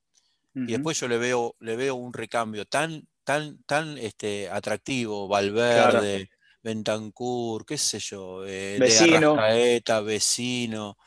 y 0.53 0.71
después 0.71 0.97
yo 0.97 1.09
le 1.09 1.17
veo, 1.17 1.55
le 1.59 1.75
veo 1.75 1.95
un 1.95 2.13
recambio 2.13 2.65
tan, 2.65 3.05
tan, 3.25 3.61
tan 3.63 3.97
este, 3.97 4.49
atractivo, 4.49 5.27
Valverde, 5.27 6.29
Bentancur, 6.63 7.65
qué 7.65 7.77
sé 7.77 7.99
yo, 7.99 8.45
eh, 8.45 8.77
vecino. 8.79 9.35
de 9.35 9.83
vecino. 10.05 10.97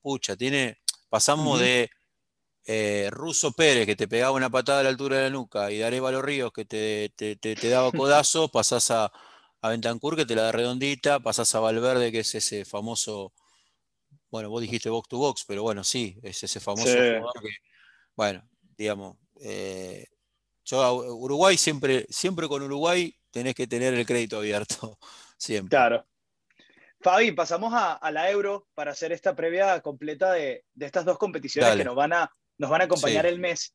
Pucha, 0.00 0.36
tiene. 0.36 0.78
Pasamos 1.10 1.60
de 1.60 1.90
eh, 2.64 3.08
Russo 3.10 3.52
Pérez, 3.52 3.86
que 3.86 3.96
te 3.96 4.08
pegaba 4.08 4.32
una 4.32 4.50
patada 4.50 4.80
a 4.80 4.82
la 4.82 4.88
altura 4.88 5.18
de 5.18 5.22
la 5.24 5.30
nuca, 5.30 5.70
y 5.70 5.78
Dareva 5.78 6.10
Ríos, 6.20 6.50
que 6.52 6.64
te, 6.64 7.10
te, 7.16 7.68
daba 7.68 7.92
codazo, 7.92 8.48
pasás 8.48 8.90
a, 8.90 9.12
a 9.60 9.76
que 10.16 10.26
te 10.26 10.34
la 10.34 10.42
da 10.42 10.52
redondita, 10.52 11.20
pasás 11.20 11.54
a 11.54 11.60
Valverde, 11.60 12.12
que 12.12 12.20
es 12.20 12.34
ese 12.34 12.64
famoso, 12.64 13.32
bueno, 14.30 14.50
vos 14.50 14.60
dijiste 14.60 14.88
box 14.88 15.08
to 15.08 15.18
box, 15.18 15.44
pero 15.46 15.62
bueno, 15.62 15.84
sí, 15.84 16.18
es 16.22 16.42
ese 16.42 16.60
famoso 16.60 16.92
jugador 16.92 17.32
que, 17.42 17.50
bueno, 18.14 18.48
digamos, 18.76 19.16
eh, 19.40 20.06
yo 20.64 20.94
Uruguay 20.94 21.56
siempre, 21.56 22.06
siempre 22.10 22.46
con 22.46 22.62
Uruguay 22.62 23.14
tenés 23.30 23.54
que 23.54 23.66
tener 23.66 23.94
el 23.94 24.06
crédito 24.06 24.38
abierto, 24.38 24.98
siempre. 25.38 25.70
Claro. 25.70 26.06
Fabi, 27.00 27.32
pasamos 27.32 27.72
a, 27.74 28.10
la 28.10 28.28
Euro 28.30 28.66
para 28.74 28.90
hacer 28.90 29.12
esta 29.12 29.36
previa 29.36 29.80
completa 29.80 30.32
de, 30.32 30.64
estas 30.78 31.04
dos 31.04 31.16
competiciones 31.16 31.76
que 31.76 31.84
nos 31.84 31.94
van 31.94 32.12
a, 32.12 32.30
nos 32.58 32.70
van 32.70 32.80
a 32.80 32.84
acompañar 32.84 33.24
el 33.24 33.38
mes. 33.38 33.74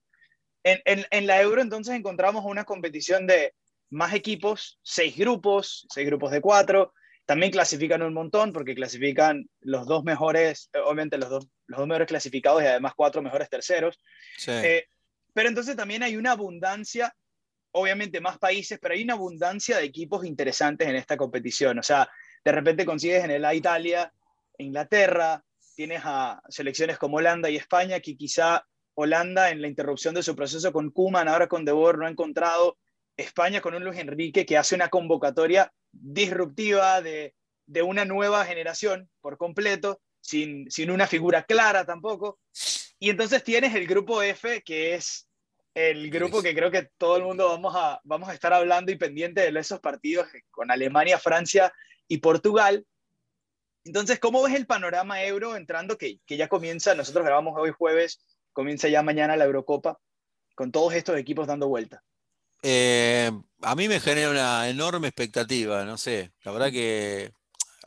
En, 0.63 1.27
la 1.27 1.41
Euro 1.41 1.61
entonces 1.61 1.95
encontramos 1.95 2.43
una 2.45 2.63
competición 2.63 3.25
de 3.27 3.53
más 3.93 4.13
equipos, 4.13 4.79
seis 4.81 5.15
grupos, 5.15 5.87
seis 5.89 6.07
grupos 6.07 6.31
de 6.31 6.41
cuatro. 6.41 6.93
También 7.25 7.51
clasifican 7.51 8.01
un 8.01 8.13
montón 8.13 8.51
porque 8.51 8.75
clasifican 8.75 9.47
los 9.61 9.85
dos 9.87 10.03
mejores, 10.03 10.69
obviamente 10.83 11.17
los 11.17 11.29
dos, 11.29 11.47
los 11.67 11.79
dos 11.79 11.87
mejores 11.87 12.07
clasificados 12.07 12.61
y 12.61 12.65
además 12.65 12.93
cuatro 12.95 13.21
mejores 13.21 13.49
terceros. 13.49 14.01
Eh, 14.47 14.87
pero 15.33 15.47
entonces 15.47 15.75
también 15.75 16.03
hay 16.03 16.17
una 16.17 16.31
abundancia, 16.31 17.15
obviamente 17.71 18.19
más 18.19 18.39
países, 18.39 18.77
pero 18.81 18.93
hay 18.93 19.03
una 19.03 19.13
abundancia 19.13 19.77
de 19.77 19.85
equipos 19.85 20.25
interesantes 20.25 20.87
en 20.87 20.95
esta 20.95 21.15
competición. 21.15 21.79
O 21.79 21.83
sea, 21.83 22.09
de 22.43 22.51
repente 22.51 22.85
consigues 22.85 23.23
en 23.23 23.31
el 23.31 23.45
A 23.45 23.53
Italia, 23.53 24.11
Inglaterra, 24.57 25.43
tienes 25.75 26.01
a 26.03 26.41
selecciones 26.49 26.97
como 26.97 27.17
Holanda 27.17 27.49
y 27.49 27.55
España 27.55 27.99
que 27.99 28.17
quizá 28.17 28.65
Holanda 28.95 29.49
en 29.49 29.61
la 29.61 29.67
interrupción 29.67 30.13
de 30.13 30.23
su 30.23 30.35
proceso 30.35 30.73
con 30.73 30.91
Kuman, 30.91 31.27
ahora 31.27 31.47
con 31.47 31.63
De 31.63 31.71
Boer, 31.71 31.97
no 31.97 32.05
ha 32.05 32.09
encontrado 32.09 32.77
España 33.18 33.61
con 33.61 33.76
un 33.76 33.84
Luis 33.84 33.99
Enrique 33.99 34.45
que 34.45 34.57
hace 34.57 34.76
una 34.76 34.89
convocatoria 34.89 35.72
disruptiva 35.91 37.01
de, 37.01 37.34
una 37.84 38.05
nueva 38.05 38.45
generación 38.45 39.09
por 39.22 39.38
completo, 39.38 40.01
sin, 40.22 40.70
sin, 40.72 40.91
una 40.91 41.07
figura 41.07 41.43
clara 41.43 41.86
tampoco. 41.86 42.39
Y 42.99 43.09
entonces 43.09 43.43
tienes 43.43 43.76
el 43.76 43.88
grupo 43.88 44.22
F, 44.22 44.61
que 44.64 44.95
es 44.95 45.28
el 45.74 46.09
grupo 46.09 46.41
que 46.41 46.53
creo 46.53 46.72
que 46.72 46.89
todo 46.97 47.18
el 47.18 47.24
mundo 47.24 47.49
vamos 47.49 47.74
a, 47.76 47.99
vamos 48.03 48.30
a 48.30 48.34
estar 48.34 48.53
hablando 48.53 48.91
y 48.91 48.97
pendiente 48.97 49.51
de 49.51 49.59
esos 49.59 49.80
partidos 49.80 50.28
con 50.51 50.72
Alemania, 50.72 51.18
Francia 51.18 51.74
y 52.07 52.20
Portugal. 52.20 52.86
Entonces, 53.84 54.20
¿cómo 54.20 54.43
ves 54.43 54.55
el 54.55 54.66
panorama 54.66 55.24
euro 55.24 55.55
entrando 55.55 55.97
que, 55.97 56.20
que 56.26 56.38
ya 56.38 56.47
comienza? 56.47 56.95
Nosotros 56.95 57.26
grabamos 57.26 57.53
hoy 57.57 57.72
jueves 57.72 58.20
comienza 58.53 58.88
ya 58.88 59.03
mañana 59.03 59.36
la 59.36 59.45
Eurocopa, 59.45 59.99
con 60.55 60.72
todos 60.72 60.93
estos 60.93 61.18
equipos 61.18 61.47
dando 61.47 61.68
vuelta. 61.68 62.03
Eh, 62.64 63.32
a 63.61 63.76
mí 63.76 63.88
me 63.88 63.99
genera 63.99 64.30
una 64.32 64.70
enorme 64.70 65.09
expectativa, 65.09 65.84
no 65.86 65.97
sé, 65.97 66.32
la 66.43 66.51
verdad 66.51 66.72
que 66.72 67.34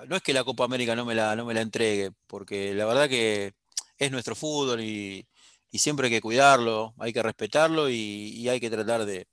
no 0.06 0.16
es 0.16 0.22
que 0.22 0.34
la 0.34 0.44
Copa 0.44 0.64
América 0.64 0.94
no 0.94 1.04
me 1.06 1.14
la, 1.14 1.34
no 1.36 1.46
me 1.46 1.54
la 1.54 1.62
entregue, 1.62 2.12
porque 2.26 2.74
la 2.74 2.84
verdad 2.86 3.08
que 3.08 3.54
es 3.98 4.10
nuestro 4.10 4.34
fútbol 4.36 4.82
y, 4.82 5.26
siempre 5.72 6.06
hay 6.06 6.12
que 6.14 6.22
cuidarlo, 6.22 6.94
hay 6.98 7.12
que 7.12 7.22
respetarlo 7.22 7.90
y, 7.90 8.48
hay 8.48 8.60
que 8.60 8.70
tratar 8.70 9.04
de, 9.06 9.28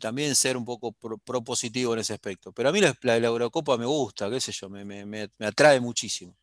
también 0.00 0.34
ser 0.36 0.56
un 0.56 0.64
poco 0.64 0.92
propositivo 0.92 1.94
en 1.94 2.00
ese 2.00 2.14
aspecto. 2.14 2.52
Pero 2.52 2.68
a 2.68 2.72
mí 2.72 2.80
la, 2.80 3.16
Eurocopa 3.16 3.76
me 3.76 3.86
gusta, 3.86 4.30
qué 4.30 4.40
sé 4.40 4.52
yo, 4.52 4.68
me, 4.70 4.84
me 4.84 5.30
atrae 5.40 5.80
muchísimo. 5.80 6.36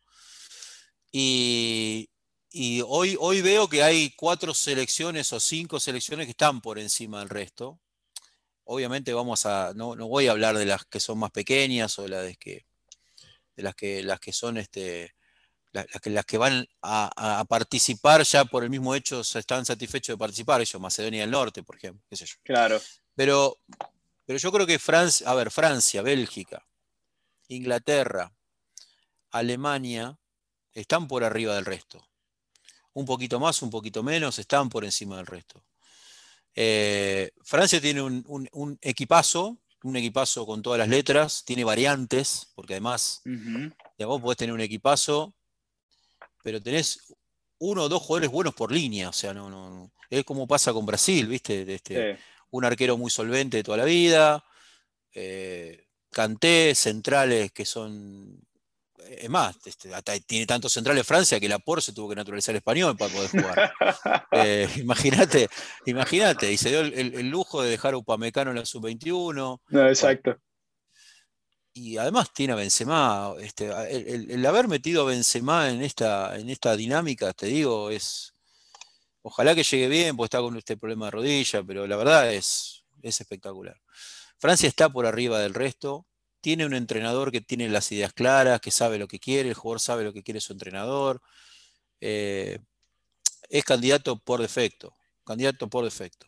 Y, 1.12 2.10
y 2.52 2.82
hoy, 2.86 3.16
hoy 3.18 3.42
veo 3.42 3.68
que 3.68 3.82
hay 3.82 4.10
cuatro 4.16 4.54
selecciones 4.54 5.32
o 5.32 5.38
cinco 5.40 5.78
selecciones 5.78 6.26
que 6.26 6.32
están 6.32 6.60
por 6.60 6.78
encima 6.78 7.20
del 7.20 7.28
resto. 7.28 7.78
Obviamente 8.72 9.12
vamos 9.12 9.46
a, 9.46 9.72
no, 9.74 9.96
voy 9.96 10.28
a 10.28 10.32
hablar 10.32 10.56
de 10.56 10.66
las 10.66 10.84
que 10.84 11.00
son 11.00 11.18
más 11.18 11.30
pequeñas 11.30 11.98
o 11.98 12.06
las 12.06 12.36
que, 12.38 12.66
de 13.56 13.62
las 13.62 13.74
que, 13.74 14.02
las 14.02 14.20
que 14.20 14.32
son 14.32 14.58
este, 14.58 15.14
las, 15.72 15.86
que, 15.86 16.10
las 16.10 16.24
que 16.24 16.38
van 16.38 16.66
a, 16.82 17.44
participar 17.48 18.22
ya 18.22 18.44
por 18.44 18.62
el 18.62 18.70
mismo 18.70 18.94
hecho, 18.94 19.20
están 19.20 19.64
satisfechos 19.64 20.14
de 20.14 20.18
participar, 20.18 20.60
ellos, 20.60 20.80
Macedonia 20.80 21.22
del 21.22 21.30
Norte, 21.30 21.62
por 21.62 21.76
ejemplo, 21.76 22.04
qué 22.08 22.16
sé 22.16 22.26
yo. 22.26 22.34
Claro. 22.44 22.80
Pero, 23.14 23.58
pero 24.24 24.38
yo 24.38 24.52
creo 24.52 24.66
que 24.66 24.78
Francia, 24.78 25.28
a 25.28 25.34
ver, 25.34 25.50
Francia, 25.50 26.02
Bélgica, 26.02 26.64
Inglaterra, 27.48 28.32
Alemania, 29.30 30.16
están 30.72 31.08
por 31.08 31.24
arriba 31.24 31.54
del 31.54 31.64
resto 31.64 32.10
un 32.92 33.04
poquito 33.04 33.38
más, 33.40 33.62
un 33.62 33.70
poquito 33.70 34.02
menos, 34.02 34.38
están 34.38 34.68
por 34.68 34.84
encima 34.84 35.16
del 35.16 35.26
resto. 35.26 35.62
Eh, 36.54 37.30
Francia 37.42 37.80
tiene 37.80 38.02
un, 38.02 38.78
equipazo, 38.80 39.58
un 39.82 39.96
equipazo 39.96 40.46
con 40.46 40.62
todas 40.62 40.78
las 40.78 40.88
letras, 40.88 41.44
tiene 41.44 41.64
variantes, 41.64 42.52
porque 42.54 42.74
además 42.74 43.22
vos 43.98 44.20
podés 44.20 44.38
tener 44.38 44.54
un 44.54 44.60
equipazo, 44.60 45.34
pero 46.42 46.60
tenés 46.60 47.14
uno 47.58 47.84
o 47.84 47.88
dos 47.88 48.02
jugadores 48.02 48.30
buenos 48.30 48.54
por 48.54 48.72
línea, 48.72 49.08
o 49.08 49.12
sea, 49.12 49.34
no, 49.34 49.50
no, 49.50 49.92
es 50.08 50.24
como 50.24 50.46
pasa 50.46 50.72
con 50.72 50.86
Brasil, 50.86 51.26
¿viste? 51.26 51.72
Este, 51.72 52.18
Un 52.50 52.64
arquero 52.64 52.96
muy 52.96 53.10
solvente 53.10 53.58
de 53.58 53.62
toda 53.62 53.78
la 53.78 53.84
vida, 53.84 54.44
eh, 55.12 55.86
Canté, 56.10 56.74
centrales 56.74 57.52
que 57.52 57.64
son 57.64 58.40
es 59.08 59.28
más, 59.28 59.56
este, 59.64 59.90
tiene 60.26 60.46
tantos 60.46 60.72
centrales 60.72 61.06
Francia 61.06 61.40
que 61.40 61.48
la 61.48 61.58
Por 61.58 61.82
se 61.82 61.92
tuvo 61.92 62.08
que 62.08 62.16
naturalizar 62.16 62.54
español 62.54 62.96
para 62.96 63.12
poder 63.12 63.30
jugar. 63.30 63.72
Eh, 64.32 64.68
imagínate, 64.76 65.48
imagínate, 65.86 66.52
y 66.52 66.56
se 66.56 66.68
dio 66.70 66.80
el, 66.80 67.28
lujo 67.28 67.62
de 67.62 67.70
dejar 67.70 67.94
a 67.94 67.96
Upamecano 67.96 68.50
en 68.50 68.58
la 68.58 68.64
sub-21. 68.64 69.60
No, 69.68 69.88
exacto. 69.88 70.36
y 71.72 71.96
además 71.96 72.32
tiene 72.32 72.52
a 72.52 72.56
Benzema, 72.56 73.34
este, 73.40 73.70
el, 73.90 74.46
haber 74.46 74.68
metido 74.68 75.02
a 75.02 75.06
Benzema 75.06 75.68
en 75.68 75.82
esta, 75.82 76.38
en 76.38 76.48
esta 76.48 76.76
dinámica, 76.76 77.32
te 77.32 77.46
digo, 77.46 77.90
es. 77.90 78.34
Ojalá 79.22 79.54
que 79.54 79.64
llegue 79.64 79.88
bien, 79.88 80.16
porque 80.16 80.26
está 80.26 80.40
con 80.40 80.56
este 80.56 80.76
problema 80.76 81.06
de 81.06 81.10
rodilla, 81.10 81.62
pero 81.62 81.86
la 81.86 81.96
verdad 81.96 82.32
es, 82.32 82.84
es 83.02 83.20
espectacular. 83.20 83.78
Francia 84.38 84.68
está 84.68 84.88
por 84.88 85.06
arriba 85.06 85.38
del 85.40 85.54
resto 85.54 86.06
tiene 86.40 86.66
un 86.66 86.74
entrenador 86.74 87.30
que 87.30 87.40
tiene 87.40 87.68
las 87.68 87.90
ideas 87.92 88.12
claras, 88.12 88.60
que 88.60 88.70
sabe 88.70 88.98
lo 88.98 89.08
que 89.08 89.18
quiere, 89.18 89.50
el 89.50 89.54
jugador 89.54 89.80
sabe 89.80 90.04
lo 90.04 90.12
que 90.12 90.22
quiere 90.22 90.40
su 90.40 90.52
entrenador. 90.52 91.20
Eh, 92.00 92.58
es 93.48 93.64
candidato 93.64 94.18
por 94.18 94.40
defecto, 94.40 94.96
candidato 95.24 95.68
por 95.68 95.84
defecto. 95.84 96.26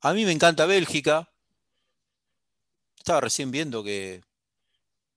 A 0.00 0.12
mí 0.12 0.24
me 0.24 0.32
encanta 0.32 0.66
Bélgica. 0.66 1.28
Estaba 2.96 3.20
recién 3.20 3.50
viendo 3.50 3.82
que 3.82 4.22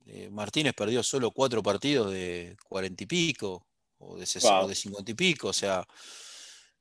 eh, 0.06 0.30
Martínez 0.32 0.74
perdió 0.74 1.04
solo 1.04 1.32
cuatro 1.32 1.62
partidos 1.62 2.12
de 2.12 2.58
cuarenta 2.68 3.04
y 3.04 3.08
pico, 3.08 3.66
o 3.98 4.18
de, 4.18 4.26
de 4.68 4.76
cincuenta 4.76 5.12
y 5.12 5.14
pico, 5.14 5.50
o 5.50 5.54
sea, 5.54 5.86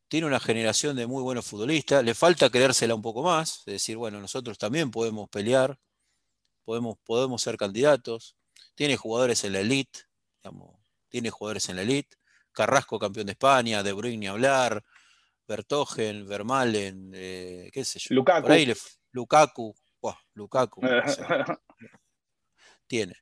tiene 0.08 0.26
una 0.26 0.40
generación 0.40 0.96
de 0.96 1.06
muy 1.06 1.22
buenos 1.22 1.46
futbolistas. 1.46 2.02
Le 2.02 2.14
falta 2.14 2.48
creérsela 2.48 2.94
un 2.94 3.02
poco 3.02 3.22
más, 3.22 3.58
es 3.58 3.64
decir, 3.66 3.96
bueno, 3.96 4.20
nosotros 4.20 4.56
también 4.56 4.90
podemos 4.90 5.28
pelear 5.28 5.78
podemos, 6.70 6.98
podemos 7.04 7.42
ser 7.42 7.56
candidatos, 7.56 8.36
tiene 8.76 8.96
jugadores 8.96 9.42
en 9.42 9.54
la 9.54 9.58
elite, 9.58 10.02
tiene 11.08 11.30
jugadores 11.30 11.68
en 11.68 11.74
la 11.74 11.82
elite, 11.82 12.16
Carrasco 12.52 12.96
campeón 12.96 13.26
de 13.26 13.32
España, 13.32 13.82
De 13.82 13.92
Bruyne 13.92 14.28
hablar, 14.28 14.84
Bertogen, 15.48 16.28
Vermalen, 16.28 17.10
eh, 17.12 17.70
qué 17.72 17.84
sé 17.84 17.98
yo. 17.98 18.14
Lukaku. 18.14 18.46
Lukaku, 19.10 19.74
Lukaku. 20.34 20.80
tiene. 22.86 23.16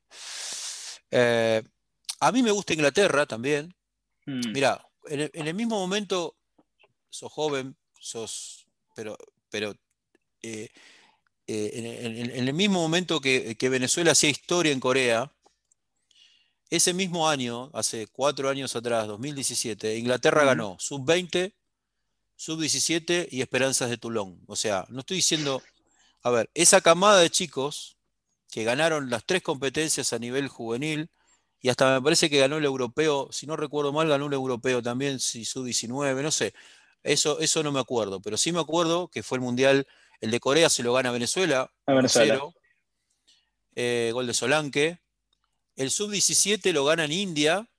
Eh, 1.09 1.63
a 2.19 2.31
mí 2.31 2.43
me 2.43 2.51
gusta 2.51 2.73
Inglaterra 2.73 3.25
también. 3.25 3.73
Mm. 4.27 4.51
Mira, 4.51 4.79
en, 5.07 5.47
el 5.47 5.55
mismo 5.55 5.79
momento, 5.79 6.37
sos 7.09 7.31
joven, 7.31 7.75
sos, 7.99 8.67
pero, 8.93 9.17
pero 9.49 9.73
eh, 10.43 10.69
en, 11.49 12.47
el 12.47 12.53
mismo 12.53 12.79
momento 12.79 13.19
que, 13.21 13.55
Venezuela 13.59 14.11
hacía 14.11 14.29
historia 14.29 14.71
en 14.71 14.79
Corea, 14.79 15.31
ese 16.69 16.93
mismo 16.93 17.27
año, 17.27 17.71
hace 17.73 18.07
cuatro 18.07 18.49
años 18.49 18.75
atrás, 18.75 19.07
2017, 19.07 19.97
Inglaterra 19.97 20.43
ganó 20.43 20.77
sub-20, 20.79 21.53
sub-17 22.35 23.27
y 23.31 23.41
Esperanzas 23.41 23.89
de 23.89 23.97
Toulon. 23.97 24.39
O 24.45 24.55
sea, 24.55 24.85
no 24.89 24.99
estoy 24.99 25.17
diciendo, 25.17 25.63
a 26.21 26.29
ver, 26.29 26.51
esa 26.53 26.81
camada 26.81 27.19
de 27.19 27.31
chicos 27.31 27.97
que 28.51 28.63
ganaron 28.63 29.09
las 29.09 29.25
tres 29.25 29.41
competencias 29.41 30.13
a 30.13 30.19
nivel 30.19 30.47
juvenil, 30.47 31.09
y 31.61 31.69
hasta 31.69 31.95
me 31.95 32.01
parece 32.01 32.29
que 32.29 32.37
ganó 32.37 32.57
el 32.57 32.65
europeo, 32.65 33.29
si 33.31 33.47
no 33.47 33.55
recuerdo 33.55 33.91
mal, 33.91 34.07
ganó 34.07 34.27
el 34.27 34.33
europeo 34.33 34.81
también, 34.81 35.19
si 35.19 35.45
sub-19, 35.45 36.21
no 36.21 36.31
sé, 36.31 36.53
eso, 37.03 37.39
eso 37.39 37.63
no 37.63 37.71
me 37.71 37.79
acuerdo, 37.79 38.21
pero 38.21 38.37
sí 38.37 38.51
me 38.51 38.59
acuerdo 38.59 39.09
que 39.09 39.23
fue 39.23 39.37
el 39.37 39.41
mundial, 39.43 39.87
el 40.21 40.31
de 40.31 40.39
Corea 40.39 40.69
se 40.69 40.83
lo 40.83 40.93
gana 40.93 41.11
Venezuela, 41.11 41.71
a 41.85 41.93
Venezuela. 41.93 42.41
Eh, 43.75 44.11
gol 44.13 44.27
de 44.27 44.33
Solanque, 44.33 44.99
el 45.75 45.91
sub-17 45.91 46.73
lo 46.73 46.83
gana 46.83 47.05
en 47.05 47.11
India, 47.11 47.69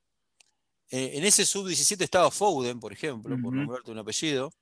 eh, 0.90 1.12
en 1.14 1.24
ese 1.24 1.44
sub-17 1.44 2.02
estaba 2.02 2.30
Foden, 2.30 2.80
por 2.80 2.92
ejemplo, 2.92 3.36
por 3.40 3.54
nombrarte 3.54 3.90
un 3.90 3.98
apellido. 3.98 4.52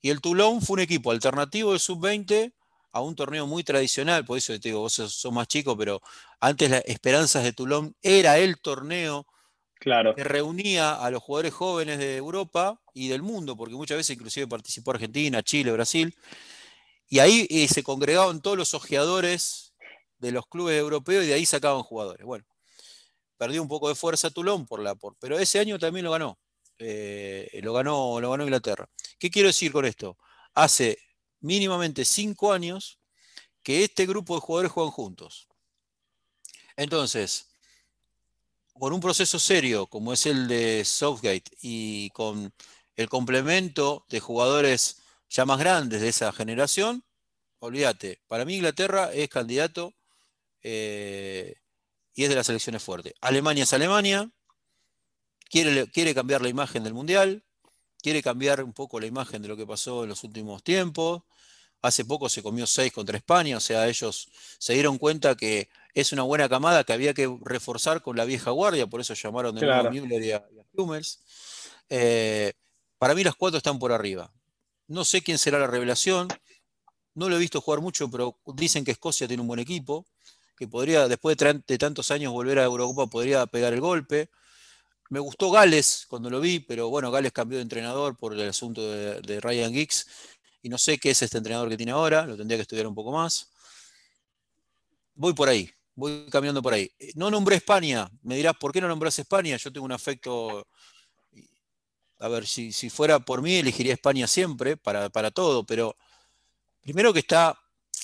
Y 0.00 0.10
el 0.10 0.20
Toulon 0.20 0.60
fue 0.60 0.74
un 0.74 0.80
equipo 0.80 1.10
alternativo 1.10 1.72
de 1.72 1.78
sub-20 1.78 2.52
a 2.92 3.00
un 3.00 3.14
torneo 3.14 3.46
muy 3.46 3.64
tradicional, 3.64 4.24
por 4.24 4.38
eso 4.38 4.52
te 4.54 4.68
digo, 4.68 4.80
vos 4.80 4.92
sos, 4.92 5.32
más 5.32 5.48
chico, 5.48 5.76
pero 5.76 6.00
antes 6.40 6.70
las 6.70 6.82
Esperanzas 6.86 7.44
de 7.44 7.52
Toulon 7.52 7.94
era 8.02 8.38
el 8.38 8.58
torneo 8.60 9.26
claro. 9.74 10.14
que 10.14 10.24
reunía 10.24 10.94
a 10.94 11.10
los 11.10 11.22
jugadores 11.22 11.52
jóvenes 11.52 11.98
de 11.98 12.16
Europa 12.16 12.80
y 12.94 13.08
del 13.08 13.22
mundo, 13.22 13.56
porque 13.56 13.74
muchas 13.74 13.98
veces 13.98 14.16
inclusive 14.16 14.46
participó 14.46 14.92
Argentina, 14.92 15.42
Chile, 15.42 15.72
Brasil, 15.72 16.14
y 17.08 17.20
ahí 17.20 17.46
eh, 17.50 17.68
se 17.68 17.82
congregaban 17.82 18.40
todos 18.40 18.56
los 18.56 18.74
ojeadores 18.74 19.74
de 20.18 20.32
los 20.32 20.46
clubes 20.46 20.78
europeos 20.78 21.24
y 21.24 21.28
de 21.28 21.34
ahí 21.34 21.46
sacaban 21.46 21.82
jugadores. 21.82 22.24
Bueno, 22.26 22.44
perdió 23.36 23.62
un 23.62 23.68
poco 23.68 23.88
de 23.88 23.94
fuerza 23.94 24.30
Toulon 24.30 24.66
por 24.66 24.80
la 24.80 24.94
por, 24.94 25.16
pero 25.18 25.38
ese 25.38 25.58
año 25.58 25.78
también 25.78 26.04
lo 26.04 26.12
ganó. 26.12 26.38
Eh, 26.78 27.60
lo 27.62 27.72
ganó, 27.72 28.20
lo 28.20 28.30
ganó 28.30 28.44
Inglaterra. 28.44 28.88
¿Qué 29.18 29.30
quiero 29.30 29.48
decir 29.48 29.72
con 29.72 29.84
esto? 29.84 30.18
Hace 30.54 30.98
mínimamente 31.40 32.04
cinco 32.04 32.52
años 32.52 32.98
que 33.62 33.84
este 33.84 34.06
grupo 34.06 34.34
de 34.34 34.40
jugadores 34.40 34.72
juegan 34.72 34.92
juntos. 34.92 35.48
Entonces, 36.76 37.48
con 38.72 38.92
un 38.92 39.00
proceso 39.00 39.38
serio 39.38 39.86
como 39.86 40.12
es 40.12 40.26
el 40.26 40.48
de 40.48 40.84
Southgate 40.84 41.50
y 41.62 42.10
con 42.10 42.52
el 42.94 43.08
complemento 43.08 44.04
de 44.08 44.20
jugadores 44.20 45.02
ya 45.28 45.44
más 45.44 45.58
grandes 45.58 46.00
de 46.00 46.08
esa 46.08 46.32
generación, 46.32 47.04
olvídate, 47.58 48.20
para 48.26 48.44
mí 48.44 48.56
Inglaterra 48.56 49.12
es 49.12 49.28
candidato 49.28 49.94
eh, 50.62 51.56
y 52.14 52.24
es 52.24 52.28
de 52.28 52.34
las 52.34 52.46
selecciones 52.46 52.82
fuertes. 52.82 53.14
Alemania 53.20 53.64
es 53.64 53.72
Alemania, 53.72 54.30
quiere, 55.50 55.90
quiere 55.90 56.14
cambiar 56.14 56.42
la 56.42 56.48
imagen 56.48 56.84
del 56.84 56.94
Mundial, 56.94 57.44
quiere 58.00 58.22
cambiar 58.22 58.62
un 58.62 58.72
poco 58.72 59.00
la 59.00 59.06
imagen 59.06 59.42
de 59.42 59.48
lo 59.48 59.56
que 59.56 59.66
pasó 59.66 60.04
en 60.04 60.10
los 60.10 60.24
últimos 60.24 60.62
tiempos. 60.62 61.22
Hace 61.82 62.04
poco 62.04 62.28
se 62.28 62.42
comió 62.42 62.66
seis 62.66 62.92
contra 62.92 63.16
España, 63.16 63.58
o 63.58 63.60
sea, 63.60 63.86
ellos 63.86 64.28
se 64.58 64.72
dieron 64.72 64.98
cuenta 64.98 65.34
que 65.34 65.68
es 65.94 66.12
una 66.12 66.22
buena 66.22 66.48
camada 66.48 66.84
que 66.84 66.92
había 66.92 67.14
que 67.14 67.36
reforzar 67.42 68.02
con 68.02 68.16
la 68.16 68.24
vieja 68.24 68.50
guardia, 68.50 68.86
por 68.86 69.00
eso 69.00 69.14
llamaron 69.14 69.54
de 69.54 69.66
nuevo 69.66 69.88
a 69.88 69.90
Müller 69.90 70.22
y 70.22 70.32
a, 70.32 70.44
Hummels. 70.74 71.20
Eh, 71.88 72.54
para 72.98 73.14
mí 73.14 73.22
las 73.22 73.34
cuatro 73.34 73.58
están 73.58 73.78
por 73.78 73.92
arriba. 73.92 74.32
No 74.88 75.04
sé 75.04 75.22
quién 75.22 75.38
será 75.38 75.58
la 75.58 75.66
revelación, 75.66 76.28
no 77.14 77.28
lo 77.28 77.36
he 77.36 77.38
visto 77.38 77.60
jugar 77.60 77.80
mucho, 77.80 78.10
pero 78.10 78.38
dicen 78.54 78.84
que 78.84 78.92
Escocia 78.92 79.26
tiene 79.26 79.40
un 79.40 79.48
buen 79.48 79.60
equipo 79.60 80.06
que 80.56 80.68
podría, 80.68 81.08
después 81.08 81.36
de, 81.36 81.78
tantos 81.78 82.10
años, 82.10 82.32
volver 82.32 82.58
a 82.58 82.64
Europa, 82.64 83.06
podría 83.06 83.46
pegar 83.46 83.72
el 83.72 83.80
golpe. 83.80 84.30
Me 85.10 85.20
gustó 85.20 85.50
Gales 85.50 86.06
cuando 86.08 86.30
lo 86.30 86.40
vi, 86.40 86.60
pero 86.60 86.88
bueno, 86.88 87.10
Gales 87.10 87.32
cambió 87.32 87.58
de 87.58 87.62
entrenador 87.62 88.16
por 88.16 88.32
el 88.32 88.48
asunto 88.48 88.82
de, 88.90 89.40
Ryan 89.40 89.72
Giggs 89.72 90.06
y 90.62 90.68
no 90.68 90.78
sé 90.78 90.98
qué 90.98 91.10
es 91.10 91.22
este 91.22 91.38
entrenador 91.38 91.68
que 91.68 91.76
tiene 91.76 91.92
ahora, 91.92 92.26
lo 92.26 92.36
tendría 92.36 92.58
que 92.58 92.62
estudiar 92.62 92.86
un 92.86 92.94
poco 92.94 93.12
más. 93.12 93.50
Voy 95.14 95.32
por 95.32 95.48
ahí, 95.48 95.70
voy 95.94 96.26
cambiando 96.30 96.62
por 96.62 96.74
ahí. 96.74 96.90
No 97.14 97.30
nombré 97.30 97.56
España, 97.56 98.10
me 98.22 98.36
dirás, 98.36 98.56
¿por 98.58 98.72
qué 98.72 98.80
no 98.80 98.88
nombras 98.88 99.18
España? 99.18 99.56
Yo 99.56 99.72
tengo 99.72 99.86
un 99.86 99.92
afecto, 99.92 100.66
a 102.18 102.28
ver, 102.28 102.46
si, 102.46 102.72
fuera 102.90 103.20
por 103.20 103.42
mí, 103.42 103.56
elegiría 103.56 103.94
España 103.94 104.26
siempre, 104.26 104.76
para, 104.76 105.10
para 105.10 105.30
todo, 105.30 105.64
pero 105.64 105.96
primero 106.82 107.12
que 107.12 107.20
está 107.20 107.58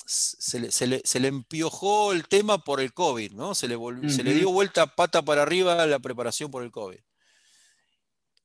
se 0.05 1.19
le, 1.19 1.27
empiojó 1.27 2.11
el 2.11 2.27
tema 2.27 2.57
por 2.57 2.81
el 2.81 2.93
COVID, 2.93 3.31
¿no? 3.33 3.55
Se 3.55 3.67
le, 3.67 3.77
se 4.09 4.23
le 4.23 4.33
dio 4.33 4.51
vuelta 4.51 4.87
pata 4.87 5.21
para 5.21 5.41
arriba 5.43 5.85
la 5.85 5.99
preparación 5.99 6.51
por 6.51 6.63
el 6.63 6.71
COVID. 6.71 6.99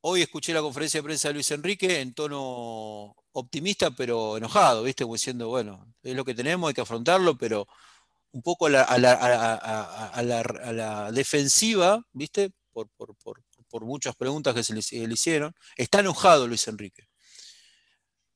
Hoy 0.01 0.23
escuché 0.23 0.53
la 0.53 0.61
conferencia 0.61 0.99
de 0.99 1.05
prensa 1.05 1.29
de 1.29 1.35
Luis 1.35 1.51
Enrique 1.51 2.01
en 2.01 2.15
tono 2.15 3.17
optimista, 3.33 3.91
pero 3.91 4.37
enojado, 4.37 4.85
¿viste? 4.85 5.03
Como 5.05 5.15
diciendo, 5.15 5.49
bueno, 5.49 5.85
es 6.03 6.15
lo 6.15 6.25
que 6.25 6.35
tenemos, 6.35 6.69
hay 6.69 6.75
que 6.75 6.83
afrontarlo, 6.83 7.37
pero 7.37 7.67
un 8.31 8.43
poco 8.43 8.67
a 8.67 8.71
la, 8.71 8.87
defensiva, 11.13 12.05
¿viste? 12.13 12.53
Por, 12.73 12.89
por, 12.91 13.43
muchas 13.85 14.17
preguntas 14.17 14.55
que 14.55 14.65
se 14.65 14.75
le 14.75 15.13
hicieron. 15.13 15.55
Está 15.77 16.01
enojado 16.01 16.47
Luis 16.47 16.67
Enrique. 16.69 17.09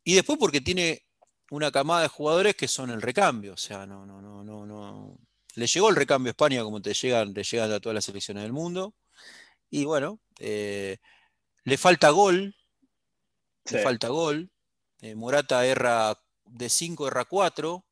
Y 0.05 0.15
después 0.15 0.39
porque 0.39 0.61
tiene 0.61 1.05
una 1.51 1.71
camada 1.71 2.03
de 2.03 2.09
jugadores 2.09 2.57
que 2.57 2.67
son 2.67 2.91
el 2.91 3.03
recambio. 3.03 3.53
O 3.55 3.59
sea, 3.59 3.87
no, 3.87 4.07
no, 4.07 4.23
no, 4.23 4.43
no, 4.43 4.67
no. 4.67 5.19
Le 5.55 5.67
llegó 5.67 5.91
el 5.91 5.97
recambio 5.97 6.31
a 6.31 6.33
España 6.33 6.63
como 6.65 6.81
te 6.81 6.95
llegan, 6.95 7.35
le 7.35 7.45
llegan 7.45 7.71
a 7.71 7.81
todas 7.81 7.95
las 7.95 8.05
selecciones 8.07 8.43
del 8.43 8.53
mundo. 8.53 8.95
Y 9.71 9.85
bueno, 9.85 10.19
eh, 10.39 10.97
le 11.65 11.77
falta 11.77 12.11
gol. 12.11 12.57
Le 13.71 13.83
falta 13.83 14.09
gol. 14.09 14.51
Eh, 15.03 15.15
Morata 15.15 15.65
erra 15.67 16.19
de 16.47 16.69
5, 16.69 17.07
erra 17.07 17.27
4. 17.27 17.85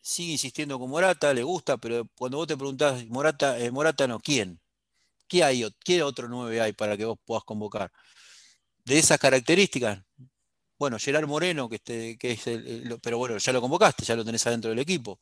Sigue 0.00 0.32
insistiendo 0.32 0.78
con 0.78 0.90
Morata, 0.90 1.34
le 1.34 1.42
gusta, 1.42 1.76
pero 1.78 2.08
cuando 2.16 2.38
vos 2.38 2.46
te 2.46 2.56
preguntás, 2.56 3.06
Morata, 3.08 3.58
eh, 3.58 3.70
Morata 3.70 4.06
no, 4.06 4.20
¿quién? 4.20 4.61
¿Qué, 5.32 5.42
hay, 5.42 5.66
¿Qué 5.82 6.02
otro 6.02 6.28
9 6.28 6.60
hay 6.60 6.74
para 6.74 6.94
que 6.94 7.06
vos 7.06 7.18
puedas 7.24 7.42
convocar? 7.44 7.90
De 8.84 8.98
esas 8.98 9.18
características, 9.18 9.98
bueno, 10.78 10.98
Gerard 10.98 11.26
Moreno, 11.26 11.70
que, 11.70 11.76
este, 11.76 12.18
es 12.20 12.42
pero 13.00 13.16
bueno, 13.16 13.38
ya 13.38 13.50
lo 13.50 13.62
convocaste, 13.62 14.04
ya 14.04 14.14
lo 14.14 14.26
tenés 14.26 14.46
adentro 14.46 14.68
del 14.68 14.80
equipo. 14.80 15.18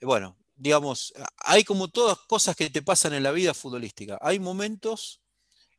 Eh, 0.00 0.06
bueno, 0.06 0.38
digamos, 0.54 1.12
hay 1.36 1.64
como 1.64 1.88
todas 1.88 2.16
cosas 2.26 2.56
que 2.56 2.70
te 2.70 2.80
pasan 2.80 3.12
en 3.12 3.22
la 3.22 3.30
vida 3.30 3.52
futbolística. 3.52 4.18
Hay 4.22 4.38
momentos 4.38 5.20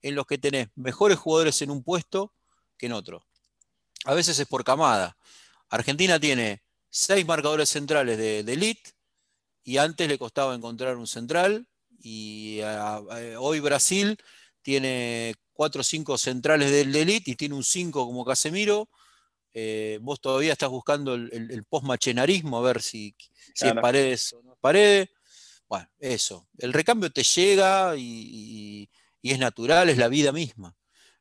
en 0.04 0.14
los 0.14 0.28
que 0.28 0.38
tenés 0.38 0.68
mejores 0.76 1.18
jugadores 1.18 1.60
en 1.64 1.72
un 1.72 1.84
puesto 1.84 2.36
que 2.78 2.86
en 2.86 2.92
otro. 2.92 3.26
A 4.06 4.14
veces 4.14 4.38
es 4.38 4.46
por 4.46 4.64
camada. 4.64 5.18
Argentina 5.70 6.20
tiene 6.20 6.62
seis 6.92 7.26
marcadores 7.26 7.70
centrales 7.70 8.20
de, 8.20 8.42
elite 8.42 8.92
y 9.64 9.78
antes 9.78 10.08
le 10.08 10.20
costaba 10.20 10.54
encontrar 10.54 10.96
un 10.98 11.08
central 11.08 11.68
y 12.00 12.60
hoy 13.38 13.60
Brasil 13.60 14.18
tiene 14.62 15.34
cuatro 15.54 15.82
o 15.82 15.84
cinco 15.84 16.18
centrales 16.18 16.72
del 16.72 16.96
elite 16.96 17.32
y 17.32 17.36
tiene 17.36 17.56
un 17.56 17.64
5 17.64 18.06
como 18.06 18.26
Casemiro 18.26 18.90
eh, 19.60 19.98
vos 20.04 20.22
todavía 20.22 20.54
estás 20.54 20.70
buscando 20.70 21.16
el, 21.16 21.66
post-machenarismo, 21.68 22.60
a 22.60 22.62
ver 22.62 22.80
si, 22.80 23.16
es 23.56 23.74
paredes 23.82 24.34
o 24.34 24.44
no 24.44 24.54
es 24.54 24.60
paredes. 24.60 25.10
Bueno, 25.68 25.90
eso. 25.98 26.48
El 26.60 26.74
recambio 26.74 27.12
te 27.12 27.24
llega 27.24 27.96
y, 27.98 28.88
es 29.24 29.40
natural, 29.40 29.90
es 29.90 29.98
la 29.98 30.10
vida 30.10 30.32
misma. 30.32 30.76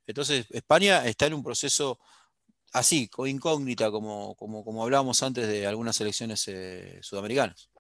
Entonces, 0.06 0.44
España 0.50 1.06
está 1.06 1.24
en 1.24 1.32
un 1.32 1.42
proceso 1.42 1.98
así, 2.74 3.08
incógnita, 3.24 3.90
como, 3.90 4.34
como, 4.36 4.62
como 4.66 4.82
hablábamos 4.82 5.22
antes 5.22 5.48
de 5.48 5.66
algunas 5.66 5.96
selecciones 5.96 6.46
eh, 6.48 6.98
sudamericanas. 7.00 7.70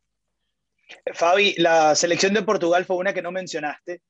Fabi, 1.14 1.54
la 1.58 1.94
selección 1.94 2.34
de 2.34 2.42
Portugal 2.42 2.84
fue 2.84 2.96
una 2.96 3.12
que 3.12 3.22
no 3.22 3.32
mencionaste. 3.32 4.02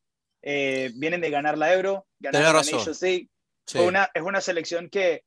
Eh, 0.42 0.92
vienen 0.94 1.20
de 1.20 1.30
ganar 1.30 1.58
la 1.58 1.72
Euro, 1.72 2.06
ganar 2.18 2.42
la 2.42 2.52
Nations 2.52 3.02
League. 3.02 3.28
Una, 3.74 4.08
es 4.14 4.22
una 4.22 4.40
selección 4.40 4.88
que 4.88 5.24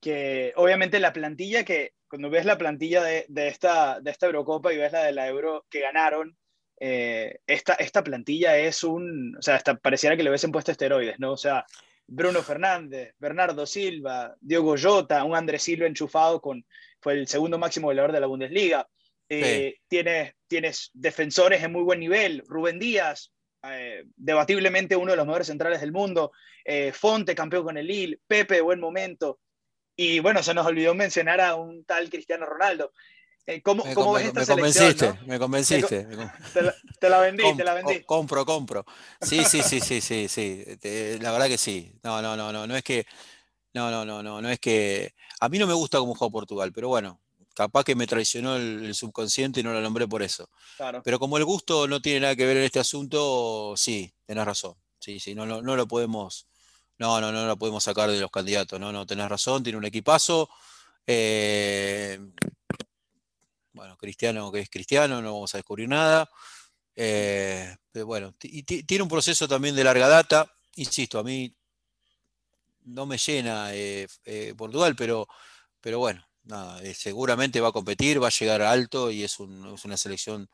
que 0.00 0.52
obviamente 0.56 1.00
la 1.00 1.12
plantilla 1.12 1.64
que, 1.64 1.92
cuando 2.08 2.30
ves 2.30 2.44
la 2.44 2.58
plantilla 2.58 3.02
de, 3.02 3.26
esta, 3.48 4.00
de 4.00 4.10
esta 4.10 4.26
Eurocopa 4.26 4.72
y 4.72 4.76
ves 4.76 4.92
la 4.92 5.04
de 5.04 5.12
la 5.12 5.28
Euro 5.28 5.66
que 5.70 5.80
ganaron, 5.80 6.36
eh, 6.78 7.40
esta, 7.46 7.74
esta 7.74 8.04
plantilla 8.04 8.56
es 8.58 8.84
un, 8.84 9.36
o 9.36 9.42
sea, 9.42 9.56
hasta 9.56 9.76
pareciera 9.76 10.16
que 10.16 10.22
le 10.22 10.30
hubiesen 10.30 10.52
puesto 10.52 10.70
esteroides, 10.70 11.18
¿no? 11.18 11.32
O 11.32 11.36
sea, 11.36 11.64
Bruno 12.06 12.42
Fernández, 12.42 13.14
Bernardo 13.18 13.66
Silva, 13.66 14.36
Diego 14.40 14.76
Jota, 14.80 15.24
un 15.24 15.34
Andrés 15.34 15.62
Silva 15.62 15.86
enchufado 15.86 16.40
con, 16.40 16.64
fue 17.00 17.14
el 17.14 17.26
segundo 17.26 17.58
máximo 17.58 17.88
goleador 17.88 18.12
de 18.12 18.20
la 18.20 18.26
Bundesliga. 18.26 18.86
Eh, 19.28 19.78
tienes, 19.88 20.34
tienes 20.46 20.90
defensores 20.94 21.62
en 21.62 21.72
muy 21.72 21.82
buen 21.82 22.00
nivel, 22.00 22.42
Rubén 22.46 22.78
Díaz, 22.78 23.32
eh, 23.62 24.04
debatiblemente 24.16 24.96
uno 24.96 25.10
de 25.10 25.16
los 25.16 25.26
mejores 25.26 25.48
centrales 25.48 25.80
del 25.80 25.92
mundo, 25.92 26.32
eh, 26.64 26.92
Fonte, 26.92 27.34
campeón 27.34 27.64
con 27.64 27.76
el 27.76 27.86
Lille, 27.86 28.20
Pepe, 28.26 28.60
buen 28.60 28.80
momento. 28.80 29.40
Y 29.96 30.20
bueno, 30.20 30.42
se 30.42 30.54
nos 30.54 30.66
olvidó 30.66 30.94
mencionar 30.94 31.40
a 31.40 31.54
un 31.56 31.84
tal 31.84 32.10
Cristiano 32.10 32.46
Ronaldo. 32.46 32.92
Eh, 33.46 33.62
¿Cómo, 33.62 33.84
me, 33.84 33.94
cómo 33.94 34.12
ves 34.14 34.26
esta 34.26 34.40
me 34.40 34.46
convenciste, 34.46 35.14
me 35.26 35.38
convenciste. 35.38 36.06
Te, 37.00 37.08
la, 37.08 37.20
vendí, 37.20 37.44
te 37.56 37.64
la 37.64 37.74
vendí. 37.74 38.02
Compro, 38.02 38.44
compro. 38.44 38.84
Sí, 39.20 39.44
sí, 39.44 39.62
sí, 39.62 39.80
sí, 39.80 40.00
sí, 40.00 40.28
sí. 40.28 40.64
La 41.20 41.30
verdad 41.30 41.46
que 41.46 41.56
sí. 41.56 41.92
No, 42.02 42.20
no, 42.20 42.36
no, 42.36 42.52
no, 42.52 42.66
no 42.66 42.76
es 42.76 42.82
que. 42.82 43.06
No, 43.72 43.90
no, 43.90 44.04
no, 44.04 44.22
no, 44.22 44.42
no 44.42 44.50
es 44.50 44.58
que. 44.58 45.14
A 45.40 45.48
mí 45.48 45.58
no 45.58 45.66
me 45.68 45.74
gusta 45.74 45.98
cómo 45.98 46.16
juega 46.16 46.32
Portugal, 46.32 46.72
pero 46.72 46.88
bueno, 46.88 47.20
capaz 47.56 47.84
que 47.84 47.94
me 47.94 48.06
traicionó 48.06 48.56
el, 48.56 48.94
subconsciente 48.94 49.60
y 49.60 49.62
no 49.62 49.72
lo 49.72 49.80
nombré 49.80 50.06
por 50.06 50.22
eso. 50.22 50.48
Claro. 50.76 51.02
Pero 51.02 51.18
como 51.18 51.38
el 51.38 51.44
gusto 51.44 51.88
no 51.88 52.00
tiene 52.02 52.20
nada 52.20 52.36
que 52.36 52.44
ver 52.44 52.58
en 52.58 52.64
este 52.64 52.78
asunto, 52.78 53.74
sí, 53.76 54.12
tenés 54.26 54.44
razón. 54.44 54.74
Sí, 54.98 55.18
sí, 55.18 55.34
no, 55.34 55.46
no, 55.46 55.62
no 55.62 55.74
lo 55.74 55.88
podemos. 55.88 56.46
No, 56.98 57.20
no, 57.20 57.32
no 57.32 57.46
lo 57.46 57.56
podemos 57.56 57.82
sacar 57.82 58.10
de 58.10 58.20
los 58.20 58.30
candidatos. 58.30 58.78
No, 58.78 58.92
no, 58.92 59.06
tenés 59.06 59.28
razón, 59.28 59.62
tiene 59.62 59.78
un 59.78 59.84
equipazo. 59.86 60.48
Eh, 61.06 62.18
bueno, 63.72 63.96
Cristiano 63.96 64.52
que 64.52 64.60
es 64.60 64.70
Cristiano, 64.70 65.22
no 65.22 65.32
vamos 65.32 65.54
a 65.54 65.58
descubrir 65.58 65.88
nada. 65.88 66.28
Eh, 66.94 67.74
pero 67.90 68.06
bueno, 68.06 68.34
y 68.42 68.62
tiene 68.62 69.02
un 69.02 69.08
proceso 69.08 69.48
también 69.48 69.74
de 69.74 69.84
larga 69.84 70.08
data, 70.08 70.50
insisto, 70.76 71.18
a 71.18 71.22
mí 71.22 71.54
no 72.84 73.06
me 73.06 73.18
llena 73.18 73.74
eh, 73.74 74.06
eh, 74.24 74.54
Portugal, 74.56 74.94
pero, 74.96 75.28
pero 75.80 75.98
bueno, 75.98 76.25
nada, 76.46 76.80
seguramente 76.94 77.60
va 77.60 77.68
a 77.68 77.72
competir, 77.72 78.22
va 78.22 78.28
a 78.28 78.30
llegar 78.30 78.62
alto 78.62 79.10
y 79.10 79.24
es, 79.24 79.38
una 79.38 79.96
selección 79.96 80.48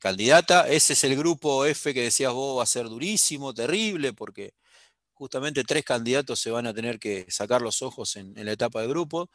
candidata. 0.00 0.68
Ese 0.68 0.92
es 0.92 1.04
el 1.04 1.16
grupo 1.16 1.64
F 1.66 1.92
que 1.92 2.02
decías 2.02 2.32
vos, 2.32 2.58
va 2.58 2.62
a 2.62 2.66
ser 2.66 2.88
durísimo, 2.88 3.52
terrible, 3.52 4.12
porque 4.12 4.54
justamente 5.22 5.62
tres 5.62 5.84
candidatos 5.84 6.40
se 6.40 6.50
van 6.50 6.66
a 6.66 6.74
tener 6.74 6.98
que 6.98 7.26
sacar 7.28 7.62
los 7.62 7.80
ojos 7.80 8.16
en, 8.16 8.34
la 8.44 8.50
etapa 8.50 8.80
de 8.80 8.88
grupo. 8.88 9.30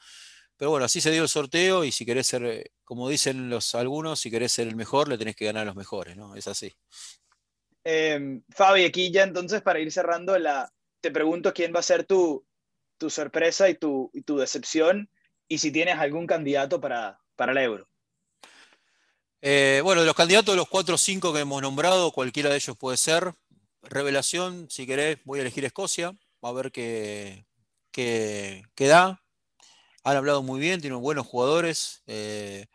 Pero 0.57 0.71
bueno, 0.71 0.85
así 0.85 0.99
se 0.99 1.11
dio 1.11 1.23
el 1.23 1.29
sorteo 1.29 1.85
y 1.85 1.93
si 1.93 2.05
querés 2.05 2.27
ser, 2.27 2.43
eh, 2.43 2.71
como 2.83 3.07
dicen 3.07 3.49
los 3.49 3.73
algunos, 3.73 4.19
si 4.19 4.29
querés 4.29 4.51
ser 4.51 4.67
el 4.67 4.75
mejor, 4.75 5.07
le 5.07 5.17
tenés 5.17 5.37
que 5.37 5.45
ganar 5.45 5.61
a 5.61 5.65
los 5.65 5.75
mejores, 5.77 6.17
¿no? 6.17 6.35
Es 6.35 6.47
así. 6.47 6.75
Eh, 7.85 8.41
Fabi, 8.49 8.83
aquí 8.83 9.11
ya 9.11 9.23
entonces 9.23 9.61
para 9.61 9.79
ir 9.79 9.89
cerrando, 9.89 10.37
la, 10.37 10.69
te 10.99 11.09
pregunto 11.09 11.53
quién 11.53 11.73
va 11.73 11.79
a 11.79 11.83
ser 11.83 12.03
tu, 12.03 12.45
tu 12.97 13.09
sorpresa 13.09 13.69
y 13.69 13.75
tu, 13.75 14.11
y 14.13 14.23
tu 14.23 14.37
decepción 14.37 15.09
y 15.47 15.57
si 15.57 15.71
tienes 15.71 15.97
algún 15.97 16.27
candidato 16.27 16.79
para, 16.79 17.19
para 17.35 17.51
el 17.51 17.57
euro. 17.59 17.87
Eh, 19.41 19.81
bueno, 19.83 20.01
de 20.01 20.07
los 20.07 20.15
candidatos 20.15 20.55
los 20.55 20.67
cuatro 20.67 20.95
o 20.95 20.97
cinco 20.97 21.33
que 21.33 21.41
hemos 21.41 21.61
nombrado, 21.61 22.11
cualquiera 22.11 22.49
de 22.49 22.55
ellos 22.55 22.77
puede 22.77 22.97
ser. 22.97 23.33
Revelación, 23.83 24.67
si 24.69 24.85
querés, 24.85 25.19
voy 25.23 25.39
a 25.39 25.41
elegir 25.43 25.63
Escocia, 25.63 26.13
a 26.41 26.51
ver 26.51 26.71
qué, 26.71 27.45
qué, 27.91 28.63
qué 28.75 28.87
da 28.87 29.21
han 30.11 30.17
hablado 30.17 30.41
muy 30.41 30.59
bien, 30.59 30.79
tienen 30.79 31.01
buenos 31.01 31.27
jugadores. 31.27 32.01
Eh, 32.07 32.67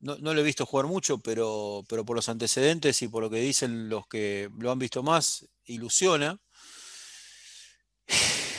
no, 0.00 0.16
lo 0.16 0.38
he 0.38 0.42
visto 0.42 0.66
jugar 0.66 0.86
mucho, 0.86 1.18
pero, 1.18 1.84
pero 1.88 2.04
por 2.04 2.16
los 2.16 2.28
antecedentes 2.28 3.00
y 3.00 3.08
por 3.08 3.22
lo 3.22 3.30
que 3.30 3.38
dicen 3.40 3.88
los 3.88 4.06
que 4.06 4.50
lo 4.58 4.70
han 4.70 4.78
visto 4.78 5.02
más, 5.02 5.46
ilusiona. 5.64 6.38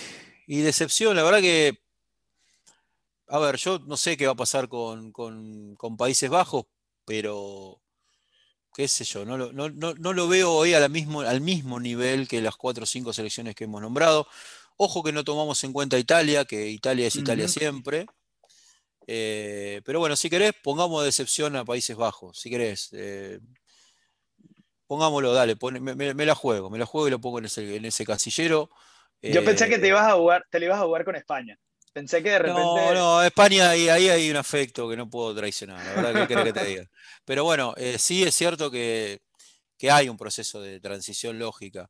Y 0.48 0.62
decepción, 0.62 1.16
la 1.16 1.24
verdad 1.24 1.40
que, 1.40 1.80
a 3.32 3.40
ver, 3.40 3.56
yo 3.56 3.80
no 3.88 3.96
sé 3.96 4.18
qué 4.18 4.26
va 4.26 4.34
a 4.34 4.36
pasar 4.36 4.68
con, 4.68 5.14
Países 5.98 6.30
Bajos, 6.30 6.66
pero 7.06 7.82
qué 8.74 8.90
sé 8.90 9.06
yo, 9.06 9.24
no 9.24 9.38
lo, 9.38 9.54
no, 9.54 10.14
lo 10.14 10.28
veo 10.28 10.52
hoy 10.52 10.74
mismo, 10.90 11.22
al 11.22 11.40
mismo 11.40 11.80
nivel 11.80 12.28
que 12.28 12.42
las 12.42 12.58
cuatro 12.58 12.84
o 12.84 12.86
cinco 12.86 13.14
selecciones 13.14 13.56
que 13.56 13.64
hemos 13.64 13.82
nombrado. 13.82 14.28
Ojo 14.76 15.02
que 15.02 15.14
no 15.14 15.24
tomamos 15.24 15.64
en 15.64 15.72
cuenta 15.72 15.98
Italia, 15.98 16.44
que 16.44 16.68
Italia 16.68 17.08
es 17.08 17.16
Italia 17.16 17.48
siempre. 17.48 18.06
Eh, 19.08 19.82
pero 19.86 20.00
bueno, 20.00 20.18
si 20.18 20.30
querés, 20.30 20.52
pongamos 20.62 21.04
de 21.04 21.10
excepción 21.10 21.56
a 21.56 21.64
Países 21.64 21.96
Bajos. 21.96 22.38
Si 22.38 22.50
querés, 22.50 22.90
eh, 22.92 23.40
pongámoslo, 24.88 25.32
dale, 25.32 25.56
me, 25.80 26.26
la 26.26 26.36
juego, 26.36 26.70
me 26.70 26.78
la 26.78 26.86
juego 26.86 27.08
y 27.08 27.12
lo 27.12 27.22
pongo 27.22 27.40
en 27.40 27.46
ese, 27.46 27.78
en 27.78 27.86
ese 27.86 28.06
casillero. 28.06 28.70
Yo 29.22 29.46
pensé 29.46 29.70
que 29.70 29.78
te 29.78 29.86
eh, 29.86 29.90
ibas 29.90 30.08
a 30.08 30.16
jugar, 30.16 30.46
te 30.50 30.60
lo 30.60 30.66
ibas 30.66 30.80
a 30.80 30.84
jugar 30.84 31.06
con 31.06 31.16
España. 31.16 31.58
Pensé 31.94 32.24
que 32.24 32.30
de 32.30 32.40
repente. 32.40 32.62
No, 32.62 32.94
no, 32.94 33.24
España 33.24 33.70
ahí, 33.70 33.90
ahí 33.90 34.08
hay 34.10 34.30
un 34.30 34.38
afecto 34.38 34.90
que 34.90 34.96
no 34.96 35.10
puedo 35.10 35.36
traicionar, 35.36 35.86
la 35.86 35.94
verdad 35.94 36.28
que 36.28 36.36
que 36.36 36.54
te 36.54 36.66
diga. 36.66 36.90
Pero 37.26 37.44
bueno, 37.44 37.74
sí 37.98 38.24
es 38.24 38.34
cierto 38.34 38.72
que, 38.72 39.22
que, 39.78 39.92
hay 39.92 40.08
un 40.08 40.18
proceso 40.18 40.62
de 40.62 40.80
transición 40.80 41.38
lógica. 41.38 41.90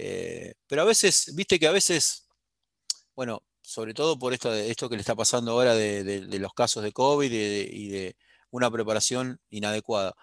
Eh, 0.00 0.54
pero 0.68 0.82
a 0.82 0.84
veces, 0.84 1.34
viste 1.34 1.58
que 1.58 1.66
a 1.66 1.72
veces, 1.72 2.28
bueno, 3.16 3.42
sobre 3.62 3.94
todo 3.94 4.18
por 4.18 4.32
esto, 4.32 4.50
de, 4.50 4.70
esto 4.70 4.88
que 4.88 4.94
le 4.94 5.00
está 5.00 5.16
pasando 5.16 5.52
ahora 5.52 5.74
de, 5.74 6.38
los 6.38 6.54
casos 6.54 6.84
de 6.84 6.92
COVID 6.92 7.30
y 7.32 7.88
de, 7.88 8.16
una 8.50 8.70
preparación 8.70 9.40
inadecuada. 9.50 10.14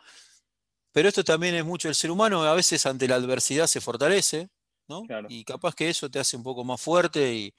Pero 0.93 1.09
esto 1.09 1.23
también 1.23 1.55
es 1.55 1.65
mucho 1.65 1.89
el 1.89 1.95
ser 1.95 2.09
humano, 2.09 2.43
a 2.43 2.53
veces 2.53 2.85
ante 2.85 3.07
la 3.07 3.15
adversidad 3.15 3.67
se 3.67 3.81
fortalece, 3.81 4.49
¿no? 4.87 5.03
Y 5.27 5.43
capaz 5.43 5.75
que 5.75 5.89
eso 5.89 6.09
te 6.09 6.19
hace 6.19 6.37
un 6.37 6.43
poco 6.43 6.63
más 6.63 6.81
fuerte 6.81 7.33
y, 7.33 7.53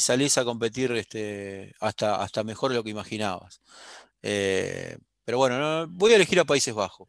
salís 0.00 0.38
a 0.38 0.44
competir 0.44 0.92
este, 0.92 1.74
hasta, 1.80 2.22
hasta 2.22 2.44
mejor 2.44 2.70
de 2.70 2.76
lo 2.76 2.84
que 2.84 2.90
imaginabas. 2.90 3.62
Eh, 4.22 4.98
pero 5.24 5.38
bueno, 5.38 5.86
voy 5.88 6.12
a 6.12 6.16
elegir 6.16 6.40
a 6.40 6.44
Países 6.44 6.74
Bajos. 6.74 7.08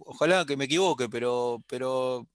Ojalá 0.00 0.44
que 0.46 0.56
me 0.56 0.64
equivoque, 0.64 1.08
pero, 1.08 1.62
pero 1.66 2.26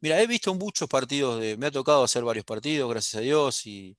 Mira, 0.00 0.20
he 0.22 0.26
visto 0.28 0.54
muchos 0.54 0.88
partidos, 0.88 1.40
de, 1.40 1.56
me 1.56 1.66
ha 1.66 1.70
tocado 1.72 2.04
hacer 2.04 2.22
varios 2.22 2.44
partidos, 2.44 2.88
gracias 2.88 3.16
a 3.16 3.20
Dios, 3.20 3.66
y 3.66 3.96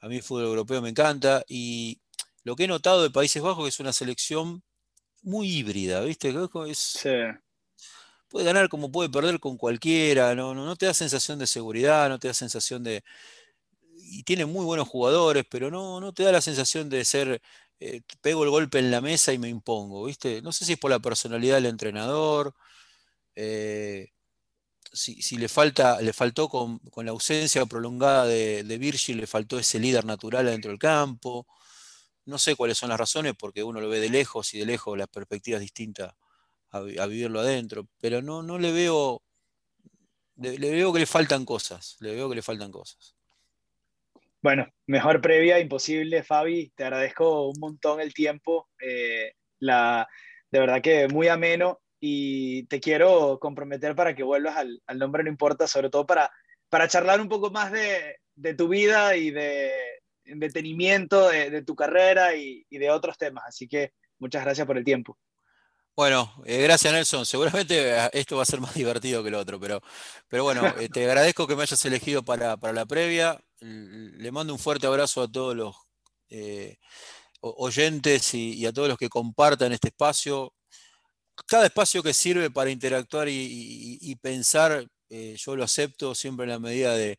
a 0.00 0.08
mí 0.08 0.16
el 0.16 0.22
fútbol 0.22 0.44
europeo 0.44 0.80
me 0.80 0.90
encanta, 0.90 1.44
y 1.48 2.00
lo 2.44 2.54
que 2.54 2.64
he 2.64 2.68
notado 2.68 3.02
de 3.02 3.10
Países 3.10 3.42
Bajos 3.42 3.64
es 3.64 3.64
que 3.64 3.76
es 3.76 3.80
una 3.80 3.92
selección 3.92 4.62
muy 5.22 5.48
híbrida, 5.48 6.00
¿viste? 6.02 6.32
sí. 6.72 7.10
Puede 8.28 8.44
ganar 8.44 8.68
como 8.68 8.90
puede 8.92 9.08
perder 9.08 9.40
con 9.40 9.56
cualquiera, 9.56 10.34
no, 10.36 10.54
no, 10.54 10.76
te 10.76 10.86
da 10.86 10.94
sensación 10.94 11.38
de 11.38 11.46
seguridad, 11.46 12.08
no 12.08 12.18
te 12.18 12.28
da 12.28 12.34
sensación 12.34 12.82
de... 12.84 13.02
Y 14.08 14.22
tiene 14.24 14.46
muy 14.46 14.64
buenos 14.64 14.88
jugadores, 14.88 15.44
pero 15.50 15.70
no, 15.70 16.00
no 16.00 16.12
te 16.12 16.22
da 16.22 16.32
la 16.32 16.40
sensación 16.40 16.88
de 16.88 17.04
ser 17.04 17.42
eh, 17.80 18.02
pego 18.22 18.44
el 18.44 18.50
golpe 18.50 18.78
en 18.78 18.90
la 18.90 19.00
mesa 19.00 19.32
y 19.32 19.38
me 19.38 19.48
impongo, 19.48 20.04
¿viste? 20.04 20.40
No 20.42 20.52
sé 20.52 20.64
si 20.64 20.74
es 20.74 20.78
por 20.78 20.90
la 20.90 21.00
personalidad 21.00 21.56
del 21.56 21.66
entrenador, 21.66 22.54
eh, 23.34 24.10
si, 24.92 25.36
le 25.36 25.48
falta, 25.48 26.00
le 26.00 26.12
faltó 26.12 26.48
con, 26.48 26.80
la 26.96 27.10
ausencia 27.10 27.66
prolongada 27.66 28.26
de, 28.26 28.78
Virgil, 28.78 29.18
le 29.18 29.26
faltó 29.26 29.58
ese 29.58 29.78
líder 29.78 30.04
natural 30.04 30.46
dentro 30.46 30.70
del 30.70 30.78
campo. 30.78 31.46
No 32.26 32.38
sé 32.38 32.56
cuáles 32.56 32.78
son 32.78 32.90
las 32.90 32.98
razones, 32.98 33.34
porque 33.38 33.62
uno 33.62 33.80
lo 33.80 33.88
ve 33.88 34.00
de 34.00 34.10
lejos 34.10 34.54
y 34.54 34.58
de 34.60 34.66
lejos 34.66 34.98
la 34.98 35.06
perspectiva 35.06 35.56
es 35.58 35.62
distinta 35.62 36.16
a, 36.70 36.80
vivirlo 36.80 37.40
adentro, 37.40 37.88
pero 38.00 38.22
no, 38.22 38.42
no 38.42 38.58
le 38.58 38.72
veo, 38.72 39.22
le, 40.36 40.58
veo 40.58 40.92
que 40.92 41.00
le 41.00 41.06
faltan 41.06 41.44
cosas, 41.44 41.96
le 42.00 42.14
veo 42.14 42.28
que 42.28 42.36
le 42.36 42.42
faltan 42.42 42.72
cosas. 42.72 43.15
Bueno, 44.46 44.68
mejor 44.86 45.20
previa 45.20 45.58
imposible, 45.58 46.22
Fabi. 46.22 46.72
Te 46.76 46.84
agradezco 46.84 47.48
un 47.48 47.58
montón 47.58 48.00
el 48.00 48.14
tiempo. 48.14 48.68
Eh, 48.80 49.32
la, 49.58 50.06
de 50.52 50.60
verdad 50.60 50.80
que 50.80 51.08
muy 51.08 51.26
ameno 51.26 51.80
y 51.98 52.64
te 52.68 52.78
quiero 52.78 53.40
comprometer 53.40 53.96
para 53.96 54.14
que 54.14 54.22
vuelvas 54.22 54.56
al, 54.56 54.80
nombre 54.96 55.24
no 55.24 55.30
importa, 55.30 55.66
sobre 55.66 55.90
todo 55.90 56.06
para, 56.06 56.30
para 56.68 56.86
charlar 56.86 57.20
un 57.20 57.28
poco 57.28 57.50
más 57.50 57.72
de, 57.72 58.20
tu 58.56 58.68
vida 58.68 59.16
y 59.16 59.32
de 59.32 59.72
detenimiento 60.22 61.28
de, 61.28 61.62
tu 61.62 61.74
carrera 61.74 62.36
y, 62.36 62.64
de 62.70 62.88
otros 62.88 63.18
temas. 63.18 63.42
Así 63.48 63.66
que 63.66 63.94
muchas 64.20 64.44
gracias 64.44 64.64
por 64.64 64.78
el 64.78 64.84
tiempo. 64.84 65.18
Bueno, 65.96 66.30
eh, 66.44 66.62
gracias 66.62 66.92
Nelson. 66.92 67.24
Seguramente 67.24 67.96
eh, 67.96 68.10
esto 68.12 68.36
va 68.36 68.42
a 68.42 68.46
ser 68.46 68.60
más 68.60 68.74
divertido 68.74 69.22
que 69.22 69.30
el 69.30 69.34
otro, 69.34 69.58
pero, 69.58 69.80
pero 70.28 70.44
bueno, 70.44 70.66
eh, 70.78 70.88
te 70.88 71.04
agradezco 71.04 71.48
que 71.48 71.56
me 71.56 71.62
hayas 71.62 71.84
elegido 71.84 72.22
para, 72.22 72.56
la 72.56 72.86
previa. 72.86 73.40
Le 73.60 74.32
mando 74.32 74.52
un 74.52 74.58
fuerte 74.58 74.86
abrazo 74.86 75.22
a 75.22 75.28
todos 75.28 75.56
los 75.56 75.76
oyentes 77.40 78.34
y, 78.34 78.66
a 78.66 78.72
todos 78.72 78.88
los 78.88 78.98
que 78.98 79.08
compartan 79.08 79.72
este 79.72 79.88
espacio 79.88 80.52
cada 81.44 81.66
espacio 81.66 82.02
que 82.02 82.14
sirve 82.14 82.50
para 82.50 82.70
interactuar 82.70 83.28
y, 83.28 84.16
pensar, 84.22 84.86
eh, 85.10 85.34
yo 85.36 85.56
lo 85.56 85.64
acepto 85.64 86.14
siempre 86.14 86.44
en 86.44 86.50
la 86.50 86.58
medida 86.58 86.94
de, 86.94 87.18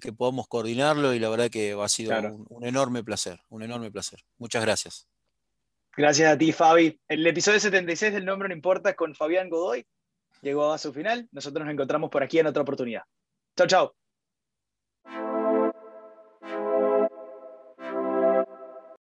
que 0.00 0.12
podamos 0.12 0.46
coordinarlo 0.46 1.14
y 1.14 1.18
la 1.18 1.28
verdad 1.28 1.50
que 1.50 1.72
ha 1.72 1.88
sido 1.88 2.16
un, 2.48 2.64
enorme 2.64 3.02
placer, 3.02 3.40
un 3.48 3.64
enorme 3.64 3.90
placer. 3.90 4.20
Muchas 4.38 4.62
gracias. 4.62 5.08
Gracias 5.96 6.32
a 6.32 6.38
ti, 6.38 6.52
Fabi. 6.52 7.00
El 7.08 7.26
episodio 7.26 7.58
76 7.58 8.12
del 8.12 8.24
Nombre 8.24 8.48
No 8.48 8.54
Importa 8.54 8.94
con 8.94 9.16
Fabián 9.16 9.50
Godoy 9.50 9.84
llegó 10.42 10.72
a 10.72 10.78
su 10.78 10.92
final. 10.92 11.28
Nosotros 11.32 11.64
nos 11.64 11.72
encontramos 11.72 12.08
por 12.08 12.22
aquí 12.22 12.38
en 12.38 12.46
otra 12.46 12.62
oportunidad. 12.62 13.02
Chao, 13.56 13.66
chao. 13.66 13.96